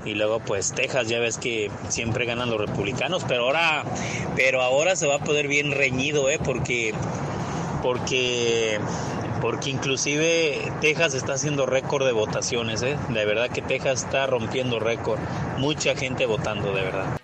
y 0.05 0.15
luego 0.15 0.41
pues 0.41 0.73
Texas 0.73 1.07
ya 1.07 1.21
ves 1.21 1.39
que 1.39 1.71
siempre 1.89 2.25
ganan 2.25 2.51
los 2.51 2.61
republicanos 2.61 3.25
pero 3.29 3.45
ahora 3.45 3.85
pero 4.35 4.61
ahora 4.61 4.97
se 4.97 5.07
va 5.07 5.15
a 5.15 5.19
poder 5.21 5.47
bien 5.47 5.71
reñido 5.71 6.29
eh 6.29 6.41
porque 6.45 6.93
porque 7.83 8.81
porque 9.41 9.71
inclusive 9.71 10.73
Texas 10.81 11.15
está 11.15 11.35
haciendo 11.35 11.67
récord 11.67 12.07
de 12.07 12.13
votaciones, 12.13 12.83
¿eh? 12.83 12.97
de 13.09 13.25
verdad 13.25 13.51
que 13.51 13.61
Texas 13.61 14.05
está 14.05 14.25
rompiendo 14.27 14.79
récord, 14.79 15.19
mucha 15.59 15.97
gente 15.97 16.27
votando, 16.27 16.73
de 16.73 16.83
verdad. 16.83 17.19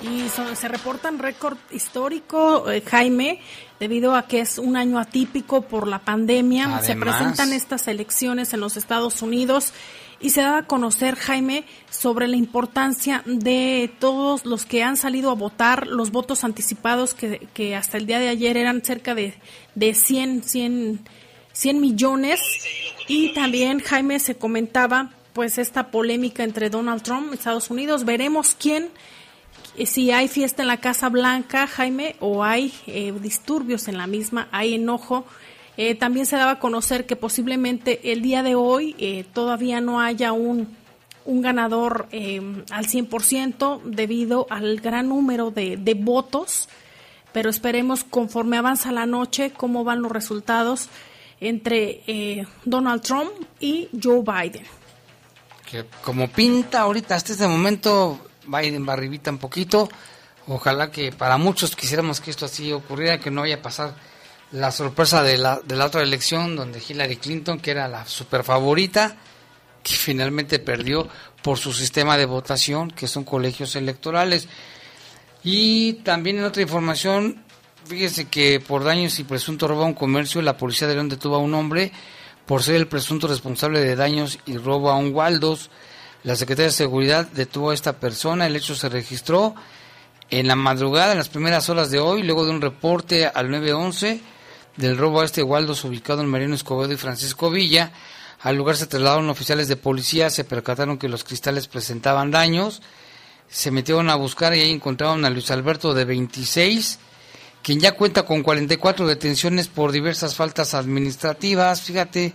Y 0.00 0.28
se 0.28 0.68
reportan 0.68 1.18
récord 1.18 1.56
histórico, 1.70 2.70
eh, 2.70 2.82
Jaime, 2.82 3.40
debido 3.78 4.14
a 4.14 4.26
que 4.26 4.40
es 4.40 4.58
un 4.58 4.76
año 4.76 4.98
atípico 4.98 5.62
por 5.62 5.86
la 5.86 5.98
pandemia. 5.98 6.80
se 6.80 6.96
presentan 6.96 7.52
estas 7.52 7.86
elecciones 7.88 8.52
en 8.54 8.60
los 8.60 8.76
Estados 8.76 9.22
Unidos 9.22 9.72
y 10.20 10.30
se 10.30 10.40
da 10.40 10.58
a 10.58 10.66
conocer, 10.66 11.16
Jaime, 11.16 11.64
sobre 11.90 12.28
la 12.28 12.36
importancia 12.36 13.22
de 13.26 13.90
todos 13.98 14.46
los 14.46 14.64
que 14.64 14.82
han 14.82 14.96
salido 14.96 15.30
a 15.30 15.34
votar, 15.34 15.86
los 15.86 16.10
votos 16.10 16.44
anticipados 16.44 17.14
que, 17.14 17.48
que 17.52 17.76
hasta 17.76 17.98
el 17.98 18.06
día 18.06 18.18
de 18.18 18.28
ayer 18.28 18.56
eran 18.56 18.82
cerca 18.82 19.14
de, 19.14 19.34
de 19.74 19.94
100, 19.94 20.42
100, 20.44 21.00
100 21.52 21.80
millones. 21.80 22.40
Y 23.08 23.34
también, 23.34 23.80
Jaime, 23.80 24.18
se 24.20 24.36
comentaba 24.36 25.10
pues 25.34 25.58
esta 25.58 25.90
polémica 25.90 26.44
entre 26.44 26.70
Donald 26.70 27.02
Trump 27.02 27.28
y 27.30 27.34
Estados 27.34 27.68
Unidos. 27.68 28.04
Veremos 28.04 28.56
quién, 28.58 28.88
si 29.84 30.10
hay 30.12 30.28
fiesta 30.28 30.62
en 30.62 30.68
la 30.68 30.78
Casa 30.78 31.08
Blanca, 31.08 31.66
Jaime, 31.66 32.16
o 32.20 32.44
hay 32.44 32.72
eh, 32.86 33.12
disturbios 33.20 33.88
en 33.88 33.98
la 33.98 34.06
misma, 34.06 34.48
hay 34.52 34.74
enojo 34.74 35.26
eh, 35.76 35.94
también 35.94 36.26
se 36.26 36.36
daba 36.36 36.52
a 36.52 36.58
conocer 36.58 37.06
que 37.06 37.16
posiblemente 37.16 38.12
el 38.12 38.22
día 38.22 38.42
de 38.42 38.54
hoy 38.54 38.94
eh, 38.98 39.24
todavía 39.32 39.80
no 39.80 40.00
haya 40.00 40.32
un, 40.32 40.76
un 41.24 41.42
ganador 41.42 42.06
eh, 42.12 42.40
al 42.70 42.86
100% 42.86 43.82
debido 43.82 44.46
al 44.50 44.80
gran 44.80 45.08
número 45.08 45.50
de, 45.50 45.76
de, 45.76 45.94
votos, 45.94 46.68
pero 47.32 47.50
esperemos 47.50 48.04
conforme 48.04 48.56
avanza 48.56 48.92
la 48.92 49.06
noche 49.06 49.50
cómo 49.50 49.82
van 49.82 50.02
los 50.02 50.12
resultados 50.12 50.88
entre 51.40 52.46
Donald 52.64 53.02
Trump 53.02 53.30
y 53.58 53.88
Joe 54.00 54.22
Biden. 54.22 54.64
Como 56.04 56.28
pinta 56.28 56.82
ahorita 56.82 57.16
hasta 57.16 57.32
este 57.32 57.48
momento, 57.48 58.18
Biden 58.46 58.88
va 58.88 58.92
arribita 58.92 59.30
un 59.30 59.38
poquito. 59.38 59.88
Ojalá 60.46 60.90
que 60.90 61.10
para 61.10 61.36
muchos 61.36 61.74
quisiéramos 61.74 62.20
que 62.20 62.30
esto 62.30 62.46
así 62.46 62.72
ocurriera, 62.72 63.18
que 63.18 63.30
no 63.30 63.40
vaya 63.40 63.56
a 63.56 63.62
pasar 63.62 63.94
la 64.52 64.70
sorpresa 64.70 65.22
de 65.22 65.38
la, 65.38 65.60
de 65.64 65.76
la 65.76 65.86
otra 65.86 66.02
elección 66.02 66.56
donde 66.56 66.82
Hillary 66.86 67.16
Clinton, 67.16 67.58
que 67.58 67.72
era 67.72 67.88
la 67.88 68.06
super 68.06 68.44
favorita, 68.44 69.16
que 69.82 69.94
finalmente 69.94 70.58
perdió 70.58 71.08
por 71.42 71.58
su 71.58 71.72
sistema 71.72 72.16
de 72.16 72.26
votación, 72.26 72.90
que 72.90 73.06
son 73.06 73.24
colegios 73.24 73.76
electorales. 73.76 74.48
Y 75.44 75.94
también 76.04 76.38
en 76.38 76.44
otra 76.44 76.62
información, 76.62 77.44
fíjese 77.84 78.26
que 78.26 78.60
por 78.60 78.82
daños 78.82 79.18
y 79.18 79.24
presunto 79.24 79.68
robo 79.68 79.82
a 79.82 79.86
un 79.86 79.94
comercio, 79.94 80.40
la 80.40 80.56
policía 80.56 80.88
de 80.88 80.94
León 80.94 81.10
detuvo 81.10 81.36
a 81.36 81.38
un 81.38 81.54
hombre 81.54 81.92
por 82.46 82.62
ser 82.62 82.76
el 82.76 82.86
presunto 82.88 83.26
responsable 83.26 83.80
de 83.80 83.96
daños 83.96 84.38
y 84.46 84.56
robo 84.56 84.90
a 84.90 84.96
un 84.96 85.14
Waldos. 85.14 85.70
La 86.22 86.36
Secretaría 86.36 86.68
de 86.68 86.72
Seguridad 86.72 87.26
detuvo 87.26 87.70
a 87.70 87.74
esta 87.74 88.00
persona, 88.00 88.46
el 88.46 88.56
hecho 88.56 88.74
se 88.74 88.88
registró 88.88 89.54
en 90.30 90.48
la 90.48 90.56
madrugada, 90.56 91.12
en 91.12 91.18
las 91.18 91.28
primeras 91.28 91.68
horas 91.68 91.90
de 91.90 92.00
hoy, 92.00 92.22
luego 92.22 92.46
de 92.46 92.50
un 92.50 92.62
reporte 92.62 93.26
al 93.26 93.50
911 93.50 94.33
del 94.76 94.98
robo 94.98 95.20
a 95.20 95.24
este 95.24 95.42
Waldos 95.42 95.84
ubicado 95.84 96.20
en 96.22 96.28
Mariano 96.28 96.54
Escobedo 96.54 96.92
y 96.92 96.96
Francisco 96.96 97.50
Villa. 97.50 97.92
Al 98.40 98.56
lugar 98.56 98.76
se 98.76 98.86
trasladaron 98.86 99.30
oficiales 99.30 99.68
de 99.68 99.76
policía, 99.76 100.30
se 100.30 100.44
percataron 100.44 100.98
que 100.98 101.08
los 101.08 101.24
cristales 101.24 101.68
presentaban 101.68 102.30
daños, 102.30 102.82
se 103.48 103.70
metieron 103.70 104.10
a 104.10 104.16
buscar 104.16 104.54
y 104.54 104.60
ahí 104.60 104.70
encontraron 104.70 105.24
a 105.24 105.30
Luis 105.30 105.50
Alberto 105.50 105.94
de 105.94 106.04
26, 106.04 106.98
quien 107.62 107.80
ya 107.80 107.92
cuenta 107.92 108.24
con 108.24 108.42
44 108.42 109.06
detenciones 109.06 109.68
por 109.68 109.92
diversas 109.92 110.34
faltas 110.34 110.74
administrativas. 110.74 111.80
Fíjate, 111.80 112.34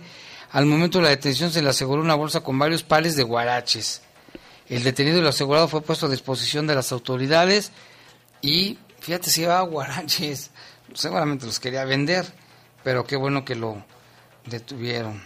al 0.50 0.66
momento 0.66 0.98
de 0.98 1.04
la 1.04 1.10
detención 1.10 1.52
se 1.52 1.62
le 1.62 1.68
aseguró 1.68 2.02
una 2.02 2.14
bolsa 2.14 2.40
con 2.40 2.58
varios 2.58 2.82
pales 2.82 3.14
de 3.14 3.22
guaraches. 3.22 4.02
El 4.68 4.82
detenido 4.82 5.18
y 5.18 5.20
el 5.20 5.26
asegurado 5.26 5.68
fue 5.68 5.82
puesto 5.82 6.06
a 6.06 6.10
disposición 6.10 6.66
de 6.66 6.74
las 6.74 6.90
autoridades 6.90 7.70
y 8.40 8.78
Fíjate, 9.00 9.30
si 9.30 9.40
llevaba 9.40 9.62
guaraches, 9.62 10.49
seguramente 10.94 11.46
los 11.46 11.60
quería 11.60 11.84
vender, 11.84 12.26
pero 12.82 13.04
qué 13.04 13.16
bueno 13.16 13.44
que 13.44 13.54
lo 13.54 13.84
detuvieron. 14.46 15.22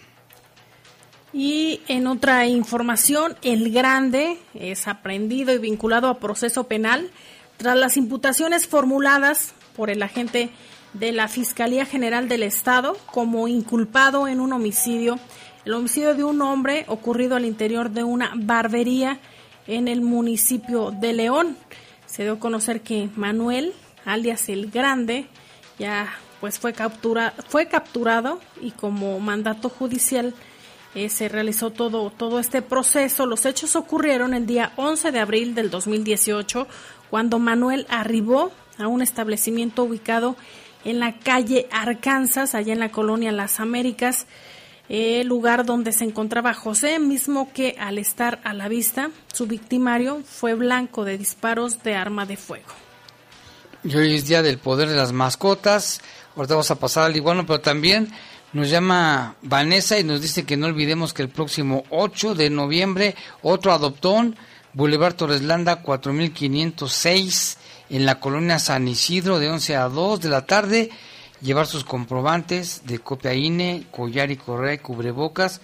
Y 1.32 1.80
en 1.88 2.06
otra 2.06 2.46
información, 2.46 3.36
el 3.42 3.72
Grande 3.72 4.38
es 4.54 4.86
aprendido 4.86 5.52
y 5.52 5.58
vinculado 5.58 6.08
a 6.08 6.20
proceso 6.20 6.64
penal 6.64 7.10
tras 7.56 7.76
las 7.76 7.96
imputaciones 7.96 8.68
formuladas 8.68 9.52
por 9.76 9.90
el 9.90 10.02
agente 10.02 10.50
de 10.92 11.10
la 11.10 11.26
Fiscalía 11.26 11.86
General 11.86 12.28
del 12.28 12.44
Estado 12.44 12.96
como 13.06 13.48
inculpado 13.48 14.28
en 14.28 14.40
un 14.40 14.52
homicidio, 14.52 15.18
el 15.64 15.74
homicidio 15.74 16.14
de 16.14 16.22
un 16.22 16.40
hombre 16.40 16.84
ocurrido 16.86 17.34
al 17.34 17.44
interior 17.44 17.90
de 17.90 18.04
una 18.04 18.32
barbería 18.36 19.18
en 19.66 19.88
el 19.88 20.02
municipio 20.02 20.92
de 20.92 21.14
León. 21.14 21.56
Se 22.06 22.22
dio 22.22 22.34
a 22.34 22.38
conocer 22.38 22.82
que 22.82 23.08
Manuel, 23.16 23.72
alias 24.04 24.48
el 24.48 24.70
Grande, 24.70 25.26
ya 25.78 26.12
pues 26.40 26.58
fue, 26.58 26.72
captura, 26.72 27.32
fue 27.48 27.68
capturado 27.68 28.40
y 28.60 28.72
como 28.72 29.18
mandato 29.20 29.68
judicial 29.68 30.34
eh, 30.94 31.08
se 31.08 31.28
realizó 31.28 31.70
todo, 31.70 32.10
todo 32.10 32.38
este 32.38 32.62
proceso. 32.62 33.26
Los 33.26 33.46
hechos 33.46 33.74
ocurrieron 33.76 34.34
el 34.34 34.46
día 34.46 34.72
11 34.76 35.10
de 35.10 35.20
abril 35.20 35.54
del 35.54 35.70
2018, 35.70 36.68
cuando 37.10 37.38
Manuel 37.38 37.86
arribó 37.88 38.52
a 38.78 38.86
un 38.86 39.02
establecimiento 39.02 39.84
ubicado 39.84 40.36
en 40.84 41.00
la 41.00 41.18
calle 41.18 41.66
Arkansas, 41.72 42.54
allá 42.54 42.72
en 42.72 42.80
la 42.80 42.92
colonia 42.92 43.32
Las 43.32 43.58
Américas, 43.58 44.26
el 44.88 45.26
lugar 45.26 45.64
donde 45.64 45.92
se 45.92 46.04
encontraba 46.04 46.52
José, 46.52 46.98
mismo 46.98 47.52
que 47.52 47.74
al 47.78 47.98
estar 47.98 48.40
a 48.44 48.52
la 48.52 48.68
vista, 48.68 49.10
su 49.32 49.46
victimario 49.46 50.22
fue 50.24 50.54
blanco 50.54 51.04
de 51.04 51.16
disparos 51.16 51.82
de 51.82 51.94
arma 51.94 52.26
de 52.26 52.36
fuego. 52.36 52.83
Y 53.84 53.94
hoy 53.96 54.14
es 54.14 54.26
día 54.26 54.40
del 54.40 54.56
poder 54.56 54.88
de 54.88 54.96
las 54.96 55.12
mascotas. 55.12 56.00
Ahorita 56.34 56.54
vamos 56.54 56.70
a 56.70 56.78
pasar 56.78 57.04
al 57.04 57.16
iguano, 57.16 57.44
pero 57.44 57.60
también 57.60 58.10
nos 58.54 58.70
llama 58.70 59.36
Vanessa 59.42 59.98
y 59.98 60.04
nos 60.04 60.22
dice 60.22 60.44
que 60.44 60.56
no 60.56 60.68
olvidemos 60.68 61.12
que 61.12 61.20
el 61.20 61.28
próximo 61.28 61.84
8 61.90 62.34
de 62.34 62.48
noviembre 62.48 63.14
otro 63.42 63.72
adoptón, 63.72 64.36
Boulevard 64.72 65.16
Torreslanda 65.16 65.82
4506 65.82 67.58
en 67.90 68.06
la 68.06 68.20
colonia 68.20 68.58
San 68.58 68.88
Isidro 68.88 69.38
de 69.38 69.50
11 69.50 69.76
a 69.76 69.90
2 69.90 70.18
de 70.18 70.28
la 70.30 70.46
tarde, 70.46 70.88
llevar 71.42 71.66
sus 71.66 71.84
comprobantes 71.84 72.86
de 72.86 73.00
copia 73.00 73.34
INE, 73.34 73.86
collar 73.90 74.30
y 74.30 74.38
correa 74.38 74.72
y 74.72 74.78
cubrebocas. 74.78 75.60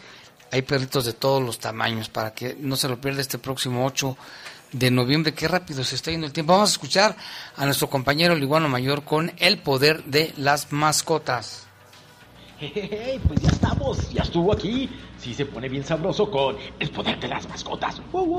Hay 0.52 0.60
perritos 0.60 1.06
de 1.06 1.14
todos 1.14 1.42
los 1.42 1.58
tamaños 1.58 2.10
para 2.10 2.34
que 2.34 2.54
no 2.60 2.76
se 2.76 2.88
lo 2.88 3.00
pierda 3.00 3.22
este 3.22 3.38
próximo 3.38 3.86
8 3.86 4.14
de 4.72 4.90
noviembre. 4.90 5.34
Qué 5.34 5.48
rápido 5.48 5.84
se 5.84 5.96
está 5.96 6.10
yendo 6.10 6.26
el 6.26 6.32
tiempo. 6.32 6.52
Vamos 6.52 6.70
a 6.70 6.72
escuchar 6.72 7.16
a 7.56 7.64
nuestro 7.64 7.88
compañero 7.88 8.34
Liguano 8.34 8.68
Mayor 8.68 9.04
con 9.04 9.32
el 9.38 9.58
poder 9.58 10.04
de 10.04 10.32
las 10.36 10.72
mascotas. 10.72 11.66
Hey, 12.60 13.18
pues 13.26 13.40
ya 13.40 13.48
estamos, 13.48 14.10
ya 14.10 14.22
estuvo 14.22 14.52
aquí. 14.52 14.90
Sí 15.18 15.32
se 15.32 15.46
pone 15.46 15.66
bien 15.66 15.82
sabroso 15.82 16.30
con 16.30 16.56
el 16.78 16.90
poder 16.90 17.18
de 17.18 17.28
las 17.28 17.48
mascotas. 17.48 18.02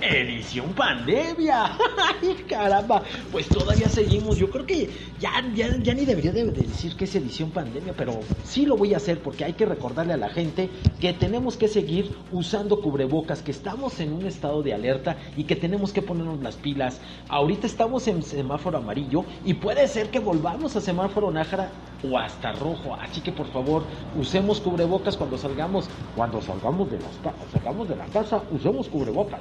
Edición 0.00 0.72
pandemia. 0.74 1.76
Ay, 2.22 2.34
caramba. 2.48 3.02
Pues 3.30 3.48
todavía 3.48 3.88
seguimos. 3.88 4.36
Yo 4.36 4.50
creo 4.50 4.66
que 4.66 4.90
ya, 5.20 5.32
ya, 5.54 5.76
ya 5.78 5.94
ni 5.94 6.04
debería 6.04 6.32
de, 6.32 6.44
de 6.44 6.62
decir 6.62 6.96
que 6.96 7.04
es 7.04 7.14
edición 7.14 7.50
pandemia, 7.50 7.94
pero 7.96 8.20
sí 8.44 8.66
lo 8.66 8.76
voy 8.76 8.94
a 8.94 8.96
hacer 8.96 9.20
porque 9.20 9.44
hay 9.44 9.52
que 9.54 9.66
recordarle 9.66 10.14
a 10.14 10.16
la 10.16 10.28
gente 10.28 10.68
que 11.00 11.12
tenemos 11.12 11.56
que 11.56 11.68
seguir 11.68 12.14
usando 12.30 12.80
cubrebocas, 12.80 13.42
que 13.42 13.50
estamos 13.50 14.00
en 14.00 14.12
un 14.12 14.26
estado 14.26 14.62
de 14.62 14.74
alerta 14.74 15.16
y 15.36 15.44
que 15.44 15.56
tenemos 15.56 15.92
que 15.92 16.02
ponernos 16.02 16.42
las 16.42 16.56
pilas. 16.56 17.00
Ahorita 17.28 17.66
estamos 17.66 18.06
en 18.08 18.22
semáforo 18.22 18.78
amarillo 18.78 19.24
y 19.44 19.54
puede 19.54 19.86
ser 19.88 20.10
que 20.10 20.18
volvamos 20.18 20.76
a 20.76 20.80
semáforo 20.80 21.30
nájara 21.30 21.70
o 22.08 22.18
hasta 22.18 22.52
rojo. 22.52 22.94
Así 22.94 23.20
que 23.20 23.32
por 23.32 23.46
favor, 23.48 23.84
usemos 24.18 24.60
cubrebocas 24.60 25.16
cuando 25.16 25.38
salgamos. 25.38 25.88
Cuando 26.16 26.40
salgamos 26.40 26.90
de, 26.90 26.98
las, 26.98 27.12
salgamos 27.52 27.88
de 27.88 27.96
la 27.96 28.06
casa, 28.06 28.42
usemos 28.50 28.88
cubrebocas. 28.88 29.40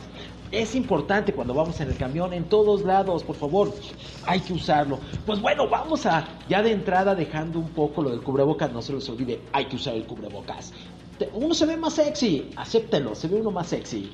Es 0.52 0.76
importante 0.76 1.34
cuando 1.34 1.54
vamos 1.54 1.80
en 1.80 1.90
el 1.90 1.98
camión, 1.98 2.34
en 2.34 2.44
todos 2.44 2.84
lados, 2.84 3.24
por 3.24 3.38
favor, 3.38 3.74
hay 4.26 4.42
que 4.42 4.52
usarlo. 4.52 5.00
Pues 5.26 5.42
bueno, 5.42 5.70
vamos 5.70 6.06
a, 6.06 6.28
ya 6.50 6.62
de 6.62 6.72
entrada 6.72 7.16
dejando 7.16 7.58
un 7.58 7.70
poco 7.70 8.02
lo 8.02 8.10
del 8.10 8.22
cubrebocas, 8.22 8.72
no 8.74 8.82
se 8.82 8.92
les 8.92 9.08
olvide, 9.08 9.40
hay 9.54 9.66
que 9.66 9.78
usar 9.78 9.96
el 9.96 10.06
cubrebocas 10.06 10.74
uno 11.34 11.54
se 11.54 11.66
ve 11.66 11.78
más 11.78 11.94
sexy, 11.94 12.50
acéptelo, 12.56 13.16
se 13.16 13.28
ve 13.28 13.40
uno 13.40 13.52
más 13.52 13.68
sexy. 13.68 14.12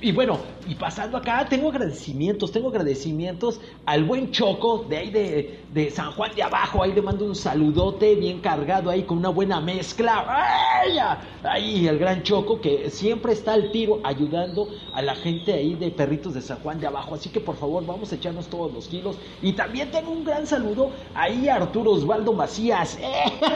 Y 0.00 0.12
bueno, 0.12 0.38
y 0.68 0.74
pasando 0.74 1.16
acá, 1.16 1.46
tengo 1.48 1.68
agradecimientos, 1.68 2.52
tengo 2.52 2.68
agradecimientos 2.68 3.60
al 3.84 4.04
buen 4.04 4.30
Choco 4.30 4.84
de 4.88 4.96
ahí 4.96 5.10
de, 5.10 5.60
de 5.72 5.90
San 5.90 6.12
Juan 6.12 6.34
de 6.34 6.42
Abajo, 6.42 6.82
ahí 6.82 6.92
le 6.92 7.02
mando 7.02 7.24
un 7.24 7.34
saludote 7.34 8.14
bien 8.14 8.40
cargado 8.40 8.90
ahí 8.90 9.04
con 9.04 9.18
una 9.18 9.28
buena 9.28 9.60
mezcla. 9.60 10.24
Ahí 11.42 11.86
el 11.86 11.98
gran 11.98 12.22
Choco 12.22 12.60
que 12.60 12.90
siempre 12.90 13.32
está 13.32 13.54
al 13.54 13.70
tiro 13.70 14.00
ayudando 14.04 14.68
a 14.92 15.02
la 15.02 15.14
gente 15.14 15.52
ahí 15.52 15.74
de 15.74 15.90
perritos 15.90 16.34
de 16.34 16.42
San 16.42 16.58
Juan 16.58 16.80
de 16.80 16.86
Abajo. 16.86 17.14
Así 17.14 17.28
que 17.28 17.40
por 17.40 17.56
favor, 17.56 17.84
vamos 17.86 18.12
a 18.12 18.16
echarnos 18.16 18.48
todos 18.48 18.72
los 18.72 18.88
kilos. 18.88 19.16
Y 19.42 19.52
también 19.52 19.90
tengo 19.90 20.10
un 20.10 20.24
gran 20.24 20.46
saludo 20.46 20.90
ahí 21.14 21.48
a 21.48 21.56
Arturo 21.56 21.92
Osvaldo 21.92 22.32
Macías. 22.32 22.98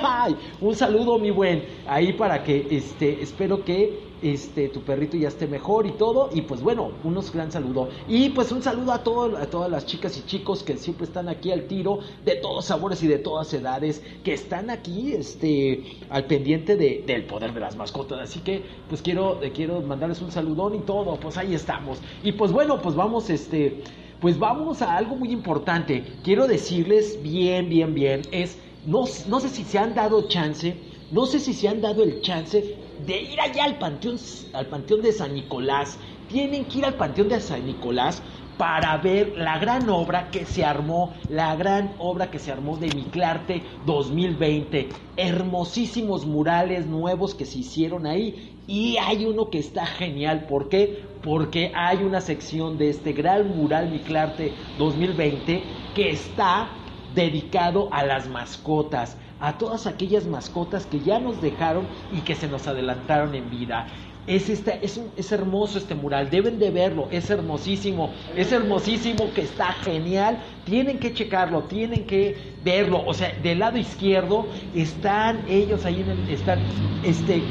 Un 0.61 0.75
saludo, 0.75 1.19
mi 1.19 1.31
buen, 1.31 1.65
ahí 1.87 2.13
para 2.13 2.43
que 2.43 2.60
este, 2.71 3.23
espero 3.23 3.65
que 3.65 4.11
este, 4.23 4.69
tu 4.69 4.83
perrito 4.83 5.17
ya 5.17 5.29
esté 5.29 5.47
mejor 5.47 5.87
y 5.87 5.93
todo. 5.93 6.31
Y 6.33 6.43
pues 6.43 6.63
bueno, 6.63 6.93
unos 7.05 7.33
gran 7.33 7.51
saludo. 7.51 7.89
Y 8.09 8.31
pues 8.31 8.53
un 8.53 8.63
saludo 8.63 8.93
a, 8.93 9.03
todo, 9.03 9.37
a 9.37 9.47
todas 9.47 9.71
las 9.71 9.87
chicas 9.87 10.17
y 10.19 10.27
chicos 10.27 10.63
que 10.63 10.77
siempre 10.77 11.05
están 11.05 11.29
aquí 11.29 11.51
al 11.51 11.67
tiro, 11.67 12.01
de 12.25 12.37
todos 12.37 12.67
sabores 12.67 13.03
y 13.03 13.09
de 13.09 13.19
todas 13.19 13.53
edades, 13.55 14.03
que 14.25 14.33
están 14.33 14.71
aquí 14.71 15.13
este, 15.13 15.99
al 16.11 16.27
pendiente 16.27 16.77
de, 16.77 17.05
del 17.07 17.25
poder 17.25 17.53
de 17.55 17.61
las 17.61 17.77
mascotas. 17.77 18.21
Así 18.21 18.41
que 18.41 18.63
pues 18.89 19.03
quiero, 19.03 19.41
quiero 19.55 19.81
mandarles 19.81 20.21
un 20.23 20.31
saludón 20.31 20.75
y 20.75 20.81
todo. 20.81 21.17
Pues 21.17 21.37
ahí 21.37 21.55
estamos. 21.55 21.99
Y 22.23 22.33
pues 22.33 22.53
bueno, 22.53 22.81
pues 22.81 22.95
vamos, 22.95 23.31
este, 23.31 23.83
pues 24.21 24.39
vamos 24.39 24.83
a 24.83 24.97
algo 24.97 25.17
muy 25.17 25.31
importante. 25.31 26.05
Quiero 26.23 26.47
decirles 26.47 27.19
bien, 27.23 27.69
bien, 27.69 27.95
bien, 27.95 28.23
es, 28.33 28.59
no, 28.87 29.05
no 29.29 29.41
sé 29.41 29.49
si 29.49 29.65
se 29.65 29.79
han 29.79 29.95
dado 29.95 30.29
chance 30.29 30.77
no 31.11 31.27
sé 31.27 31.41
si 31.41 31.53
se 31.53 31.69
han 31.69 31.81
dado 31.81 32.03
el 32.05 32.21
chance 32.21 32.77
de 33.05 33.23
ir 33.23 33.41
allá 33.41 33.65
al 33.65 33.79
panteón, 33.79 34.17
al 34.53 34.67
panteón 34.67 35.03
de 35.03 35.13
San 35.13 35.35
Nicolás. 35.35 35.99
Tienen 36.29 36.65
que 36.67 36.79
ir 36.79 36.85
al 36.85 36.95
panteón 36.95 37.29
de 37.29 37.41
San 37.41 37.67
Nicolás 37.67 38.23
para 38.57 38.97
ver 38.99 39.37
la 39.37 39.59
gran 39.59 39.89
obra 39.89 40.31
que 40.31 40.45
se 40.45 40.65
armó, 40.65 41.15
la 41.29 41.57
gran 41.57 41.95
obra 41.99 42.31
que 42.31 42.39
se 42.39 42.53
armó 42.53 42.77
de 42.77 42.95
Miclarte 42.95 43.63
2020. 43.87 44.91
Hermosísimos 45.17 46.27
murales 46.27 46.87
nuevos 46.87 47.35
que 47.35 47.47
se 47.47 47.59
hicieron 47.61 48.07
ahí. 48.07 48.57
Y 48.69 48.99
hay 48.99 49.25
uno 49.25 49.51
que 49.51 49.59
está 49.59 49.87
genial. 49.87 50.47
¿Por 50.47 50.69
qué? 50.69 51.03
Porque 51.23 51.73
hay 51.75 52.05
una 52.05 52.21
sección 52.21 52.79
de 52.79 52.91
este 52.91 53.13
gran 53.13 53.57
mural 53.57 53.91
Miclarte 53.91 54.53
2020 54.79 55.63
que 55.95 56.11
está 56.11 56.69
dedicado 57.15 57.89
a 57.91 58.05
las 58.05 58.29
mascotas 58.29 59.17
a 59.41 59.57
todas 59.59 59.87
aquellas 59.87 60.27
mascotas 60.27 60.87
que 60.87 61.01
ya 61.01 61.19
nos 61.19 61.41
dejaron 61.41 61.87
y 62.13 62.21
que 62.21 62.35
se 62.35 62.49
nos 62.49 62.67
adelantaron 62.67 63.35
en 63.35 63.51
vida. 63.51 63.87
Es, 64.27 64.49
este, 64.51 64.79
es, 64.85 65.01
es 65.17 65.33
hermoso 65.33 65.79
este 65.79 65.95
mural, 65.95 66.31
deben 66.31 66.59
de 66.59 66.71
verlo, 66.71 67.09
es 67.11 67.31
hermosísimo, 67.31 68.11
es 68.37 68.53
hermosísimo 68.53 69.33
que 69.35 69.43
está 69.43 69.73
genial, 69.73 70.39
tienen 70.65 70.99
que 70.99 71.15
checarlo, 71.15 71.63
tienen 71.65 72.07
que 72.07 72.37
verlo, 72.63 73.03
o 73.05 73.15
sea, 73.15 73.33
del 73.43 73.59
lado 73.61 73.79
izquierdo 73.79 74.47
están 74.75 75.41
ellos 75.49 75.85
ahí, 75.87 76.03
en 76.03 76.11
el, 76.11 76.29
están, 76.29 76.61
este, 77.03 77.43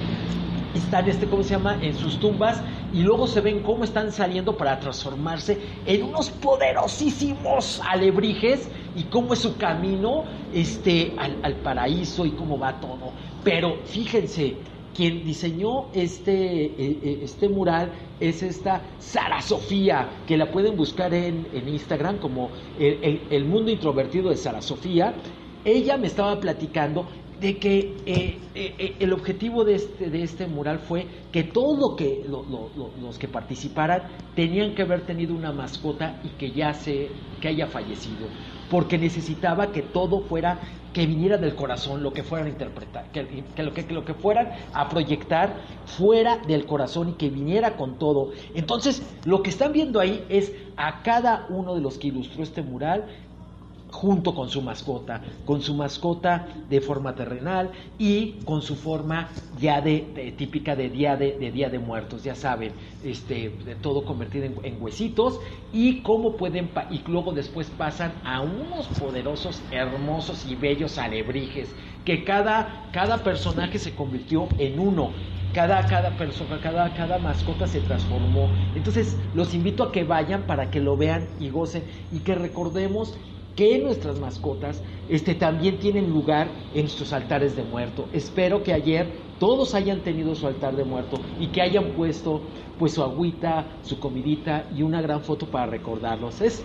están, 0.74 1.07
este, 1.09 1.28
¿cómo 1.28 1.43
se 1.43 1.51
llama?, 1.51 1.78
en 1.82 1.95
sus 1.95 2.20
tumbas 2.20 2.61
y 2.93 3.01
luego 3.01 3.28
se 3.28 3.41
ven 3.41 3.61
cómo 3.61 3.84
están 3.84 4.11
saliendo 4.11 4.57
para 4.57 4.80
transformarse 4.80 5.57
en 5.86 6.03
unos 6.03 6.30
poderosísimos 6.30 7.82
alebrijes 7.88 8.70
y 8.95 9.03
cómo 9.03 9.34
es 9.34 9.39
su 9.39 9.57
camino 9.57 10.24
este, 10.53 11.13
al, 11.17 11.55
paraíso 11.57 12.26
y 12.26 12.32
cómo 12.32 12.57
va 12.57 12.80
todo. 12.80 13.11
Pero 13.43 13.78
fíjense, 13.86 14.55
quien 14.95 15.24
diseñó 15.24 15.86
este, 15.93 16.65
eh, 16.65 16.74
eh, 16.78 17.20
este 17.24 17.47
mural 17.47 17.91
es 18.20 18.43
esta 18.43 18.82
Sara 18.99 19.41
Sofía, 19.41 20.09
que 20.28 20.36
la 20.38 20.51
pueden 20.51 20.76
buscar 20.76 21.13
en, 21.13 21.45
Instagram 21.67 22.17
como 22.17 22.49
el, 22.80 23.45
mundo 23.45 23.72
introvertido 23.72 24.30
de 24.30 24.38
Sara 24.38 24.61
Sofía. 24.61 25.13
Ella 25.63 25.97
me 25.97 26.07
estaba 26.07 26.39
platicando 26.39 27.05
de 27.40 27.58
que 27.58 27.96
eh, 28.06 28.96
el 29.00 29.14
objetivo 29.14 29.64
de 29.64 29.76
este, 29.76 30.10
de 30.10 30.24
este 30.24 30.48
mural 30.48 30.80
fue 30.80 31.06
que 31.32 31.44
todos 31.44 31.80
lo 31.80 31.96
que, 31.96 32.26
los 33.02 33.18
que 33.18 33.28
participaran 33.28 34.04
tenían 34.36 34.76
que 34.76 34.82
haber 34.82 35.02
tenido 35.02 35.34
una 35.34 35.52
mascota 35.52 36.20
y 36.24 36.30
que 36.38 36.52
ya 36.52 36.74
se 36.74 37.10
que 37.40 37.48
haya 37.48 37.68
fallecido 37.68 38.28
porque 38.70 38.98
necesitaba 38.98 39.72
que 39.72 39.82
todo 39.82 40.22
fuera, 40.22 40.60
que 40.94 41.06
viniera 41.06 41.38
del 41.38 41.56
corazón, 41.56 42.04
lo 42.04 42.14
que 42.14 42.24
fueran 42.24 42.48
a 42.48 42.50
interpretar, 42.52 43.12
que, 43.12 43.24
lo, 43.64 43.74
que, 43.74 43.86
que 43.86 43.94
lo 43.94 44.06
que 44.06 44.14
fueran 44.14 44.50
a 44.74 44.90
proyectar 44.90 45.56
fuera 45.86 46.38
del 46.38 46.66
corazón 46.66 47.10
y 47.10 47.14
que 47.14 47.30
viniera 47.30 47.76
con 47.78 47.98
todo. 47.98 48.32
Entonces, 48.54 49.04
lo 49.26 49.42
que 49.42 49.50
están 49.50 49.74
viendo 49.74 50.00
ahí 50.00 50.24
es 50.30 50.54
a 50.78 51.02
cada 51.02 51.48
uno 51.50 51.76
de 51.76 51.82
los 51.82 51.98
que 51.98 52.08
ilustró 52.08 52.44
este 52.44 52.62
mural 52.62 53.06
junto 53.92 54.36
con 54.36 54.50
su 54.50 54.62
mascota, 54.62 55.22
con 55.46 55.62
su 55.62 55.74
mascota 55.74 56.48
de 56.70 56.82
forma 56.82 57.16
terrenal 57.16 57.72
y 57.98 58.34
con 58.46 58.62
su 58.62 58.76
forma 58.76 59.30
ya 59.60 59.82
de, 59.82 60.34
típica 60.38 60.76
de 60.76 60.90
día 60.90 61.16
de, 61.18 61.52
día 61.52 61.70
de 61.70 61.80
muertos, 61.80 62.24
ya 62.24 62.36
saben, 62.36 62.72
este, 63.04 63.50
de 63.50 63.76
todo 63.76 64.06
convertido 64.06 64.46
en, 64.64 64.82
huesitos 64.82 65.40
y 65.74 66.02
cómo 66.02 66.38
pueden 66.38 66.70
y 66.92 67.02
luego 67.08 67.32
después 67.32 67.70
pasan 67.78 68.14
a 68.24 68.42
unos 68.42 68.88
poderosos, 69.00 69.62
hermosos 69.72 70.46
y 70.50 70.56
bellos 70.56 70.98
alebrijes 70.98 71.70
que 72.06 72.24
cada, 72.24 72.90
cada 72.92 73.24
personaje 73.24 73.78
se 73.78 73.94
convirtió 73.94 74.48
en 74.58 74.80
uno. 74.80 75.12
Cada, 75.54 75.84
cada 75.88 76.12
persona, 76.12 76.60
cada, 76.62 76.94
cada 76.94 77.18
mascota 77.18 77.66
se 77.66 77.82
transformó. 77.82 78.50
Entonces 78.76 79.18
los 79.34 79.56
invito 79.56 79.84
a 79.84 79.92
que 79.92 80.04
vayan 80.04 80.44
para 80.44 80.70
que 80.70 80.80
lo 80.80 80.96
vean 80.96 81.28
y 81.40 81.50
gocen 81.50 81.84
y 82.12 82.20
que 82.20 82.36
recordemos 82.36 83.18
que 83.60 83.78
nuestras 83.78 84.22
mascotas 84.22 84.82
este, 85.10 85.36
también 85.36 85.80
tienen 85.80 86.10
lugar 86.10 86.47
en 86.74 86.84
nuestros 86.84 87.12
altares 87.12 87.57
de 87.57 87.64
muerto. 87.64 88.07
Espero 88.14 88.64
que 88.64 88.72
ayer 88.72 89.12
todos 89.38 89.76
hayan 89.76 89.99
tenido 89.99 90.34
su 90.34 90.47
altar 90.47 90.78
de 90.78 90.86
muerto 90.86 91.20
y 91.41 91.47
que 91.47 91.62
hayan 91.62 91.91
puesto 91.91 92.39
pues 92.78 92.93
su 92.93 93.03
agüita, 93.03 93.68
su 93.84 93.99
comidita 93.99 94.66
y 94.74 94.82
una 94.82 95.01
gran 95.01 95.24
foto 95.24 95.45
para 95.45 95.66
recordarlos. 95.66 96.39
Es, 96.39 96.64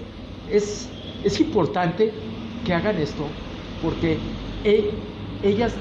es, 0.49 0.89
es 1.25 1.41
importante 1.41 2.13
que 2.65 2.73
hagan 2.73 2.97
esto 2.99 3.25
porque 3.83 4.17
eh, 4.63 4.93
ellas, 5.43 5.75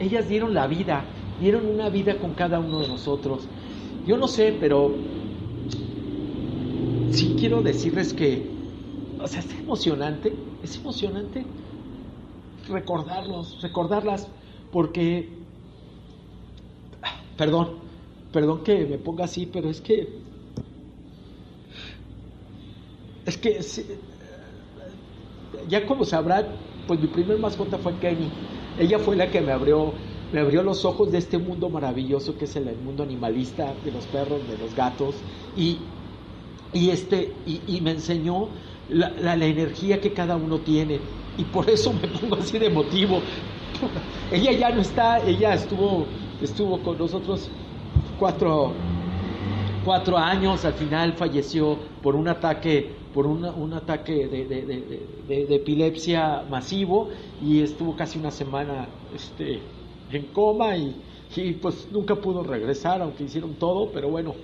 ellas 0.00 0.26
dieron 0.26 0.54
la 0.54 0.66
vida, 0.68 1.04
dieron 1.38 1.66
una 1.66 1.90
vida 1.90 2.16
con 2.16 2.32
cada 2.32 2.60
uno 2.60 2.80
de 2.80 2.88
nosotros. 2.88 3.46
Yo 4.06 4.16
no 4.16 4.26
sé, 4.26 4.56
pero 4.58 4.94
sí 7.10 7.36
quiero 7.38 7.60
decirles 7.60 8.14
que 8.14 8.55
o 9.26 9.28
sea, 9.28 9.40
es 9.40 9.50
emocionante, 9.58 10.32
es 10.62 10.76
emocionante 10.76 11.44
recordarlos, 12.68 13.60
recordarlas, 13.60 14.28
porque, 14.70 15.28
perdón, 17.36 17.80
perdón 18.32 18.62
que 18.62 18.86
me 18.86 18.98
ponga 18.98 19.24
así, 19.24 19.46
pero 19.46 19.68
es 19.68 19.80
que, 19.80 20.20
es 23.24 23.36
que, 23.36 23.60
ya 25.68 25.84
como 25.86 26.04
sabrán, 26.04 26.46
pues 26.86 27.00
mi 27.00 27.08
primer 27.08 27.40
mascota 27.40 27.78
fue 27.78 27.98
Kenny, 27.98 28.30
ella 28.78 29.00
fue 29.00 29.16
la 29.16 29.28
que 29.28 29.40
me 29.40 29.50
abrió, 29.50 29.92
me 30.32 30.38
abrió 30.38 30.62
los 30.62 30.84
ojos 30.84 31.10
de 31.10 31.18
este 31.18 31.36
mundo 31.36 31.68
maravilloso 31.68 32.38
que 32.38 32.44
es 32.44 32.54
el, 32.54 32.76
mundo 32.76 33.02
animalista, 33.02 33.74
de 33.84 33.90
los 33.90 34.06
perros, 34.06 34.46
de 34.48 34.56
los 34.56 34.72
gatos, 34.76 35.16
y, 35.56 35.78
y 36.72 36.90
este, 36.90 37.32
y 37.44 37.80
me 37.80 37.90
enseñó 37.90 38.50
la, 38.88 39.10
la, 39.36 39.46
energía 39.46 40.00
que 40.00 40.12
cada 40.12 40.36
uno 40.36 40.58
tiene. 40.58 41.00
Y 41.38 41.44
por 41.44 41.68
eso 41.68 41.92
me 41.92 42.08
pongo 42.20 42.36
así 42.36 42.58
de 42.58 42.70
motivo. 42.70 43.20
ella 44.30 44.52
ya 44.52 44.70
no 44.70 44.80
está, 44.80 45.18
ella 45.26 45.54
estuvo, 45.54 46.06
estuvo 46.40 46.78
con 46.80 46.98
nosotros 46.98 47.50
cuatro, 48.18 48.72
cuatro 49.84 50.16
años, 50.16 50.64
al 50.64 50.74
final 50.74 51.12
falleció 51.14 51.78
por 52.02 52.16
un 52.16 52.28
ataque, 52.28 52.94
por 53.12 53.26
un 53.26 53.72
ataque 53.72 54.26
de, 54.26 54.46
de, 54.46 54.62
de, 55.28 55.46
de, 55.46 55.54
epilepsia 55.54 56.44
masivo 56.50 57.08
y 57.42 57.62
estuvo 57.62 57.96
casi 57.96 58.18
una 58.18 58.30
semana 58.30 58.88
este, 59.14 59.60
en 60.12 60.22
coma 60.32 60.76
y, 60.76 60.94
y 61.34 61.52
pues 61.52 61.88
nunca 61.90 62.14
pudo 62.14 62.42
regresar, 62.42 63.02
aunque 63.02 63.24
hicieron 63.24 63.54
todo, 63.54 63.90
pero 63.90 64.08
bueno, 64.08 64.34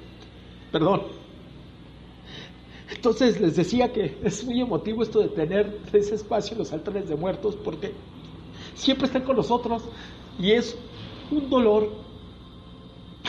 perdón. 0.70 1.21
Entonces 3.02 3.40
les 3.40 3.56
decía 3.56 3.92
que 3.92 4.16
es 4.22 4.44
muy 4.44 4.60
emotivo 4.60 5.02
esto 5.02 5.18
de 5.18 5.26
tener 5.26 5.76
ese 5.92 6.14
espacio 6.14 6.52
en 6.52 6.58
los 6.60 6.72
altares 6.72 7.08
de 7.08 7.16
muertos 7.16 7.56
porque 7.56 7.90
siempre 8.76 9.06
están 9.06 9.22
con 9.22 9.34
nosotros 9.34 9.82
y 10.38 10.52
es 10.52 10.78
un 11.32 11.50
dolor 11.50 11.90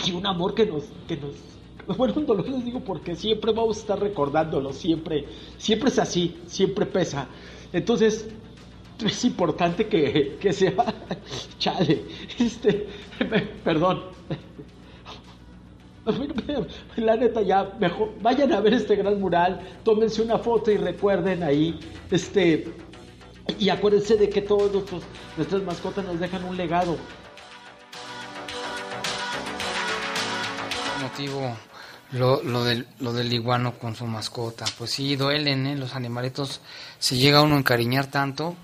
y 0.05 0.11
un 0.11 0.27
amor 0.27 0.53
que 0.53 0.67
nos, 0.67 0.83
que 1.07 1.17
nos, 1.17 1.33
bueno, 1.97 2.13
un 2.17 2.27
dolor 2.27 2.47
les 2.49 2.63
digo 2.63 2.81
porque 2.81 3.15
siempre 3.15 3.51
vamos 3.51 3.77
a 3.77 3.79
estar 3.79 3.99
recordándolo, 3.99 4.71
siempre, 4.73 5.25
siempre 5.57 5.89
es 5.89 5.97
así, 5.97 6.37
siempre 6.45 6.85
pesa. 6.85 7.27
Entonces, 7.71 8.29
es 9.03 9.25
importante 9.25 9.87
que, 9.87 10.37
que 10.39 10.53
sea, 10.53 10.85
chale, 11.57 12.05
este, 12.37 12.85
perdón, 13.63 14.03
La 16.97 17.15
neta, 17.15 17.41
ya, 17.41 17.73
mejor, 17.79 18.13
vayan 18.21 18.51
a 18.53 18.59
ver 18.59 18.73
este 18.73 18.95
gran 18.95 19.19
mural, 19.19 19.59
tómense 19.83 20.21
una 20.21 20.37
foto 20.37 20.71
y 20.71 20.77
recuerden 20.77 21.43
ahí, 21.43 21.79
este, 22.11 22.73
y 23.59 23.69
acuérdense 23.69 24.17
de 24.17 24.29
que 24.29 24.41
todos 24.41 24.71
nuestros, 24.71 25.03
nuestras 25.37 25.63
mascotas 25.63 26.05
nos 26.05 26.19
dejan 26.19 26.43
un 26.43 26.57
legado. 26.57 26.97
Motivo 31.01 31.55
lo, 32.13 32.41
lo, 32.43 32.63
del, 32.63 32.87
lo 32.99 33.13
del 33.13 33.31
iguano 33.33 33.77
con 33.77 33.95
su 33.95 34.05
mascota. 34.05 34.65
Pues 34.77 34.91
sí, 34.91 35.15
duelen, 35.15 35.67
¿eh? 35.67 35.75
Los 35.75 35.95
animalitos, 35.95 36.61
si 36.99 37.17
llega 37.17 37.41
uno 37.41 37.55
a 37.55 37.59
encariñar 37.59 38.07
tanto, 38.07 38.55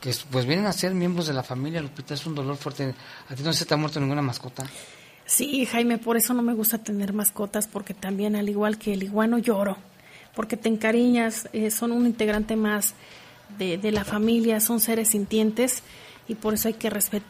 que 0.00 0.14
pues 0.30 0.46
vienen 0.46 0.66
a 0.66 0.72
ser 0.72 0.94
miembros 0.94 1.26
de 1.26 1.34
la 1.34 1.42
familia, 1.42 1.80
Lupita, 1.80 2.14
es 2.14 2.26
un 2.26 2.34
dolor 2.34 2.56
fuerte. 2.56 2.94
¿A 3.28 3.34
ti 3.34 3.42
no 3.42 3.52
se 3.52 3.64
te 3.64 3.74
ha 3.74 3.76
muerto 3.76 4.00
ninguna 4.00 4.22
mascota? 4.22 4.64
Sí, 5.26 5.66
Jaime, 5.66 5.98
por 5.98 6.16
eso 6.16 6.34
no 6.34 6.42
me 6.42 6.54
gusta 6.54 6.78
tener 6.78 7.12
mascotas, 7.12 7.66
porque 7.66 7.94
también, 7.94 8.36
al 8.36 8.48
igual 8.48 8.78
que 8.78 8.92
el 8.92 9.02
iguano, 9.02 9.38
lloro, 9.38 9.76
porque 10.34 10.56
te 10.56 10.68
encariñas, 10.68 11.48
eh, 11.52 11.70
son 11.70 11.90
un 11.92 12.06
integrante 12.06 12.54
más 12.54 12.94
de, 13.58 13.76
de 13.76 13.90
la 13.90 14.04
familia, 14.04 14.60
son 14.60 14.78
seres 14.80 15.08
sintientes 15.08 15.82
y 16.28 16.36
por 16.36 16.54
eso 16.54 16.68
hay 16.68 16.74
que 16.74 16.90
respetar. 16.90 17.28